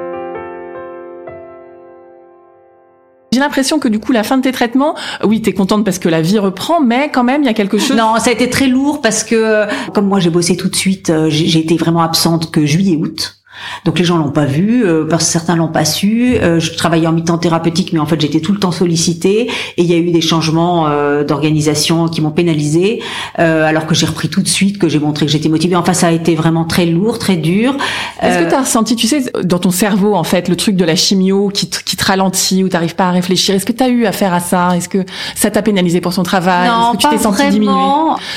J'ai 3.33 3.41
l'impression 3.41 3.79
que 3.79 3.89
du 3.89 3.99
coup, 3.99 4.13
la 4.13 4.25
fin 4.25 4.37
de 4.37 4.43
tes 4.43 4.53
traitements, 4.53 4.95
oui, 5.25 5.41
t'es 5.41 5.55
contente 5.55 5.85
parce 5.85 5.99
que 5.99 6.09
la 6.11 6.21
vie 6.21 6.39
reprend, 6.39 6.81
mais 6.81 7.11
quand 7.11 7.25
même, 7.25 7.43
il 7.43 7.47
y 7.47 7.49
a 7.49 7.55
quelque 7.55 7.79
chose. 7.79 7.97
Non, 7.97 8.17
ça 8.19 8.29
a 8.29 8.33
été 8.33 8.51
très 8.51 8.67
lourd 8.67 9.01
parce 9.01 9.25
que, 9.25 9.67
comme 9.93 10.07
moi, 10.07 10.21
j'ai 10.21 10.31
bossé 10.31 10.57
tout 10.57 10.69
de 10.69 10.77
suite, 10.77 11.09
euh, 11.09 11.29
j'ai 11.31 11.59
été 11.59 11.77
vraiment 11.77 12.03
absente 12.03 12.51
que 12.51 12.67
juillet-août. 12.67 13.42
Donc 13.85 13.99
les 13.99 14.05
gens 14.05 14.17
l'ont 14.17 14.31
pas 14.31 14.45
vu, 14.45 14.85
euh, 14.85 15.05
parce 15.09 15.25
que 15.25 15.31
certains 15.31 15.57
l'ont 15.57 15.69
pas 15.69 15.85
su. 15.85 16.37
Euh, 16.37 16.61
je 16.61 16.73
travaillais 16.75 17.07
en 17.07 17.13
mi-temps 17.13 17.39
thérapeutique, 17.39 17.93
mais 17.93 17.99
en 17.99 18.07
fait 18.07 18.21
j'étais 18.21 18.41
tout 18.41 18.53
le 18.53 18.59
temps 18.59 18.73
sollicitée 18.73 19.51
et 19.77 19.83
il 19.83 19.87
y 19.87 19.95
a 19.95 19.97
eu 19.97 20.11
des 20.11 20.21
changements 20.21 20.87
euh, 20.89 21.25
d'organisation 21.25 22.09
qui 22.09 22.21
m'ont 22.21 22.31
pénalisée, 22.31 23.01
euh, 23.39 23.65
alors 23.65 23.87
que 23.87 23.95
j'ai 23.95 24.07
repris 24.07 24.29
tout 24.29 24.43
de 24.43 24.49
suite, 24.49 24.79
que 24.79 24.89
j'ai 24.89 24.99
montré 24.99 25.27
que 25.27 25.33
j'étais 25.33 25.49
motivée. 25.49 25.77
Enfin 25.77 25.95
ça 25.95 26.09
a 26.09 26.13
été 26.13 26.35
vraiment 26.35 26.65
très 26.65 26.87
lourd, 26.87 27.19
très 27.19 27.37
dur. 27.37 27.77
Est-ce 28.21 28.45
que 28.45 28.49
tu 28.49 28.55
as 28.55 28.61
ressenti, 28.61 28.97
tu 28.97 29.07
sais, 29.07 29.25
dans 29.43 29.59
ton 29.59 29.71
cerveau 29.71 30.15
en 30.15 30.25
fait, 30.25 30.49
le 30.49 30.57
truc 30.57 30.77
de 30.77 30.85
la 30.85 30.97
chimio 30.97 31.49
qui 31.49 31.69
te, 31.69 31.83
qui 31.83 31.97
te 31.97 32.05
ralentit, 32.05 32.65
où 32.65 32.69
t'arrives 32.69 32.95
pas 32.95 33.09
à 33.09 33.11
réfléchir? 33.11 33.55
Est-ce 33.55 33.67
que 33.67 33.73
tu 33.73 33.83
as 33.83 33.89
eu 33.89 34.07
affaire 34.07 34.33
à 34.33 34.41
ça? 34.41 34.77
Est-ce 34.77 34.89
que 34.89 35.05
ça 35.35 35.51
t'a 35.51 35.63
pénalisé 35.63 36.01
pour 36.01 36.15
ton 36.15 36.23
travail? 36.23 36.69
Est-ce 36.69 36.97
que 36.97 37.03
tu 37.03 37.09
t'es 37.17 37.23
senti 37.23 37.61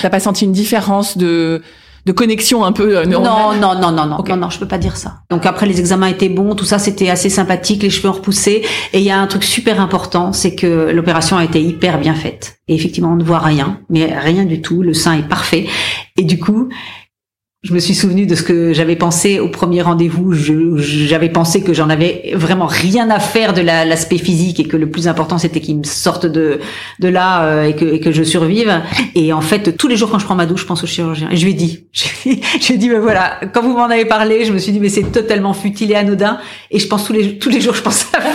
T'as 0.02 0.10
pas 0.10 0.20
senti 0.20 0.46
une 0.46 0.52
différence 0.52 1.18
de 1.18 1.62
de 2.06 2.12
connexion 2.12 2.64
un 2.64 2.72
peu 2.72 2.98
euh, 2.98 3.06
Non, 3.06 3.22
non, 3.22 3.54
non, 3.54 3.80
non, 3.80 3.92
non, 3.92 4.06
non, 4.06 4.38
non, 4.38 4.50
je 4.50 4.60
peux 4.60 4.68
pas 4.68 4.78
dire 4.78 4.96
ça. 4.96 5.22
Donc 5.30 5.46
après, 5.46 5.66
les 5.66 5.80
examens 5.80 6.08
étaient 6.08 6.30
bons, 6.30 6.56
tout 6.56 6.66
ça, 6.66 6.78
c'était 6.78 7.10
assez 7.10 7.30
sympathique, 7.30 7.82
les 7.84 7.90
cheveux 7.90 8.10
ont 8.10 8.14
repoussé. 8.14 8.64
Et 8.94 9.00
il 9.00 9.04
y 9.04 9.12
a 9.12 9.20
un 9.20 9.28
truc 9.28 9.44
super 9.44 9.82
important, 9.82 10.32
c'est 10.32 10.56
que 10.56 10.92
l'opération 10.92 11.38
a 11.38 11.44
été 11.44 11.62
hyper 11.62 12.00
bien 12.00 12.14
faite. 12.14 12.60
Et 12.68 12.76
effectivement, 12.76 13.12
on 13.12 13.16
ne 13.16 13.24
voit 13.24 13.40
rien, 13.40 13.80
mais 13.90 14.18
rien 14.18 14.46
du 14.46 14.62
tout. 14.62 14.82
Le 14.82 14.94
sein 14.94 15.18
est 15.18 15.28
parfait. 15.28 15.68
Et 16.18 16.24
du 16.24 16.40
coup, 16.40 16.70
je 17.66 17.74
me 17.74 17.80
suis 17.80 17.96
souvenu 17.96 18.28
de 18.28 18.36
ce 18.36 18.44
que 18.44 18.74
j'avais 18.74 18.96
pensé 18.96 19.40
au 19.40 19.50
premier 19.50 19.82
rendez-vous. 19.82 20.34
J'avais 20.78 21.30
pensé 21.30 21.64
que 21.64 21.74
j'en 21.74 21.90
avais 21.90 22.34
vraiment 22.36 22.68
rien 22.68 23.10
à 23.10 23.20
faire 23.20 23.54
de 23.54 23.62
l'aspect 23.62 24.20
physique 24.20 24.60
et 24.60 24.68
que 24.68 24.78
le 24.78 24.88
plus 24.88 25.08
important 25.08 25.40
c'était 25.40 25.60
qu'il 25.62 25.80
me 25.80 25.84
sorte 25.84 26.28
de 26.28 26.60
là 27.00 27.44
euh, 27.46 27.64
et, 27.64 28.00
que, 28.00 28.12
je 28.12 28.22
survive. 28.22 28.82
Et 29.16 29.34
en 29.34 29.42
fait, 29.42 29.76
tous 29.78 29.88
les 29.88 29.98
jours 29.98 30.12
quand 30.12 30.20
je 30.20 30.26
prends 30.26 30.36
ma 30.36 30.46
douche, 30.46 30.62
je 30.62 30.68
pense 30.68 30.84
au 30.84 30.88
chirurgien. 30.88 31.28
Et 31.32 31.38
je 31.38 31.44
lui 31.44 31.54
ai 31.54 31.56
dit, 31.56 31.86
je 31.92 32.68
lui 32.68 32.74
ai 32.76 32.78
dit, 32.78 32.88
mais 32.88 33.00
voilà, 33.00 33.40
quand 33.52 33.64
vous 33.64 33.74
m'en 33.74 33.86
avez 33.86 34.06
parlé, 34.06 34.46
je 34.46 34.54
me 34.54 34.60
suis 34.60 34.72
dit, 34.72 34.80
mais 34.80 34.90
c'est 34.90 35.12
totalement 35.12 35.54
futile 35.54 35.92
et 35.92 35.96
anodin. 35.96 36.38
Et 36.70 36.78
je 36.78 36.88
pense 36.88 37.06
tous 37.06 37.14
les 37.14 37.40
tous 37.40 37.50
les 37.50 37.62
jours, 37.62 37.74
je 37.74 37.82
pense 37.82 38.06
à 38.14 38.20
vous 38.20 38.26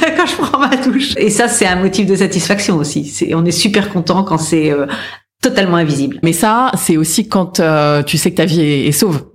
quand 0.16 0.26
je 0.26 0.36
prends 0.36 0.58
ma 0.58 0.76
douche. 0.76 1.14
Et 1.16 1.30
ça, 1.30 1.48
c'est 1.48 1.66
un 1.66 1.76
motif 1.76 2.04
de 2.06 2.14
satisfaction 2.14 2.76
aussi. 2.76 3.10
On 3.34 3.46
est 3.46 3.50
super 3.50 3.88
content 3.88 4.22
quand 4.22 4.38
c'est 4.38 4.70
euh, 4.70 4.84
totalement 5.40 5.76
invisible. 5.76 6.18
Mais 6.22 6.32
ça, 6.32 6.70
c'est 6.76 6.96
aussi 6.96 7.28
quand 7.28 7.60
euh, 7.60 8.02
tu 8.02 8.18
sais 8.18 8.30
que 8.30 8.36
ta 8.36 8.44
vie 8.44 8.60
est, 8.60 8.92
sauve. 8.92 9.26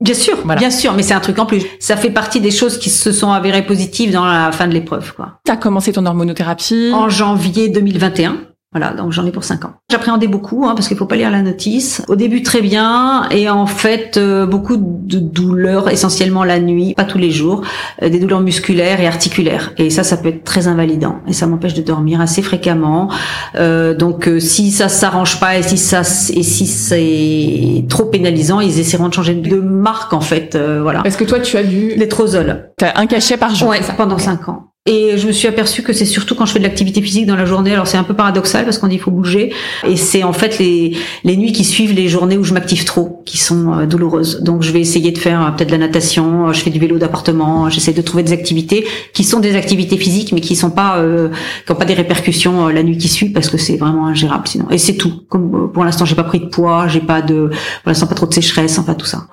Bien 0.00 0.14
sûr, 0.14 0.46
bien 0.46 0.70
sûr, 0.70 0.92
mais 0.94 1.02
c'est 1.02 1.14
un 1.14 1.20
truc 1.20 1.38
en 1.38 1.46
plus. 1.46 1.64
Ça 1.80 1.96
fait 1.96 2.10
partie 2.10 2.40
des 2.40 2.52
choses 2.52 2.78
qui 2.78 2.88
se 2.88 3.10
sont 3.10 3.32
avérées 3.32 3.66
positives 3.66 4.12
dans 4.12 4.24
la 4.24 4.52
fin 4.52 4.68
de 4.68 4.72
l'épreuve, 4.72 5.12
quoi. 5.14 5.40
T'as 5.44 5.56
commencé 5.56 5.92
ton 5.92 6.06
hormonothérapie 6.06 6.92
en 6.94 7.08
janvier 7.08 7.68
2021. 7.68 8.36
Voilà, 8.78 8.94
donc 8.94 9.10
j'en 9.10 9.26
ai 9.26 9.32
pour 9.32 9.42
cinq 9.42 9.64
ans. 9.64 9.72
J'appréhendais 9.90 10.28
beaucoup 10.28 10.64
hein, 10.64 10.74
parce 10.76 10.86
qu'il 10.86 10.96
faut 10.96 11.06
pas 11.06 11.16
lire 11.16 11.32
la 11.32 11.42
notice. 11.42 12.00
Au 12.06 12.14
début 12.14 12.44
très 12.44 12.60
bien 12.60 13.28
et 13.30 13.50
en 13.50 13.66
fait 13.66 14.16
euh, 14.16 14.46
beaucoup 14.46 14.76
de 14.76 15.18
douleurs 15.18 15.88
essentiellement 15.88 16.44
la 16.44 16.60
nuit, 16.60 16.94
pas 16.94 17.02
tous 17.02 17.18
les 17.18 17.32
jours, 17.32 17.62
euh, 18.02 18.08
des 18.08 18.20
douleurs 18.20 18.40
musculaires 18.40 19.00
et 19.00 19.08
articulaires. 19.08 19.72
Et 19.78 19.90
ça, 19.90 20.04
ça 20.04 20.16
peut 20.16 20.28
être 20.28 20.44
très 20.44 20.68
invalidant 20.68 21.16
et 21.26 21.32
ça 21.32 21.48
m'empêche 21.48 21.74
de 21.74 21.82
dormir 21.82 22.20
assez 22.20 22.40
fréquemment. 22.40 23.10
Euh, 23.56 23.94
donc 23.94 24.30
si 24.38 24.70
ça 24.70 24.88
s'arrange 24.88 25.40
pas 25.40 25.58
et 25.58 25.64
si 25.64 25.76
ça 25.76 26.02
et 26.02 26.42
si 26.44 26.66
c'est 26.66 27.84
trop 27.88 28.04
pénalisant, 28.04 28.60
ils 28.60 28.78
essaieront 28.78 29.08
de 29.08 29.14
changer 29.14 29.34
de 29.34 29.56
marque 29.56 30.12
en 30.12 30.20
fait. 30.20 30.56
voilà. 30.56 31.02
Est-ce 31.04 31.18
que 31.18 31.24
toi 31.24 31.40
tu 31.40 31.56
as 31.56 31.64
du 31.64 31.96
l'étrozole 31.96 32.70
T'as 32.76 32.92
un 32.94 33.06
cachet 33.06 33.36
par 33.36 33.56
jour. 33.56 33.70
Ouais, 33.70 33.80
pendant 33.96 34.18
cinq 34.18 34.48
ans. 34.48 34.68
Et 34.88 35.18
je 35.18 35.26
me 35.26 35.32
suis 35.32 35.46
aperçue 35.46 35.82
que 35.82 35.92
c'est 35.92 36.06
surtout 36.06 36.34
quand 36.34 36.46
je 36.46 36.52
fais 36.52 36.58
de 36.58 36.64
l'activité 36.64 37.02
physique 37.02 37.26
dans 37.26 37.36
la 37.36 37.44
journée. 37.44 37.72
Alors 37.74 37.86
c'est 37.86 37.98
un 37.98 38.04
peu 38.04 38.14
paradoxal 38.14 38.64
parce 38.64 38.78
qu'on 38.78 38.88
dit 38.88 38.94
il 38.94 39.00
faut 39.00 39.10
bouger. 39.10 39.52
Et 39.86 39.96
c'est 39.96 40.24
en 40.24 40.32
fait 40.32 40.58
les, 40.58 40.96
les 41.24 41.36
nuits 41.36 41.52
qui 41.52 41.62
suivent 41.62 41.92
les 41.92 42.08
journées 42.08 42.38
où 42.38 42.44
je 42.44 42.54
m'active 42.54 42.84
trop 42.84 43.22
qui 43.26 43.36
sont 43.36 43.72
euh, 43.74 43.86
douloureuses. 43.86 44.40
Donc 44.40 44.62
je 44.62 44.72
vais 44.72 44.80
essayer 44.80 45.12
de 45.12 45.18
faire 45.18 45.42
euh, 45.42 45.50
peut-être 45.50 45.68
de 45.68 45.72
la 45.72 45.86
natation, 45.86 46.48
euh, 46.48 46.52
je 46.54 46.60
fais 46.62 46.70
du 46.70 46.78
vélo 46.78 46.96
d'appartement, 46.96 47.68
j'essaie 47.68 47.92
de 47.92 48.00
trouver 48.00 48.22
des 48.22 48.32
activités 48.32 48.86
qui 49.12 49.24
sont 49.24 49.40
des 49.40 49.56
activités 49.56 49.98
physiques 49.98 50.32
mais 50.32 50.40
qui 50.40 50.56
sont 50.56 50.70
pas 50.70 50.96
euh, 50.96 51.28
qui 51.66 51.72
ont 51.72 51.74
pas 51.76 51.84
des 51.84 51.92
répercussions 51.92 52.68
la 52.68 52.82
nuit 52.82 52.96
qui 52.96 53.08
suit 53.08 53.28
parce 53.28 53.50
que 53.50 53.58
c'est 53.58 53.76
vraiment 53.76 54.06
ingérable 54.06 54.48
sinon. 54.48 54.70
Et 54.70 54.78
c'est 54.78 54.94
tout. 54.94 55.24
Comme 55.28 55.70
pour 55.70 55.84
l'instant 55.84 56.06
j'ai 56.06 56.14
pas 56.14 56.24
pris 56.24 56.40
de 56.40 56.46
poids, 56.46 56.88
j'ai 56.88 57.00
pas 57.00 57.20
de 57.20 57.50
pour 57.82 57.88
l'instant 57.88 58.06
pas 58.06 58.14
trop 58.14 58.26
de 58.26 58.32
sécheresse, 58.32 58.78
enfin 58.78 58.94
tout 58.94 59.06
ça. 59.06 59.26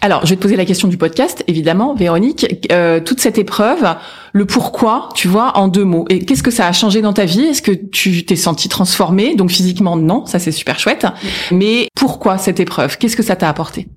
Alors 0.00 0.24
je 0.24 0.30
vais 0.30 0.36
te 0.36 0.42
poser 0.42 0.56
la 0.56 0.64
question 0.64 0.88
du 0.88 0.96
podcast 0.96 1.44
évidemment, 1.48 1.94
Véronique. 1.94 2.66
Euh, 2.72 3.00
toute 3.00 3.20
cette 3.20 3.38
épreuve 3.38 3.84
le 4.32 4.46
pourquoi, 4.46 5.10
tu 5.14 5.28
vois, 5.28 5.56
en 5.58 5.68
deux 5.68 5.84
mots. 5.84 6.06
Et 6.08 6.24
qu'est-ce 6.24 6.42
que 6.42 6.50
ça 6.50 6.66
a 6.66 6.72
changé 6.72 7.02
dans 7.02 7.12
ta 7.12 7.24
vie? 7.24 7.42
Est-ce 7.42 7.62
que 7.62 7.72
tu 7.72 8.24
t'es 8.24 8.36
senti 8.36 8.68
transformée? 8.68 9.34
Donc 9.34 9.50
physiquement, 9.50 9.96
non, 9.96 10.26
ça 10.26 10.38
c'est 10.38 10.52
super 10.52 10.78
chouette. 10.78 11.06
Mais 11.50 11.88
pourquoi 11.94 12.38
cette 12.38 12.60
épreuve? 12.60 12.98
Qu'est-ce 12.98 13.16
que 13.16 13.22
ça 13.22 13.36
t'a 13.36 13.48
apporté? 13.48 13.88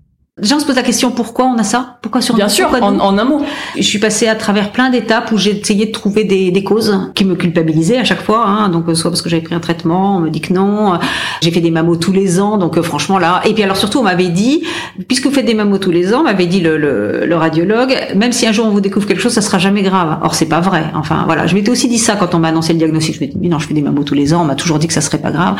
Déjà, 0.42 0.58
on 0.58 0.60
se 0.60 0.66
pose 0.66 0.76
la 0.76 0.84
question 0.84 1.12
pourquoi 1.12 1.46
on 1.46 1.58
a 1.58 1.64
ça? 1.64 1.98
Pourquoi 2.02 2.20
sur 2.20 2.36
Bien 2.36 2.50
sûr, 2.50 2.68
en, 2.82 3.18
un 3.18 3.24
mot. 3.24 3.42
Je 3.78 3.82
suis 3.82 4.00
passée 4.00 4.28
à 4.28 4.36
travers 4.36 4.74
plein 4.74 4.90
d'étapes 4.90 5.32
où 5.32 5.38
j'ai 5.38 5.58
essayé 5.58 5.86
de 5.86 5.94
trouver 5.94 6.26
des, 6.26 6.52
des, 6.52 6.62
causes 6.62 7.10
qui 7.16 7.24
me 7.24 7.36
culpabilisaient 7.36 8.00
à 8.00 8.04
chaque 8.04 8.22
fois. 8.22 8.44
Hein. 8.46 8.68
Donc, 8.68 8.84
soit 8.98 9.10
parce 9.10 9.22
que 9.22 9.30
j'avais 9.30 9.42
pris 9.42 9.56
un 9.56 9.62
traitement, 9.62 10.18
on 10.18 10.20
me 10.20 10.30
dit 10.30 10.42
que 10.42 10.52
non. 10.52 11.00
J'ai 11.42 11.52
fait 11.52 11.62
des 11.62 11.72
mammos 11.72 11.96
tous 11.96 12.12
les 12.12 12.42
ans, 12.42 12.58
donc 12.58 12.78
euh, 12.78 12.84
franchement 12.84 13.18
là. 13.18 13.40
Et 13.46 13.54
puis 13.54 13.64
alors 13.64 13.78
surtout, 13.78 14.00
on 14.00 14.04
m'avait 14.04 14.28
dit, 14.28 14.64
puisque 15.08 15.26
vous 15.28 15.32
faites 15.32 15.46
des 15.46 15.54
mammos 15.54 15.78
tous 15.78 15.92
les 15.92 16.14
ans, 16.14 16.24
m'avait 16.24 16.48
dit 16.48 16.60
le, 16.60 16.76
le, 16.76 17.26
le, 17.26 17.36
radiologue, 17.38 17.96
même 18.16 18.34
si 18.34 18.46
un 18.46 18.52
jour 18.52 18.66
on 18.66 18.72
vous 18.72 18.82
découvre 18.82 19.08
quelque 19.08 19.22
chose, 19.22 19.32
ça 19.32 19.42
sera 19.42 19.58
jamais 19.58 19.84
grave. 19.84 20.18
Or, 20.22 20.36
c'est 20.36 20.48
pas 20.48 20.60
vrai. 20.60 20.84
Enfin, 20.96 21.24
voilà. 21.28 21.48
Je 21.48 21.56
m'étais 21.56 21.72
aussi 21.72 21.88
dit 21.88 21.98
ça 21.98 22.18
quand 22.18 22.36
on 22.36 22.40
m'a 22.40 22.50
annoncé 22.50 22.74
le 22.74 22.80
diagnostic. 22.80 23.16
Je 23.16 23.22
me 23.22 23.28
dit, 23.32 23.38
mais 23.40 23.48
non, 23.48 23.60
je 23.60 23.68
fais 23.70 23.74
des 23.74 23.82
mammos 23.82 24.04
tous 24.04 24.16
les 24.16 24.34
ans. 24.34 24.42
On 24.42 24.46
m'a 24.46 24.56
toujours 24.56 24.80
dit 24.80 24.88
que 24.88 24.94
ça 24.94 25.00
serait 25.00 25.18
pas 25.18 25.32
grave. 25.32 25.56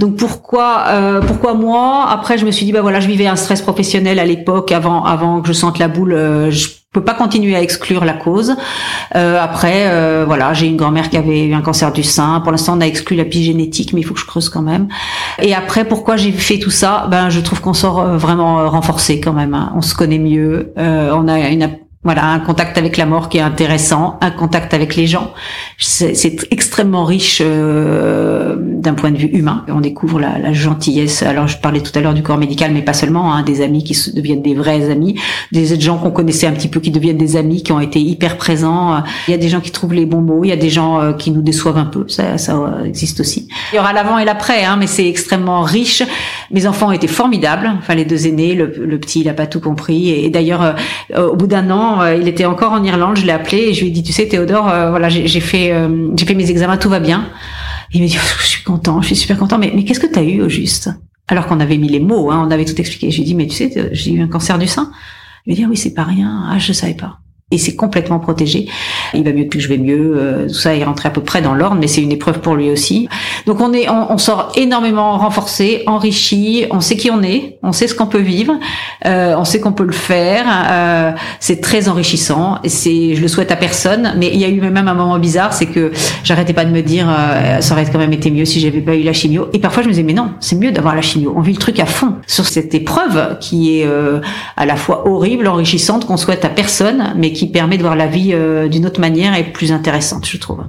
Donc 0.00 0.16
pourquoi, 0.16 0.84
euh, 0.88 1.22
pourquoi 1.22 1.54
moi? 1.54 2.08
Après, 2.10 2.36
je 2.36 2.44
me 2.44 2.50
suis 2.50 2.66
dit, 2.66 2.72
bah 2.72 2.82
voilà, 2.82 3.00
je 3.00 3.08
vivais 3.08 3.26
un 3.26 3.36
stress 3.36 3.62
professionnel 3.62 4.17
à 4.18 4.24
l'époque 4.24 4.72
avant 4.72 5.04
avant 5.04 5.40
que 5.40 5.48
je 5.48 5.52
sente 5.52 5.78
la 5.78 5.88
boule, 5.88 6.12
euh, 6.12 6.50
je 6.50 6.68
peux 6.92 7.04
pas 7.04 7.14
continuer 7.14 7.54
à 7.54 7.62
exclure 7.62 8.04
la 8.04 8.14
cause. 8.14 8.56
Euh, 9.14 9.38
après, 9.40 9.88
euh, 9.88 10.24
voilà, 10.26 10.54
j'ai 10.54 10.66
une 10.66 10.76
grand-mère 10.76 11.10
qui 11.10 11.16
avait 11.16 11.44
eu 11.44 11.54
un 11.54 11.60
cancer 11.60 11.92
du 11.92 12.02
sein. 12.02 12.40
Pour 12.40 12.50
l'instant, 12.50 12.76
on 12.76 12.80
a 12.80 12.86
exclu 12.86 13.16
la 13.16 13.24
l'épigénétique, 13.24 13.92
mais 13.92 14.00
il 14.00 14.04
faut 14.04 14.14
que 14.14 14.20
je 14.20 14.26
creuse 14.26 14.48
quand 14.48 14.62
même. 14.62 14.88
Et 15.42 15.54
après, 15.54 15.84
pourquoi 15.84 16.16
j'ai 16.16 16.32
fait 16.32 16.58
tout 16.58 16.70
ça? 16.70 17.06
Ben, 17.10 17.28
je 17.28 17.40
trouve 17.40 17.60
qu'on 17.60 17.74
sort 17.74 18.04
vraiment 18.16 18.68
renforcé 18.70 19.20
quand 19.20 19.34
même. 19.34 19.54
Hein. 19.54 19.72
On 19.76 19.82
se 19.82 19.94
connaît 19.94 20.18
mieux. 20.18 20.72
on 20.76 21.28
a 21.28 21.38
une 21.50 21.68
voilà, 22.04 22.26
un 22.26 22.38
contact 22.38 22.78
avec 22.78 22.96
la 22.96 23.06
mort 23.06 23.28
qui 23.28 23.38
est 23.38 23.42
intéressant, 23.42 24.18
un 24.20 24.30
contact 24.30 24.72
avec 24.72 24.94
les 24.94 25.08
gens. 25.08 25.32
C'est 25.78 26.46
extrêmement 26.52 27.04
riche 27.04 27.42
euh, 27.44 28.54
d'un 28.56 28.94
point 28.94 29.10
de 29.10 29.18
vue 29.18 29.26
humain. 29.26 29.64
On 29.68 29.80
découvre 29.80 30.20
la, 30.20 30.52
gentillesse. 30.52 31.24
Alors, 31.24 31.48
je 31.48 31.58
parlais 31.58 31.80
tout 31.80 31.90
à 31.96 32.00
l'heure 32.00 32.14
du 32.14 32.22
corps 32.22 32.38
médical, 32.38 32.72
mais 32.72 32.82
pas 32.82 32.92
seulement. 32.92 33.34
Hein, 33.34 33.42
des 33.42 33.62
amis 33.62 33.82
qui 33.82 33.96
deviennent 34.12 34.42
des 34.42 34.54
vrais 34.54 34.90
amis, 34.90 35.20
des 35.50 35.78
gens 35.80 35.98
qu'on 35.98 36.12
connaissait 36.12 36.46
un 36.46 36.52
petit 36.52 36.68
peu 36.68 36.78
qui 36.78 36.92
deviennent 36.92 37.18
des 37.18 37.36
amis, 37.36 37.64
qui 37.64 37.72
ont 37.72 37.80
été 37.80 38.00
hyper 38.00 38.36
présents. 38.36 39.02
Il 39.26 39.32
y 39.32 39.34
a 39.34 39.38
des 39.38 39.48
gens 39.48 39.60
qui 39.60 39.72
trouvent 39.72 39.92
les 39.92 40.06
bons 40.06 40.22
mots. 40.22 40.44
Il 40.44 40.48
y 40.48 40.52
a 40.52 40.56
des 40.56 40.70
gens 40.70 41.00
euh, 41.00 41.12
qui 41.12 41.32
nous 41.32 41.42
déçoivent 41.42 41.78
un 41.78 41.84
peu. 41.84 42.04
Ça, 42.06 42.38
ça 42.38 42.78
existe 42.86 43.18
aussi. 43.20 43.48
Il 43.72 43.76
y 43.76 43.78
aura 43.80 43.92
l'avant 43.92 44.18
et 44.18 44.24
l'après, 44.24 44.64
hein, 44.64 44.76
mais 44.78 44.86
c'est 44.86 45.08
extrêmement 45.08 45.62
riche. 45.62 46.04
Mes 46.52 46.66
enfants 46.66 46.88
ont 46.88 46.92
été 46.92 47.08
formidables. 47.08 47.70
Enfin, 47.80 47.96
les 47.96 48.04
deux 48.04 48.28
aînés, 48.28 48.54
le, 48.54 48.66
le 48.66 48.98
petit, 49.00 49.20
il 49.20 49.28
a 49.28 49.34
pas 49.34 49.48
tout 49.48 49.60
compris. 49.60 50.10
Et, 50.10 50.30
d'ailleurs, 50.30 50.62
euh, 51.16 51.28
au 51.28 51.34
bout 51.34 51.48
d'un 51.48 51.70
an 51.70 51.87
euh, 52.00 52.14
il 52.14 52.28
était 52.28 52.44
encore 52.44 52.72
en 52.72 52.82
Irlande, 52.82 53.16
je 53.16 53.26
l'ai 53.26 53.32
appelé 53.32 53.58
et 53.58 53.74
je 53.74 53.82
lui 53.82 53.88
ai 53.88 53.90
dit, 53.90 54.02
tu 54.02 54.12
sais, 54.12 54.26
Théodore, 54.26 54.68
euh, 54.68 54.90
voilà, 54.90 55.08
j'ai 55.08 55.40
fait, 55.40 55.72
euh, 55.72 56.10
j'ai 56.16 56.26
fait 56.26 56.34
mes 56.34 56.50
examens, 56.50 56.76
tout 56.76 56.88
va 56.88 57.00
bien. 57.00 57.28
il 57.92 58.00
m'a 58.00 58.06
dit, 58.06 58.18
je 58.40 58.46
suis 58.46 58.64
content, 58.64 59.00
je 59.00 59.08
suis 59.08 59.16
super 59.16 59.38
content, 59.38 59.58
mais, 59.58 59.72
mais 59.74 59.84
qu'est-ce 59.84 60.00
que 60.00 60.06
tu 60.06 60.18
as 60.18 60.22
eu 60.22 60.42
au 60.42 60.48
juste? 60.48 60.90
Alors 61.28 61.46
qu'on 61.46 61.60
avait 61.60 61.78
mis 61.78 61.88
les 61.88 62.00
mots, 62.00 62.30
hein, 62.30 62.44
on 62.46 62.50
avait 62.50 62.64
tout 62.64 62.78
expliqué. 62.80 63.10
Je 63.10 63.16
lui 63.16 63.22
ai 63.22 63.26
dit, 63.26 63.34
mais 63.34 63.46
tu 63.46 63.56
sais, 63.56 63.90
j'ai 63.92 64.12
eu 64.12 64.22
un 64.22 64.28
cancer 64.28 64.58
du 64.58 64.66
sein. 64.66 64.90
Il 65.44 65.50
m'a 65.50 65.56
dit, 65.56 65.64
ah 65.64 65.68
oui, 65.70 65.76
c'est 65.76 65.94
pas 65.94 66.04
rien. 66.04 66.46
Ah, 66.50 66.58
je 66.58 66.72
savais 66.72 66.94
pas 66.94 67.17
et 67.50 67.58
c'est 67.58 67.76
complètement 67.76 68.18
protégé. 68.18 68.66
Il 69.14 69.24
va 69.24 69.32
mieux 69.32 69.44
que 69.44 69.58
je 69.58 69.68
vais 69.68 69.78
mieux, 69.78 70.14
euh, 70.16 70.46
tout 70.48 70.54
ça 70.54 70.74
est 70.74 70.84
rentré 70.84 71.08
à 71.08 71.10
peu 71.10 71.22
près 71.22 71.40
dans 71.40 71.54
l'ordre, 71.54 71.76
mais 71.80 71.86
c'est 71.86 72.02
une 72.02 72.12
épreuve 72.12 72.40
pour 72.40 72.54
lui 72.54 72.70
aussi. 72.70 73.08
Donc 73.46 73.60
on 73.60 73.72
est, 73.72 73.88
on, 73.88 74.18
sort 74.18 74.52
énormément 74.56 75.16
renforcé, 75.16 75.82
enrichi, 75.86 76.66
on 76.70 76.80
sait 76.80 76.96
qui 76.96 77.10
on 77.10 77.22
est, 77.22 77.58
on 77.62 77.72
sait 77.72 77.86
ce 77.86 77.94
qu'on 77.94 78.06
peut 78.06 78.18
vivre, 78.18 78.54
euh, 79.06 79.34
on 79.38 79.44
sait 79.44 79.60
qu'on 79.60 79.72
peut 79.72 79.84
le 79.84 79.92
faire. 79.92 80.44
Euh, 80.70 81.12
c'est 81.40 81.60
très 81.60 81.88
enrichissant. 81.88 82.58
C'est, 82.66 83.14
je 83.14 83.20
le 83.20 83.28
souhaite 83.28 83.50
à 83.50 83.56
personne, 83.56 84.14
mais 84.18 84.30
il 84.32 84.38
y 84.38 84.44
a 84.44 84.48
eu 84.48 84.60
même 84.60 84.76
un 84.76 84.94
moment 84.94 85.18
bizarre, 85.18 85.52
c'est 85.52 85.66
que 85.66 85.92
j'arrêtais 86.24 86.52
pas 86.52 86.64
de 86.64 86.70
me 86.70 86.82
dire, 86.82 87.08
euh, 87.08 87.60
ça 87.60 87.74
aurait 87.74 87.86
quand 87.90 87.98
même 87.98 88.12
été 88.12 88.30
mieux 88.30 88.44
si 88.44 88.60
j'avais 88.60 88.80
pas 88.80 88.94
eu 88.94 89.02
la 89.02 89.12
chimio. 89.12 89.48
Et 89.52 89.58
parfois 89.58 89.82
je 89.82 89.88
me 89.88 89.92
disais, 89.92 90.02
mais 90.02 90.12
non, 90.12 90.32
c'est 90.40 90.56
mieux 90.56 90.72
d'avoir 90.72 90.94
la 90.94 91.02
chimio. 91.02 91.32
On 91.36 91.40
vit 91.40 91.52
le 91.52 91.58
truc 91.58 91.80
à 91.80 91.86
fond 91.86 92.16
sur 92.26 92.46
cette 92.46 92.74
épreuve 92.74 93.38
qui 93.40 93.78
est 93.78 93.86
euh, 93.86 94.20
à 94.56 94.66
la 94.66 94.76
fois 94.76 95.08
horrible, 95.08 95.46
enrichissante, 95.46 96.06
qu'on 96.06 96.16
souhaite 96.16 96.44
à 96.44 96.48
personne, 96.48 97.14
mais 97.16 97.32
permet 97.46 97.76
de 97.76 97.82
voir 97.82 97.96
la 97.96 98.06
vie 98.06 98.30
euh, 98.32 98.68
d'une 98.68 98.86
autre 98.86 99.00
manière 99.00 99.36
et 99.36 99.44
plus 99.44 99.72
intéressante, 99.72 100.26
je 100.26 100.36
trouve. 100.36 100.64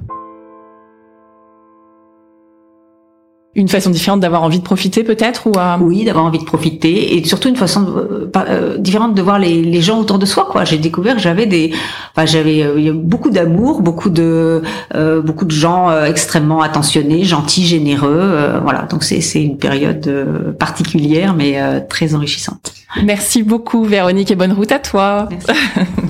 Une 3.56 3.68
façon 3.68 3.90
différente 3.90 4.20
d'avoir 4.20 4.44
envie 4.44 4.60
de 4.60 4.64
profiter 4.64 5.02
peut-être 5.02 5.48
ou 5.48 5.52
Oui, 5.84 6.04
d'avoir 6.04 6.24
envie 6.24 6.38
de 6.38 6.44
profiter 6.44 7.16
et 7.16 7.24
surtout 7.24 7.48
une 7.48 7.56
façon 7.56 7.84
euh, 7.96 8.30
euh, 8.36 8.78
différente 8.78 9.16
de 9.16 9.22
voir 9.22 9.40
les, 9.40 9.60
les, 9.62 9.80
gens 9.80 9.98
autour 9.98 10.20
de 10.20 10.24
soi. 10.24 10.46
Quoi, 10.48 10.64
j'ai 10.64 10.78
découvert 10.78 11.16
que 11.16 11.20
j'avais 11.20 11.46
des, 11.46 11.72
enfin 12.14 12.26
j'avais 12.26 12.92
beaucoup 12.92 13.30
d'amour, 13.30 13.82
beaucoup 13.82 14.08
de 14.08 14.62
beaucoup 15.24 15.46
de 15.46 15.50
gens 15.50 15.90
extrêmement 16.04 16.62
attentionnés, 16.62 17.24
gentils, 17.24 17.66
généreux. 17.66 18.60
voilà, 18.62 18.82
donc 18.82 19.02
c'est 19.02 19.20
c'est 19.20 19.42
une 19.42 19.58
période 19.58 20.54
particulière 20.58 21.34
mais 21.34 21.84
très 21.88 22.14
enrichissante. 22.14 22.72
Merci 23.04 23.42
beaucoup 23.42 23.82
Véronique 23.82 24.30
et 24.30 24.36
bonne 24.36 24.52
route 24.52 24.70
à 24.70 24.78
toi. 24.78 25.28
Merci. 25.28 25.50